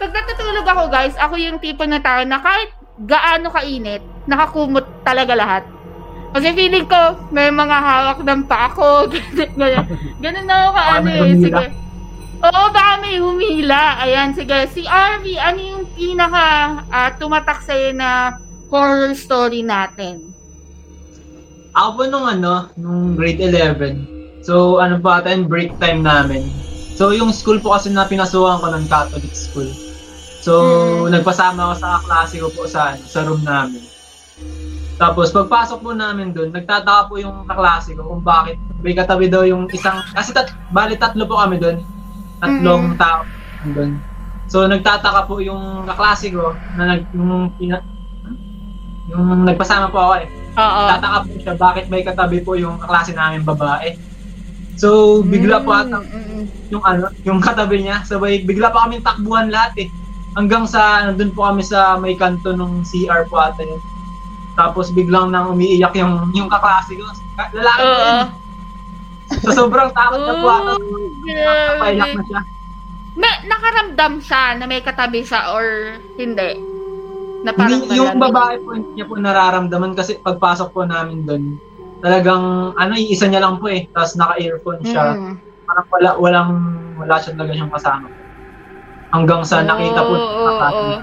pag 0.00 0.16
natutulog 0.16 0.64
ako, 0.64 0.82
guys, 0.88 1.12
ako 1.20 1.36
yung 1.36 1.60
tipo 1.60 1.84
na 1.84 2.00
tao 2.00 2.24
na 2.24 2.40
kahit 2.40 2.72
gaano 3.04 3.52
kainit, 3.52 4.00
nakakumot 4.24 4.88
talaga 5.04 5.36
lahat. 5.36 5.64
Kasi 6.30 6.56
feeling 6.56 6.88
ko, 6.88 7.20
may 7.28 7.52
mga 7.52 7.76
hawak 7.76 8.18
ng 8.24 8.48
pa 8.48 8.72
ako. 8.72 9.12
Ganun, 9.60 9.84
ganun 10.22 10.46
na 10.46 10.54
ako 10.56 10.70
ka, 10.72 10.80
Baka 10.80 10.94
ano 10.96 11.04
may 11.04 11.18
eh. 11.18 11.20
humila. 11.20 11.42
Sige. 11.42 11.66
Oo, 12.40 12.62
baka 12.72 12.92
may 13.04 13.16
humila. 13.20 13.82
Ayan, 14.00 14.30
sige. 14.32 14.58
Si 14.72 14.82
RV, 14.88 15.24
ano 15.36 15.60
yung 15.60 15.84
pinaka 15.92 16.44
ah, 16.88 17.10
tumatak 17.18 17.60
sa'yo 17.60 17.92
na 17.92 18.40
horror 18.72 19.12
story 19.12 19.60
natin? 19.60 20.32
Ako 21.74 21.88
po 21.92 22.02
nung 22.06 22.24
ano, 22.24 22.70
nung 22.78 23.18
grade 23.18 23.42
11. 23.44 24.46
So, 24.46 24.80
ano 24.80 24.96
pa 25.02 25.20
ata 25.20 25.34
yung 25.34 25.50
break 25.50 25.76
time 25.76 26.00
namin. 26.00 26.46
So, 26.96 27.12
yung 27.12 27.34
school 27.34 27.58
po 27.58 27.74
kasi 27.74 27.90
na 27.90 28.06
pinasuhan 28.06 28.62
ko 28.62 28.70
ng 28.70 28.86
Catholic 28.86 29.34
school. 29.34 29.68
So, 30.40 30.52
Mm. 31.04 31.20
nagpasama 31.20 31.60
ako 31.68 31.74
sa 31.76 31.88
klase 32.00 32.34
ko 32.40 32.48
po 32.48 32.64
sa, 32.64 32.96
sa 33.04 33.20
room 33.28 33.44
namin. 33.44 33.84
Tapos, 34.96 35.32
pagpasok 35.32 35.78
po 35.80 35.90
namin 35.92 36.32
doon, 36.32 36.52
nagtataka 36.52 37.08
po 37.08 37.16
yung 37.16 37.44
kaklase 37.44 37.92
ko 37.92 38.04
kung 38.04 38.20
bakit 38.20 38.56
may 38.80 38.92
katabi 38.92 39.28
daw 39.28 39.44
yung 39.44 39.68
isang, 39.68 40.00
kasi 40.12 40.32
tat, 40.32 40.48
bali 40.68 40.96
tatlo 40.96 41.24
po 41.24 41.36
kami 41.36 41.56
doon. 41.56 41.80
Tatlong 42.40 42.96
Mm. 42.96 42.96
tao 42.96 43.20
doon. 43.64 43.90
So, 44.44 44.64
nagtataka 44.64 45.24
po 45.24 45.40
yung 45.40 45.84
kaklase 45.84 46.32
ko 46.32 46.56
na 46.74 46.96
nag, 46.96 47.04
yung, 47.12 47.52
pina, 47.54 47.80
yung 49.08 49.44
nagpasama 49.44 49.88
po 49.88 49.98
ako 50.00 50.14
eh 50.20 50.28
Oo. 50.54 50.80
tataka 50.86 51.18
po 51.24 51.32
siya 51.38 51.54
bakit 51.56 51.84
may 51.88 52.02
katabi 52.02 52.42
po 52.42 52.52
yung 52.54 52.76
kaklase 52.76 53.14
namin 53.14 53.42
babae. 53.42 53.94
So, 54.74 55.20
bigla 55.22 55.60
po 55.60 55.70
ata 55.72 56.00
Mm, 56.00 56.08
mm, 56.08 56.24
mm. 56.26 56.44
yung 56.72 56.82
ano, 56.84 57.04
yung 57.22 57.40
katabi 57.40 57.84
niya. 57.84 58.00
Sabay, 58.02 58.42
bigla 58.42 58.70
pa 58.70 58.88
kami 58.88 59.00
takbuhan 59.00 59.48
lahat 59.48 59.76
eh. 59.78 59.88
Hanggang 60.38 60.64
sa, 60.66 61.10
nandun 61.10 61.34
po 61.34 61.46
kami 61.46 61.62
sa 61.66 61.98
may 61.98 62.14
kanto 62.14 62.54
nung 62.54 62.86
CR 62.86 63.26
po 63.26 63.42
ata 63.42 63.66
yun. 63.66 63.82
Tapos 64.54 64.94
biglang 64.94 65.34
nang 65.34 65.50
umiiyak 65.50 65.94
yung 65.98 66.30
yung 66.34 66.46
kaklase 66.46 66.94
ko. 66.94 67.06
Lalaki 67.54 67.82
Oo. 67.82 67.98
yun. 67.98 68.18
So, 69.46 69.54
sobrang 69.54 69.94
takot 69.94 70.22
na 70.22 70.34
po 70.38 70.46
ata. 70.50 70.72
Grabe. 71.26 71.98
na 71.98 72.06
siya. 72.26 72.40
May, 73.18 73.34
nakaramdam 73.46 74.22
siya 74.22 74.42
na 74.54 74.64
may 74.70 74.80
katabi 74.82 75.26
siya 75.26 75.50
or 75.50 75.98
hindi? 76.14 76.62
Na 77.42 77.50
parang 77.50 77.82
Hindi, 77.82 77.98
yung 77.98 78.18
babae 78.22 78.62
po, 78.62 78.74
hindi 78.74 78.90
niya 78.94 79.06
po 79.10 79.14
nararamdaman 79.18 79.98
kasi 79.98 80.18
pagpasok 80.22 80.68
po 80.70 80.86
namin 80.86 81.26
doon, 81.26 81.58
talagang, 82.02 82.74
ano, 82.78 82.92
isa 82.94 83.26
niya 83.26 83.42
lang 83.42 83.58
po 83.58 83.66
eh. 83.66 83.90
Tapos 83.90 84.14
naka-earphone 84.14 84.82
siya. 84.86 85.14
Mm. 85.18 85.34
parang 85.70 85.86
wala 85.94 86.10
walang 86.18 86.52
wala 86.98 87.14
siya 87.22 87.38
talaga 87.38 87.54
siyang 87.54 87.70
kasama. 87.70 88.06
Hanggang 89.10 89.42
sa 89.42 89.62
nakita 89.62 90.00
po 90.06 90.14
Oo, 90.14 90.26
oo, 90.46 90.58
oo. 90.58 90.96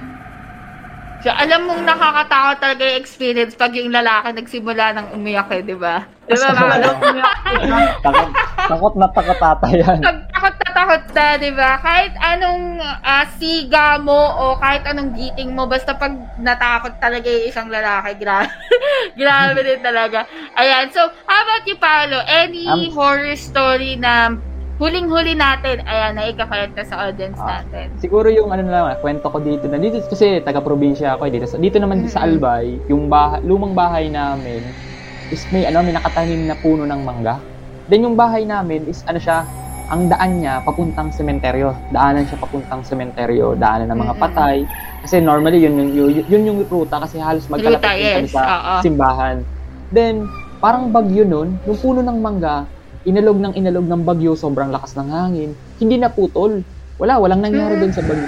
So, 1.17 1.33
alam 1.33 1.65
mong 1.65 1.81
nakakatakot 1.81 2.57
talaga 2.61 2.81
yung 2.87 3.01
experience 3.01 3.57
pag 3.57 3.73
yung 3.73 3.89
lalaki 3.89 4.37
nagsimula 4.37 4.93
ng 4.93 5.07
umiyak 5.17 5.49
eh, 5.49 5.65
di 5.65 5.73
ba? 5.73 6.05
Di 6.29 6.37
ba, 6.37 6.53
mga 6.53 6.77
takot, 8.05 8.29
takot 8.69 8.93
na 8.95 9.07
takot 9.09 9.39
ata 9.41 9.67
yan. 9.73 9.97
Pag 9.97 10.29
takot 10.29 10.55
na 10.61 10.69
takot 10.77 11.03
na, 11.17 11.25
di 11.41 11.51
ba? 11.57 11.81
Kahit 11.81 12.13
anong 12.21 12.77
ah, 13.01 13.25
siga 13.41 13.97
mo 13.97 14.13
o 14.13 14.61
kahit 14.61 14.85
anong 14.85 15.17
giting 15.17 15.57
mo, 15.57 15.65
basta 15.65 15.97
pag 15.97 16.13
natakot 16.37 17.01
talaga 17.01 17.27
yung 17.27 17.49
isang 17.49 17.67
lalaki, 17.67 18.13
grabe. 18.21 18.53
grabe 19.19 19.59
din 19.65 19.81
talaga. 19.81 20.29
Ayan, 20.53 20.93
so, 20.93 21.01
how 21.25 21.41
about 21.41 21.65
you, 21.65 21.81
Paolo? 21.81 22.21
Any 22.29 22.69
Um, 22.69 22.93
horror 22.93 23.33
story 23.33 23.97
na 23.97 24.37
huling-huli 24.77 25.33
natin, 25.33 25.81
ayan, 25.83 26.13
na 26.13 26.29
ikakwenta 26.29 26.85
sa 26.85 27.09
audience 27.09 27.37
Ah. 27.41 27.61
natin? 27.61 27.89
Siguro 27.97 28.29
yung 28.29 28.53
ano 28.53 28.61
na 28.61 28.93
lang, 28.93 29.01
kwento 29.01 29.25
ko 29.25 29.41
dito 29.41 29.65
na 29.65 29.81
dito 29.81 29.97
kasi 30.05 30.37
taga-probinsya 30.45 31.17
ako 31.17 31.25
eh, 31.25 31.31
dito, 31.33 31.49
sa- 31.49 31.57
dito 31.57 31.81
naman 31.81 32.05
sa 32.05 32.21
Mm-mm. 32.21 32.27
Albay, 32.29 32.65
yung 32.85 33.09
bahay, 33.09 33.41
lumang 33.41 33.73
bahay 33.73 34.05
namin 34.07 34.61
is 35.27 35.43
may 35.51 35.67
ano 35.67 35.83
may 35.83 35.91
nakatanim 35.91 36.47
na 36.47 36.55
puno 36.55 36.85
ng 36.85 37.01
mangga. 37.03 37.41
Then 37.89 38.05
yung 38.05 38.15
bahay 38.15 38.45
namin 38.45 38.85
is 38.85 39.01
ano 39.03 39.17
siya, 39.17 39.43
ang 39.87 40.07
daan 40.07 40.39
niya 40.39 40.61
papuntang 40.61 41.09
sementeryo. 41.09 41.73
Daanan 41.89 42.27
siya 42.27 42.37
papuntang 42.37 42.85
sementeryo, 42.85 43.57
daanan 43.57 43.89
ng 43.89 43.97
mga 43.97 44.13
Mm-mm. 44.13 44.23
patay. 44.23 44.57
Kasi 45.01 45.19
normally 45.19 45.57
yun 45.57 45.73
yung 45.73 45.91
yun, 45.91 46.25
yun 46.27 46.43
yung 46.45 46.59
ruta 46.63 47.01
kasi 47.01 47.17
halos 47.17 47.49
magkalapit 47.49 47.81
kami 47.81 48.29
yes. 48.29 48.35
sa 48.35 48.43
Oo. 48.45 48.73
simbahan. 48.85 49.41
Then 49.89 50.29
parang 50.59 50.93
bagyo 50.93 51.25
nun, 51.25 51.57
yung 51.65 51.79
puno 51.81 51.99
ng 51.99 52.17
mangga, 52.19 52.67
inalog 53.07 53.39
ng 53.39 53.53
inalog 53.55 53.87
ng 53.87 54.03
bagyo, 54.03 54.35
sobrang 54.35 54.67
lakas 54.67 54.93
ng 54.93 55.07
hangin, 55.07 55.49
hindi 55.79 55.95
naputol. 55.95 56.59
Wala, 56.99 57.17
walang 57.17 57.39
nangyari 57.39 57.79
Mm. 57.79 57.81
dun 57.81 57.93
sa 57.95 58.03
bagyo. 58.03 58.27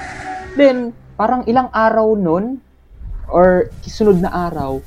Then, 0.55 0.77
parang 1.13 1.43
ilang 1.45 1.67
araw 1.69 2.15
nun, 2.15 2.63
or 3.27 3.67
sunod 3.84 4.23
na 4.23 4.32
araw, 4.47 4.80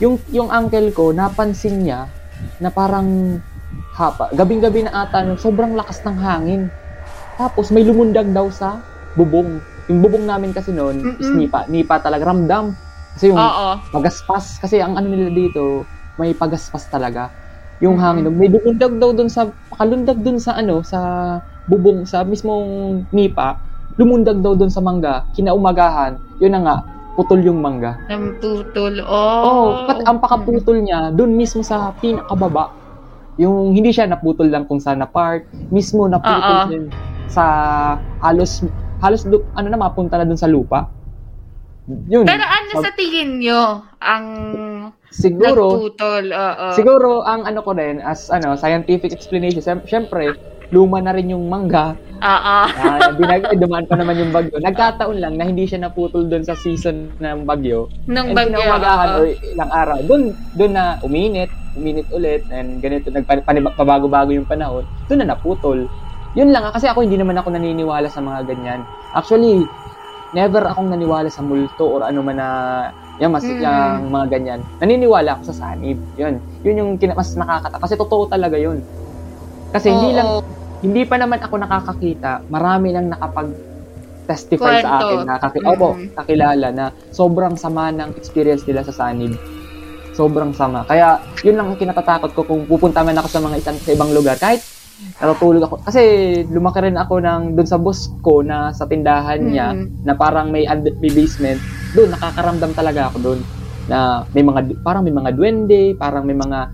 yung, 0.00 0.16
yung 0.32 0.48
uncle 0.48 0.88
ko, 0.90 1.12
napansin 1.12 1.84
niya 1.84 2.08
na 2.56 2.72
parang 2.72 3.38
hapa, 3.92 4.32
gabing-gabi 4.32 4.88
na 4.88 5.04
ata, 5.04 5.36
sobrang 5.36 5.76
lakas 5.76 6.00
ng 6.02 6.16
hangin. 6.16 6.62
Tapos 7.36 7.68
may 7.68 7.84
lumundag 7.84 8.32
daw 8.32 8.48
sa 8.48 8.80
bubong. 9.14 9.60
Yung 9.86 10.00
bubong 10.00 10.24
namin 10.24 10.50
kasi 10.50 10.70
noon 10.70 11.16
is 11.18 11.28
Mm-mm. 11.28 11.38
nipa. 11.38 11.60
Nipa 11.66 11.98
talaga, 11.98 12.28
ramdam. 12.28 12.74
Kasi 13.14 13.30
yung 13.30 13.38
Oo. 13.38 13.68
pagaspas. 13.90 14.58
Kasi 14.58 14.78
ang 14.78 14.94
ano 14.94 15.10
nila 15.10 15.30
dito, 15.30 15.82
may 16.14 16.32
pagaspas 16.32 16.86
talaga. 16.86 17.30
Yung 17.78 17.94
hangin, 17.98 18.26
may 18.34 18.50
lumundag 18.50 18.98
daw 18.98 19.14
dun 19.14 19.30
sa, 19.30 19.54
pakalundag 19.70 20.18
dun 20.22 20.38
sa 20.42 20.58
ano, 20.58 20.82
sa 20.82 20.98
bubong, 21.70 22.02
sa 22.02 22.26
mismong 22.26 23.02
nipa, 23.14 23.58
lumundag 23.94 24.42
daw 24.42 24.58
dun 24.58 24.70
sa 24.70 24.82
mangga, 24.82 25.26
kinaumagahan, 25.34 26.18
yun 26.42 26.58
na 26.58 26.60
nga, 26.62 26.76
putol 27.14 27.38
yung 27.42 27.62
mangga. 27.62 27.98
Ng 28.10 28.38
tutol. 28.42 29.02
Oh. 29.02 29.42
Oh, 29.42 29.66
pat 29.86 30.02
ang 30.06 30.18
pakaputol 30.18 30.82
niya, 30.82 31.14
dun 31.14 31.38
mismo 31.38 31.62
sa 31.62 31.94
pinakababa. 31.98 32.74
Yung 33.38 33.74
hindi 33.74 33.94
siya 33.94 34.10
naputol 34.10 34.50
lang 34.50 34.66
kung 34.66 34.82
saan 34.82 34.98
na 34.98 35.06
part, 35.06 35.46
mismo 35.70 36.10
naputol 36.10 36.42
Oo. 36.42 36.66
din 36.70 36.84
sa 37.30 37.44
halos 38.24 38.64
halos 38.98 39.22
ano 39.54 39.66
na 39.70 39.78
mapunta 39.78 40.18
na 40.18 40.26
dun 40.26 40.40
sa 40.40 40.50
lupa. 40.50 40.90
Yun. 41.86 42.26
Pero 42.26 42.44
ano 42.44 42.70
Pag- 42.74 42.84
sa 42.84 42.92
tingin 42.98 43.38
nyo 43.38 43.80
ang 44.02 44.26
siguro 45.12 45.64
nagputol? 45.76 46.24
Oo. 46.32 46.66
Siguro 46.76 47.10
ang 47.24 47.44
ano 47.48 47.60
ko 47.64 47.72
rin 47.76 48.00
as 48.00 48.28
ano 48.28 48.54
scientific 48.54 49.12
explanation, 49.12 49.60
syem- 49.64 49.86
syempre 49.88 50.36
luma 50.68 51.00
na 51.00 51.16
rin 51.16 51.32
yung 51.32 51.48
mangga. 51.48 51.96
Oo. 52.18 52.56
Uh, 52.76 53.08
binag 53.16 53.46
dumaan 53.56 53.88
pa 53.88 53.96
naman 53.96 54.20
yung 54.20 54.32
bagyo. 54.34 54.60
Nagkataon 54.60 55.16
lang 55.16 55.34
na 55.40 55.48
hindi 55.48 55.64
siya 55.64 55.80
naputol 55.80 56.28
doon 56.28 56.44
sa 56.44 56.58
season 56.58 57.14
ng 57.16 57.48
bagyo. 57.48 57.88
And 58.04 58.36
bagyo. 58.36 58.58
kinaumagahan 58.58 59.08
oo. 59.08 59.18
or 59.22 59.24
ilang 59.32 59.72
araw, 59.72 59.98
doon 60.04 60.22
doon 60.58 60.72
na 60.74 60.84
uminit, 61.00 61.50
uminit 61.78 62.08
ulit 62.12 62.42
and 62.52 62.84
ganito 62.84 63.08
nagpabago-bago 63.08 64.34
yung 64.34 64.48
panahon. 64.48 64.84
Doon 65.08 65.24
na 65.24 65.32
naputol. 65.32 65.88
Yun 66.36 66.52
lang 66.52 66.68
ah, 66.68 66.72
kasi 66.74 66.84
ako 66.90 67.06
hindi 67.06 67.16
naman 67.16 67.38
ako 67.40 67.48
naniniwala 67.54 68.12
sa 68.12 68.20
mga 68.20 68.44
ganyan. 68.44 68.84
Actually, 69.16 69.64
never 70.36 70.60
akong 70.68 70.92
naniwala 70.92 71.32
sa 71.32 71.40
multo 71.40 71.88
or 71.88 72.04
ano 72.04 72.20
man 72.20 72.36
na 72.36 72.48
yung 73.18 73.32
mas 73.32 73.42
Mm. 73.42 73.58
yung 73.58 74.10
mga 74.10 74.26
ganyan. 74.30 74.60
Naniniwala 74.78 75.28
ako 75.34 75.42
sa 75.50 75.54
sanib. 75.54 75.98
Yun. 76.14 76.34
Yun 76.62 76.74
yung 76.76 76.90
kina- 76.96 77.14
mas 77.14 77.34
nakakata 77.34 77.78
kasi 77.78 77.94
totoo 77.94 78.26
talaga 78.26 78.54
yun. 78.54 78.78
Kasi 79.68 79.90
hindi 79.90 80.12
Oo. 80.12 80.16
lang 80.16 80.28
hindi 80.78 81.02
pa 81.02 81.18
naman 81.18 81.42
ako 81.42 81.58
nakakakita. 81.58 82.46
Marami 82.46 82.94
nang 82.94 83.10
nakapag 83.10 83.50
testify 84.24 84.78
sa 84.78 84.88
Kwento. 84.92 85.06
akin 85.08 85.18
na 85.24 85.34
kaki- 85.36 85.64
Mm. 85.64 85.70
opo, 85.72 85.88
kakilala 86.14 86.68
na 86.70 86.84
sobrang 87.10 87.56
sama 87.56 87.90
ng 87.90 88.14
experience 88.14 88.62
nila 88.62 88.84
sa 88.84 88.94
sanib. 88.94 89.34
Sobrang 90.12 90.50
sama. 90.50 90.82
Kaya, 90.82 91.16
yun 91.40 91.54
lang 91.54 91.70
ang 91.70 91.78
kinatatakot 91.78 92.30
ko 92.32 92.42
kung 92.42 92.66
pupunta 92.66 93.00
man 93.00 93.16
ako 93.16 93.28
sa 93.28 93.40
mga 93.40 93.56
isang 93.56 93.76
sa 93.76 93.90
ibang 93.90 94.10
lugar. 94.10 94.34
Kahit 94.34 94.62
natutulog 95.18 95.62
ako. 95.64 95.74
Kasi 95.82 96.02
lumaki 96.46 96.78
rin 96.82 96.94
ako 96.94 97.18
ng 97.18 97.42
doon 97.54 97.68
sa 97.68 97.78
boss 97.78 98.10
ko 98.20 98.40
na 98.40 98.70
sa 98.70 98.86
tindahan 98.86 99.40
niya 99.40 99.74
Mm. 99.74 100.06
na 100.06 100.12
parang 100.14 100.50
may, 100.50 100.64
und- 100.64 100.94
may 100.98 101.10
basement. 101.10 101.58
Doon, 101.92 102.12
nakakaramdam 102.12 102.72
talaga 102.74 103.08
ako 103.08 103.16
doon 103.22 103.40
na 103.88 104.22
may 104.30 104.44
mga, 104.44 104.84
parang 104.84 105.02
may 105.02 105.14
mga 105.14 105.32
duwende, 105.32 105.96
parang 105.96 106.22
may 106.22 106.36
mga 106.36 106.68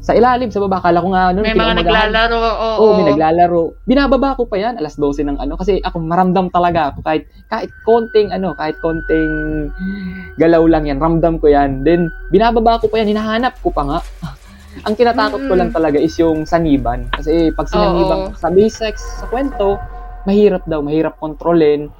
sa 0.00 0.16
ilalim, 0.16 0.48
sa 0.48 0.64
baba. 0.64 0.80
Akala 0.80 1.04
ko 1.04 1.12
nga 1.12 1.28
noon, 1.28 1.44
May 1.44 1.52
mga 1.52 1.84
naglalaro. 1.84 2.36
Oo. 2.40 2.68
Oo, 2.80 2.92
may 2.96 3.12
naglalaro. 3.12 3.84
Binababa 3.84 4.32
ko 4.32 4.48
pa 4.48 4.56
yan, 4.56 4.80
alas 4.80 4.96
12 4.96 5.28
ng 5.28 5.36
ano. 5.36 5.60
Kasi 5.60 5.76
ako, 5.84 6.00
maramdam 6.00 6.48
talaga 6.48 6.88
ako. 6.88 7.04
Kahit, 7.04 7.28
kahit 7.52 7.68
konting, 7.84 8.32
ano, 8.32 8.56
kahit 8.56 8.80
konting 8.80 9.68
galaw 10.40 10.64
lang 10.64 10.88
yan, 10.88 10.96
ramdam 10.96 11.36
ko 11.36 11.52
yan. 11.52 11.84
Then, 11.84 12.08
binababa 12.32 12.80
ko 12.80 12.88
pa 12.88 13.04
yan, 13.04 13.12
hinahanap 13.12 13.60
ko 13.60 13.68
pa 13.68 13.82
nga. 13.84 13.98
Ang 14.86 14.94
kinatakot 14.94 15.42
ko 15.50 15.52
lang 15.58 15.74
talaga 15.74 15.98
is 15.98 16.14
yung 16.16 16.46
saniban. 16.46 17.10
Kasi 17.10 17.50
pag 17.52 17.66
sinaniban 17.66 18.32
sa 18.38 18.48
basics, 18.48 19.02
sa 19.18 19.26
kwento, 19.26 19.76
mahirap 20.24 20.62
daw, 20.64 20.78
mahirap 20.80 21.18
kontrolin. 21.18 21.90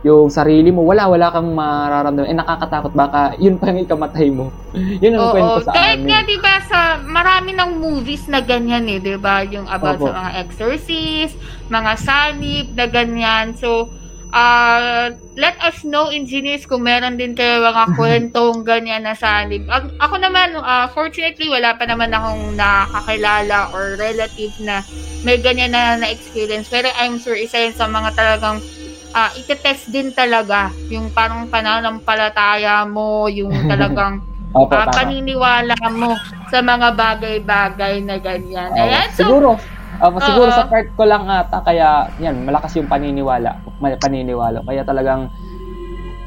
yung 0.00 0.32
sarili 0.32 0.72
mo, 0.72 0.80
wala, 0.88 1.12
wala 1.12 1.28
kang 1.28 1.52
mararamdaman. 1.52 2.32
Eh, 2.32 2.36
nakakatakot, 2.40 2.92
baka 2.96 3.36
yun 3.36 3.60
pa 3.60 3.68
yung 3.68 3.84
ikamatay 3.84 4.32
mo. 4.32 4.48
yun 5.04 5.12
ang 5.12 5.28
Oo, 5.28 5.32
kwento 5.36 5.60
sa 5.60 5.76
kahit 5.76 6.00
amin. 6.00 6.08
nga, 6.08 6.18
di 6.24 6.36
ba, 6.40 6.54
sa 6.64 6.80
marami 7.04 7.52
ng 7.52 7.70
movies 7.76 8.24
na 8.24 8.40
ganyan 8.40 8.88
eh, 8.88 8.96
di 8.96 9.20
ba? 9.20 9.44
Yung 9.44 9.68
about 9.68 10.00
Opo. 10.00 10.08
sa 10.08 10.16
mga 10.16 10.30
exorcist, 10.40 11.36
mga 11.68 11.92
sanib 12.00 12.66
na 12.72 12.86
ganyan. 12.88 13.52
So, 13.52 13.92
uh, 14.30 15.14
let 15.38 15.56
us 15.62 15.82
know, 15.86 16.10
engineers, 16.10 16.66
kung 16.66 16.86
meron 16.86 17.18
din 17.18 17.34
kayo 17.34 17.62
mga 17.62 17.94
kwentong 17.94 18.62
ganyan 18.62 19.06
na 19.06 19.14
sanib. 19.14 19.66
Ak- 19.70 19.94
ako 19.98 20.18
naman, 20.18 20.58
uh, 20.58 20.86
fortunately, 20.90 21.50
wala 21.50 21.74
pa 21.74 21.86
naman 21.86 22.10
akong 22.14 22.54
nakakilala 22.54 23.70
or 23.74 23.98
relative 23.98 24.54
na 24.62 24.82
may 25.22 25.38
ganyan 25.38 25.74
na 25.74 25.98
na-experience. 26.00 26.70
Pero 26.70 26.88
I'm 26.96 27.20
sure 27.20 27.36
isa 27.36 27.60
yun 27.60 27.74
sa 27.76 27.90
mga 27.90 28.14
talagang 28.16 28.58
uh, 29.14 29.30
itetest 29.36 29.90
din 29.90 30.14
talaga 30.14 30.70
yung 30.88 31.10
parang 31.10 31.50
pananampalataya 31.50 32.86
mo, 32.86 33.26
yung 33.30 33.52
talagang 33.70 34.22
Opo, 34.50 34.74
tama. 34.74 34.90
paniniwala 34.90 35.78
mo 35.94 36.18
sa 36.50 36.58
mga 36.58 36.98
bagay-bagay 36.98 38.02
na 38.02 38.18
ganyan. 38.18 38.70
Ayan, 38.74 39.06
so, 39.14 39.22
siguro, 39.22 39.54
opo, 39.98 40.18
siguro 40.22 40.48
Oo. 40.52 40.56
sa 40.56 40.70
part 40.70 40.88
ko 40.94 41.02
lang 41.02 41.26
ata, 41.26 41.58
kaya 41.66 42.06
yan, 42.22 42.46
malakas 42.46 42.78
yung 42.78 42.86
paniniwala. 42.86 43.58
Paniniwala. 43.80 44.62
Kaya 44.62 44.86
talagang 44.86 45.32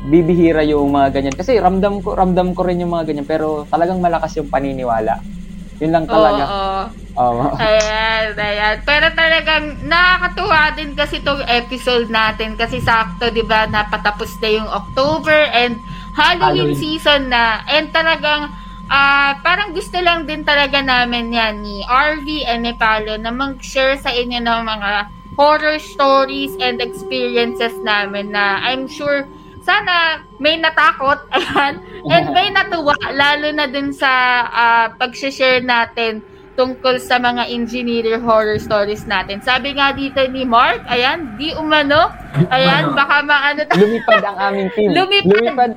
bibihira 0.03 0.67
yung 0.67 0.91
mga 0.91 1.15
ganyan. 1.15 1.35
Kasi 1.35 1.55
ramdam 1.63 2.03
ko, 2.03 2.17
ramdam 2.17 2.51
ko 2.51 2.67
rin 2.67 2.83
yung 2.83 2.91
mga 2.91 3.07
ganyan, 3.07 3.27
pero 3.27 3.63
talagang 3.71 4.03
malakas 4.03 4.35
yung 4.35 4.51
paniniwala. 4.51 5.23
Yun 5.79 5.91
lang 5.91 6.05
oo, 6.05 6.11
talaga. 6.11 6.43
oo. 6.43 6.83
Oo. 7.13 7.45
Ayan, 7.61 8.33
ayan. 8.33 8.75
Pero 8.81 9.05
talagang 9.13 9.85
nakakatuwa 9.85 10.73
din 10.73 10.97
kasi 10.97 11.21
itong 11.21 11.45
episode 11.45 12.09
natin 12.09 12.57
kasi 12.57 12.81
sakto, 12.81 13.29
di 13.29 13.45
ba, 13.45 13.69
napatapos 13.69 14.33
na 14.41 14.49
yung 14.49 14.65
October 14.65 15.45
and 15.53 15.77
Halloween, 16.17 16.73
Halloween. 16.73 16.77
season 16.77 17.29
na. 17.29 17.61
And 17.69 17.93
talagang 17.93 18.49
ah 18.93 19.41
parang 19.41 19.73
gusto 19.73 19.97
lang 19.97 20.29
din 20.29 20.45
talaga 20.45 20.77
namin 20.77 21.33
yan 21.33 21.65
ni 21.65 21.81
RV 21.89 22.45
and 22.45 22.69
ni 22.69 22.77
Paolo 22.77 23.17
na 23.17 23.33
mag-share 23.33 23.97
sa 23.97 24.13
inyo 24.13 24.37
ng 24.37 24.61
mga 24.69 25.09
horror 25.33 25.81
stories 25.81 26.53
and 26.61 26.77
experiences 26.77 27.73
namin 27.81 28.29
na 28.29 28.61
I'm 28.61 28.85
sure 28.85 29.25
sana 29.65 30.21
may 30.37 30.61
natakot 30.61 31.25
ayan, 31.33 31.81
and 32.05 32.25
may 32.37 32.53
natuwa 32.53 32.93
lalo 33.09 33.49
na 33.49 33.65
dun 33.65 33.89
sa 33.89 34.45
ah, 34.45 34.87
pag-share 34.93 35.65
natin 35.65 36.21
tungkol 36.53 37.01
sa 37.01 37.17
mga 37.17 37.49
engineer 37.49 38.21
horror 38.21 38.61
stories 38.61 39.09
natin. 39.09 39.41
Sabi 39.41 39.73
nga 39.73 39.89
dito 39.93 40.21
ni 40.29 40.45
Mark, 40.45 40.85
ayan, 40.85 41.33
di 41.37 41.49
umano, 41.57 42.13
ayan, 42.53 42.93
Umano. 42.93 42.97
baka 42.97 43.15
maano 43.25 43.61
tayo. 43.65 43.81
Lumipad 43.81 44.21
ang 44.21 44.37
aming 44.51 44.69
team. 44.77 44.89
Lumipad. 44.97 45.71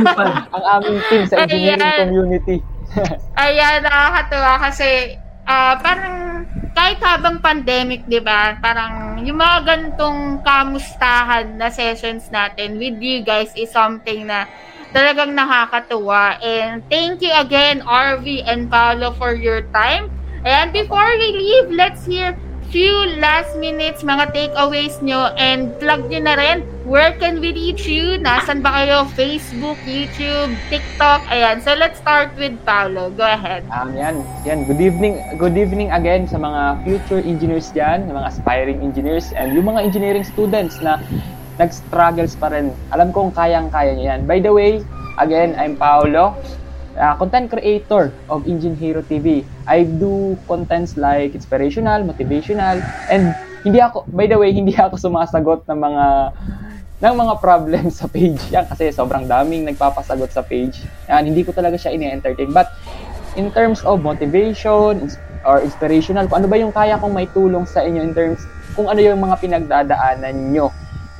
ang 0.54 0.64
aming 0.78 0.98
team 1.10 1.22
sa 1.26 1.34
engineering 1.44 1.82
Ayan. 1.82 1.98
community. 2.06 2.56
Ayan, 3.38 3.86
nakakatuwa 3.86 4.52
kasi 4.66 5.14
ah, 5.46 5.78
parang 5.78 6.42
kahit 6.74 6.98
habang 7.02 7.42
pandemic, 7.42 8.06
di 8.06 8.22
ba, 8.22 8.58
parang 8.58 9.22
yung 9.22 9.38
mga 9.38 9.58
ganitong 9.66 10.42
kamustahan 10.42 11.58
na 11.58 11.70
sessions 11.70 12.30
natin 12.30 12.78
with 12.78 12.98
you 13.02 13.22
guys 13.22 13.50
is 13.58 13.70
something 13.70 14.26
na 14.26 14.46
talagang 14.94 15.34
nakakatuwa. 15.34 16.38
And 16.42 16.82
thank 16.90 17.22
you 17.22 17.30
again, 17.34 17.82
RV 17.82 18.26
and 18.46 18.70
Paolo, 18.70 19.14
for 19.14 19.34
your 19.34 19.66
time. 19.70 20.10
And 20.40 20.72
before 20.72 21.04
we 21.20 21.36
leave, 21.36 21.68
let's 21.68 22.08
hear 22.08 22.32
few 22.72 22.96
last 23.20 23.60
minutes, 23.60 24.00
mga 24.00 24.32
takeaways 24.32 24.96
nyo, 25.04 25.36
and 25.36 25.68
plug 25.76 26.08
nyo 26.08 26.20
na 26.24 26.34
rin. 26.40 26.64
Where 26.88 27.12
can 27.20 27.44
we 27.44 27.52
reach 27.52 27.84
you? 27.84 28.16
Nasaan 28.16 28.64
ba 28.64 28.72
kayo? 28.72 29.04
Facebook, 29.12 29.76
YouTube, 29.84 30.56
TikTok? 30.72 31.28
Ayan. 31.28 31.60
So, 31.60 31.76
let's 31.76 32.00
start 32.00 32.32
with 32.40 32.56
Paolo. 32.64 33.12
Go 33.12 33.28
ahead. 33.28 33.68
Um, 33.68 33.92
yan, 33.92 34.24
yan. 34.48 34.64
Good 34.64 34.80
evening, 34.80 35.20
good 35.36 35.60
evening 35.60 35.92
again 35.92 36.24
sa 36.24 36.40
mga 36.40 36.88
future 36.88 37.20
engineers 37.20 37.68
dyan, 37.76 38.08
mga 38.08 38.32
aspiring 38.32 38.80
engineers, 38.80 39.36
and 39.36 39.52
yung 39.52 39.68
mga 39.68 39.92
engineering 39.92 40.24
students 40.24 40.80
na 40.80 41.04
nag-struggles 41.60 42.32
pa 42.40 42.48
rin. 42.48 42.72
Alam 42.96 43.12
kong 43.12 43.36
kayang-kaya 43.36 43.92
nyo 43.92 44.04
yan. 44.08 44.24
By 44.24 44.40
the 44.40 44.56
way, 44.56 44.80
again, 45.20 45.52
I'm 45.60 45.76
Paolo, 45.76 46.32
uh, 46.96 47.14
content 47.18 47.50
creator 47.50 48.10
of 48.26 48.46
Engine 48.48 48.74
Hero 48.74 49.02
TV. 49.02 49.44
I 49.66 49.84
do 49.84 50.34
contents 50.48 50.96
like 50.96 51.34
inspirational, 51.34 52.02
motivational, 52.02 52.82
and 53.10 53.34
hindi 53.62 53.78
ako, 53.78 54.08
by 54.10 54.26
the 54.26 54.38
way, 54.40 54.50
hindi 54.50 54.72
ako 54.74 54.96
sumasagot 54.96 55.68
ng 55.68 55.78
mga 55.78 56.06
ng 57.00 57.14
mga 57.16 57.34
problems 57.40 58.00
sa 58.00 58.06
page. 58.08 58.40
Yan 58.52 58.68
kasi 58.68 58.92
sobrang 58.92 59.24
daming 59.24 59.64
nagpapasagot 59.64 60.32
sa 60.32 60.44
page. 60.44 60.84
Yan, 61.08 61.24
hindi 61.24 61.40
ko 61.44 61.52
talaga 61.56 61.80
siya 61.80 61.96
ini-entertain. 61.96 62.52
But 62.52 62.68
in 63.40 63.48
terms 63.56 63.80
of 63.88 64.04
motivation 64.04 65.08
or 65.48 65.64
inspirational, 65.64 66.28
kung 66.28 66.44
ano 66.44 66.48
ba 66.52 66.56
yung 66.60 66.72
kaya 66.76 67.00
kong 67.00 67.16
may 67.16 67.24
tulong 67.32 67.64
sa 67.64 67.80
inyo 67.80 68.00
in 68.04 68.12
terms 68.12 68.44
kung 68.76 68.92
ano 68.92 69.00
yung 69.00 69.16
mga 69.16 69.36
pinagdadaanan 69.40 70.52
nyo. 70.52 70.68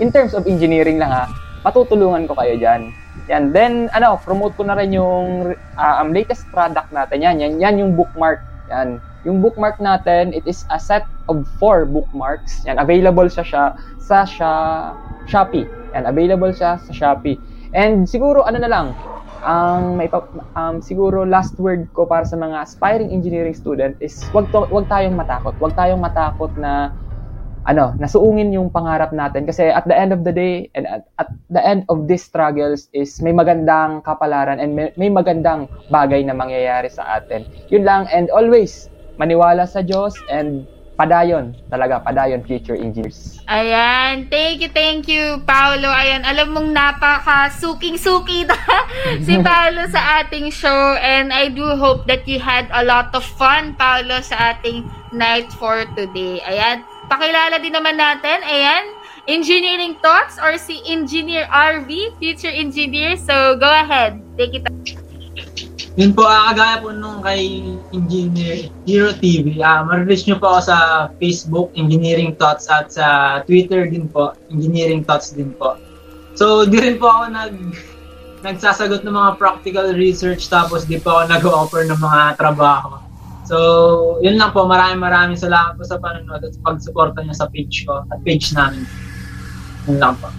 In 0.00 0.12
terms 0.12 0.36
of 0.36 0.44
engineering 0.44 1.00
lang 1.00 1.12
ha, 1.12 1.24
matutulungan 1.64 2.28
ko 2.28 2.36
kayo 2.36 2.56
dyan. 2.60 2.92
Yan. 3.30 3.54
Then, 3.54 3.86
ano, 3.94 4.18
promote 4.18 4.58
ko 4.58 4.66
na 4.66 4.74
rin 4.74 4.90
yung 4.90 5.54
uh, 5.54 5.94
um, 6.02 6.10
latest 6.10 6.50
product 6.50 6.90
natin. 6.90 7.22
Yan, 7.22 7.38
yan, 7.38 7.62
yan 7.62 7.78
yung 7.78 7.94
bookmark. 7.94 8.42
Yan. 8.74 8.98
Yung 9.22 9.38
bookmark 9.38 9.78
natin, 9.78 10.34
it 10.34 10.42
is 10.50 10.66
a 10.74 10.82
set 10.82 11.06
of 11.30 11.46
four 11.62 11.86
bookmarks. 11.86 12.66
Yan, 12.66 12.82
available 12.82 13.30
siya, 13.30 13.46
siya 13.46 13.64
sa 14.02 14.26
siya, 14.26 14.52
Shopee. 15.30 15.70
Yan, 15.94 16.10
available 16.10 16.50
siya 16.50 16.82
sa 16.82 16.90
Shopee. 16.90 17.38
And 17.70 18.10
siguro, 18.10 18.42
ano 18.42 18.58
na 18.58 18.66
lang, 18.66 18.86
ang 19.40 19.96
may 19.96 20.10
um, 20.58 20.84
siguro 20.84 21.24
last 21.24 21.56
word 21.56 21.88
ko 21.96 22.04
para 22.04 22.28
sa 22.28 22.36
mga 22.36 22.60
aspiring 22.60 23.08
engineering 23.08 23.56
student 23.56 23.96
is 24.02 24.20
wag 24.36 24.50
to, 24.52 24.68
wag 24.68 24.84
tayong 24.90 25.16
matakot. 25.16 25.56
Wag 25.56 25.72
tayong 25.78 26.02
matakot 26.02 26.52
na 26.60 26.92
ano, 27.68 27.92
nasuungin 28.00 28.54
yung 28.56 28.72
pangarap 28.72 29.12
natin 29.12 29.44
kasi 29.44 29.68
at 29.68 29.84
the 29.84 29.96
end 29.96 30.12
of 30.16 30.24
the 30.24 30.32
day 30.32 30.68
and 30.72 30.88
at, 30.88 31.04
at 31.20 31.28
the 31.52 31.60
end 31.60 31.84
of 31.92 32.08
these 32.08 32.24
struggles 32.24 32.88
is 32.96 33.20
may 33.20 33.32
magandang 33.32 34.00
kapalaran 34.04 34.60
and 34.60 34.72
may, 34.72 34.88
may 34.96 35.12
magandang 35.12 35.68
bagay 35.92 36.24
na 36.24 36.32
mangyayari 36.32 36.88
sa 36.88 37.20
atin. 37.20 37.44
Yun 37.68 37.84
lang 37.84 38.08
and 38.08 38.32
always 38.32 38.88
maniwala 39.20 39.68
sa 39.68 39.84
Diyos 39.84 40.16
and 40.32 40.64
padayon 41.00 41.56
talaga 41.72 42.04
padayon 42.04 42.44
future 42.44 42.76
engineers. 42.76 43.40
Ayan. 43.48 44.28
Thank 44.28 44.60
you, 44.60 44.68
thank 44.68 45.08
you, 45.08 45.40
Paolo. 45.48 45.88
Ayan, 45.88 46.28
alam 46.28 46.52
mong 46.52 46.76
napaka-suking-suki 46.76 48.44
na 48.44 48.56
si 49.26 49.40
Paolo 49.40 49.88
sa 49.88 50.20
ating 50.20 50.52
show. 50.52 51.00
And 51.00 51.32
I 51.32 51.48
do 51.48 51.64
hope 51.80 52.04
that 52.04 52.28
you 52.28 52.36
had 52.36 52.68
a 52.76 52.84
lot 52.84 53.16
of 53.16 53.24
fun, 53.24 53.80
Paolo, 53.80 54.20
sa 54.20 54.52
ating 54.52 54.84
night 55.16 55.48
for 55.56 55.88
today. 55.96 56.44
Ayan. 56.44 56.84
Pakilala 57.10 57.58
din 57.58 57.74
naman 57.74 57.98
natin. 57.98 58.38
Ayan. 58.46 58.94
Engineering 59.26 59.98
Thoughts 59.98 60.38
or 60.38 60.56
si 60.56 60.78
Engineer 60.86 61.50
RV, 61.50 62.16
future 62.22 62.50
engineer. 62.50 63.18
So, 63.18 63.58
go 63.58 63.68
ahead. 63.68 64.22
Take 64.38 64.56
it 64.56 64.64
Yun 65.98 66.14
po, 66.14 66.22
ah, 66.22 66.54
kagaya 66.54 66.80
po 66.80 66.94
nung 66.94 67.18
kay 67.20 67.66
Engineer 67.90 68.70
Hero 68.86 69.10
TV, 69.10 69.58
ah, 69.58 69.82
ma-reach 69.82 70.24
nyo 70.30 70.38
po 70.38 70.56
ako 70.56 70.60
sa 70.70 70.76
Facebook, 71.18 71.74
Engineering 71.74 72.38
Thoughts, 72.38 72.70
at 72.70 72.94
sa 72.94 73.06
Twitter 73.44 73.90
din 73.90 74.06
po, 74.06 74.32
Engineering 74.54 75.02
Thoughts 75.02 75.34
din 75.34 75.50
po. 75.58 75.76
So, 76.38 76.64
di 76.64 76.78
rin 76.78 76.96
po 76.96 77.10
ako 77.10 77.34
nag 77.34 77.54
nagsasagot 78.40 79.04
ng 79.04 79.12
mga 79.12 79.36
practical 79.36 79.92
research 79.92 80.48
tapos 80.48 80.88
di 80.88 80.96
po 80.96 81.20
ako 81.20 81.22
nag-offer 81.28 81.82
ng 81.84 82.00
mga 82.00 82.40
trabaho. 82.40 83.09
So, 83.50 83.58
yun 84.22 84.38
lang 84.38 84.54
po. 84.54 84.62
Maraming 84.62 85.02
maraming 85.02 85.34
salamat 85.34 85.74
po 85.74 85.82
sa 85.82 85.98
panonood 85.98 86.38
at 86.46 86.54
pagsuporta 86.62 87.18
nyo 87.26 87.34
sa 87.34 87.50
page 87.50 87.82
ko 87.82 88.06
at 88.06 88.18
page 88.22 88.54
namin. 88.54 88.86
Yun 89.90 89.98
lang 89.98 90.14
po. 90.22 90.30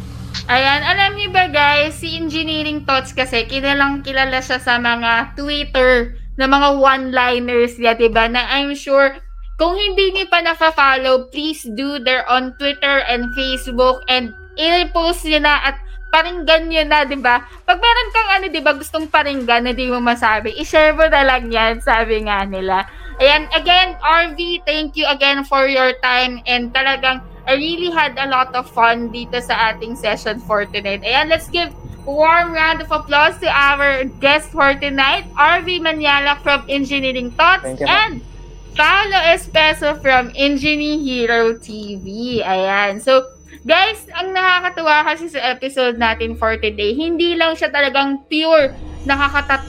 Ayan, 0.48 0.80
alam 0.80 1.20
niyo 1.20 1.28
ba 1.36 1.52
guys, 1.52 2.00
si 2.00 2.16
Engineering 2.16 2.88
Thoughts 2.88 3.12
kasi 3.12 3.44
kilalang 3.52 4.00
kilala 4.00 4.40
siya 4.40 4.64
sa 4.64 4.80
mga 4.80 5.36
Twitter 5.36 6.16
na 6.40 6.48
mga 6.48 6.80
one-liners 6.80 7.76
niya, 7.76 8.00
'di 8.00 8.10
ba? 8.16 8.32
Na 8.32 8.48
I'm 8.48 8.72
sure 8.72 9.20
kung 9.60 9.76
hindi 9.76 10.16
niyo 10.16 10.32
pa 10.32 10.40
na-follow, 10.40 11.30
please 11.30 11.68
do 11.76 12.00
their 12.00 12.24
on 12.32 12.56
Twitter 12.58 13.04
and 13.12 13.28
Facebook 13.36 14.02
and 14.08 14.32
i-post 14.56 15.28
niyo 15.28 15.44
na 15.44 15.60
at 15.68 15.78
paringgan 16.16 16.72
niyo 16.72 16.88
na, 16.88 17.04
'di 17.04 17.20
ba? 17.20 17.44
Pag 17.68 17.78
meron 17.78 18.10
kang 18.16 18.30
ano, 18.40 18.46
'di 18.48 18.62
ba, 18.64 18.72
gustong 18.72 19.12
paringgan 19.12 19.68
na 19.68 19.76
di 19.76 19.92
mo 19.92 20.00
masabi, 20.00 20.56
i-share 20.56 20.96
mo 20.96 21.06
na 21.12 21.28
lang 21.28 21.52
'yan, 21.52 21.84
sabi 21.84 22.24
nga 22.24 22.48
nila. 22.48 22.88
Ayan, 23.22 23.46
again, 23.54 24.02
RV, 24.02 24.66
thank 24.66 24.98
you 24.98 25.06
again 25.06 25.46
for 25.46 25.70
your 25.70 25.94
time 26.02 26.42
and 26.50 26.74
talagang 26.74 27.22
I 27.46 27.54
really 27.54 27.94
had 27.94 28.18
a 28.18 28.26
lot 28.30 28.54
of 28.58 28.70
fun 28.70 29.14
dito 29.14 29.38
sa 29.42 29.74
ating 29.74 29.94
session 29.98 30.42
for 30.42 30.66
tonight. 30.66 31.06
Ayan, 31.06 31.30
let's 31.30 31.50
give 31.50 31.70
a 31.70 32.10
warm 32.10 32.54
round 32.54 32.82
of 32.82 32.90
applause 32.90 33.38
to 33.46 33.50
our 33.50 34.10
guest 34.18 34.50
for 34.50 34.74
tonight, 34.74 35.30
RV 35.38 35.86
Manyala 35.86 36.42
from 36.42 36.66
Engineering 36.66 37.30
Thoughts 37.38 37.78
you, 37.78 37.86
and. 37.86 38.26
Paolo 38.72 39.20
Espeso 39.36 40.00
from 40.00 40.32
Engineering 40.32 41.04
Hero 41.04 41.60
TV. 41.60 42.40
Ayan. 42.40 43.04
So, 43.04 43.28
Guys, 43.62 44.10
ang 44.18 44.34
nakakatuwa 44.34 45.06
kasi 45.06 45.30
sa 45.30 45.54
episode 45.54 45.94
natin 46.02 46.34
for 46.34 46.58
today, 46.58 46.98
hindi 46.98 47.38
lang 47.38 47.54
siya 47.54 47.70
talagang 47.70 48.26
pure 48.26 48.74
nakakatat 49.06 49.62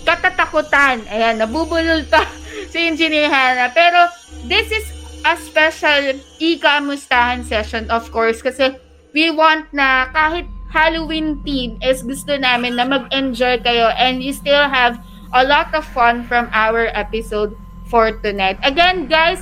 katatakutan. 0.00 1.04
Ayan, 1.12 1.36
nabubulol 1.36 2.08
pa 2.08 2.24
Engineer 2.78 3.30
Hannah. 3.30 3.70
Pero 3.70 4.10
this 4.50 4.70
is 4.70 4.86
a 5.24 5.36
special 5.40 6.20
ika-mustahan 6.36 7.44
session 7.48 7.88
of 7.88 8.12
course 8.12 8.44
kasi 8.44 8.76
we 9.16 9.32
want 9.32 9.64
na 9.72 10.12
kahit 10.12 10.44
Halloween 10.68 11.40
theme 11.46 11.78
is 11.80 12.02
gusto 12.02 12.34
namin 12.34 12.76
na 12.76 12.84
mag-enjoy 12.84 13.62
kayo 13.62 13.94
and 13.94 14.20
you 14.20 14.34
still 14.34 14.66
have 14.66 14.98
a 15.32 15.46
lot 15.46 15.70
of 15.72 15.86
fun 15.94 16.26
from 16.26 16.50
our 16.50 16.90
episode 16.98 17.54
for 17.86 18.10
tonight. 18.20 18.58
Again, 18.66 19.06
guys, 19.06 19.38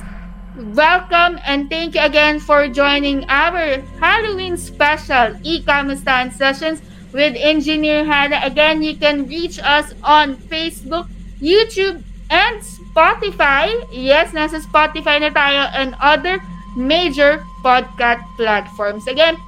welcome 0.77 1.41
and 1.41 1.73
thank 1.73 1.97
you 1.97 2.05
again 2.05 2.37
for 2.37 2.69
joining 2.69 3.25
our 3.33 3.81
Halloween 3.97 4.55
special 4.55 5.33
e-Kamustahan 5.41 6.31
sessions 6.31 6.85
with 7.11 7.33
Engineer 7.33 8.05
Hannah. 8.05 8.45
Again, 8.45 8.85
you 8.85 8.93
can 8.95 9.25
reach 9.25 9.57
us 9.57 9.93
on 10.05 10.37
Facebook, 10.37 11.09
YouTube, 11.41 12.05
and 12.29 12.61
Spotify. 12.61 12.82
Yes, 12.93 14.31
nasa 14.37 14.61
Spotify 14.61 15.17
na 15.17 15.33
tayo 15.33 15.65
and 15.73 15.97
other 15.97 16.41
major 16.77 17.45
podcast 17.65 18.25
platforms. 18.37 19.09
Again, 19.09 19.41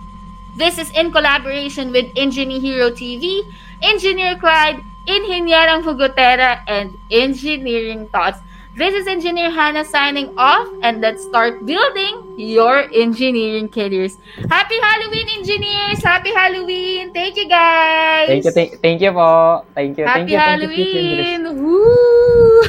this 0.58 0.78
is 0.78 0.90
in 0.98 1.12
collaboration 1.12 1.92
with 1.92 2.10
Engineer 2.16 2.60
Hero 2.60 2.90
TV, 2.90 3.46
Engineer 3.82 4.38
Clyde, 4.42 4.82
Inhinyarang 5.06 5.86
Hugotera, 5.86 6.66
and 6.66 6.98
Engineering 7.12 8.08
Thoughts. 8.10 8.42
This 8.76 8.94
is 8.94 9.08
Engineer 9.08 9.52
Hannah 9.52 9.86
signing 9.86 10.38
off 10.38 10.68
and 10.84 11.00
let's 11.00 11.24
start 11.24 11.66
building 11.66 12.36
your 12.38 12.92
engineering 12.94 13.70
careers. 13.70 14.18
Happy 14.50 14.76
Halloween, 14.82 15.30
engineers! 15.30 16.04
Happy 16.04 16.34
Halloween! 16.36 17.14
Thank 17.14 17.38
you, 17.38 17.48
guys! 17.48 18.28
Thank 18.28 18.44
you, 18.44 18.52
thank, 18.52 18.82
thank 18.82 19.00
you 19.00 19.14
po. 19.14 19.64
Thank 19.74 19.98
you, 19.98 20.04
Happy 20.04 20.20
thank 20.20 20.30
you, 20.30 20.38
Halloween! 20.38 21.46
Thank 21.46 21.56
you, 21.56 21.64
Woo! 21.64 22.64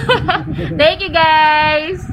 thank 0.79 1.03
you, 1.03 1.11
guys! 1.11 2.07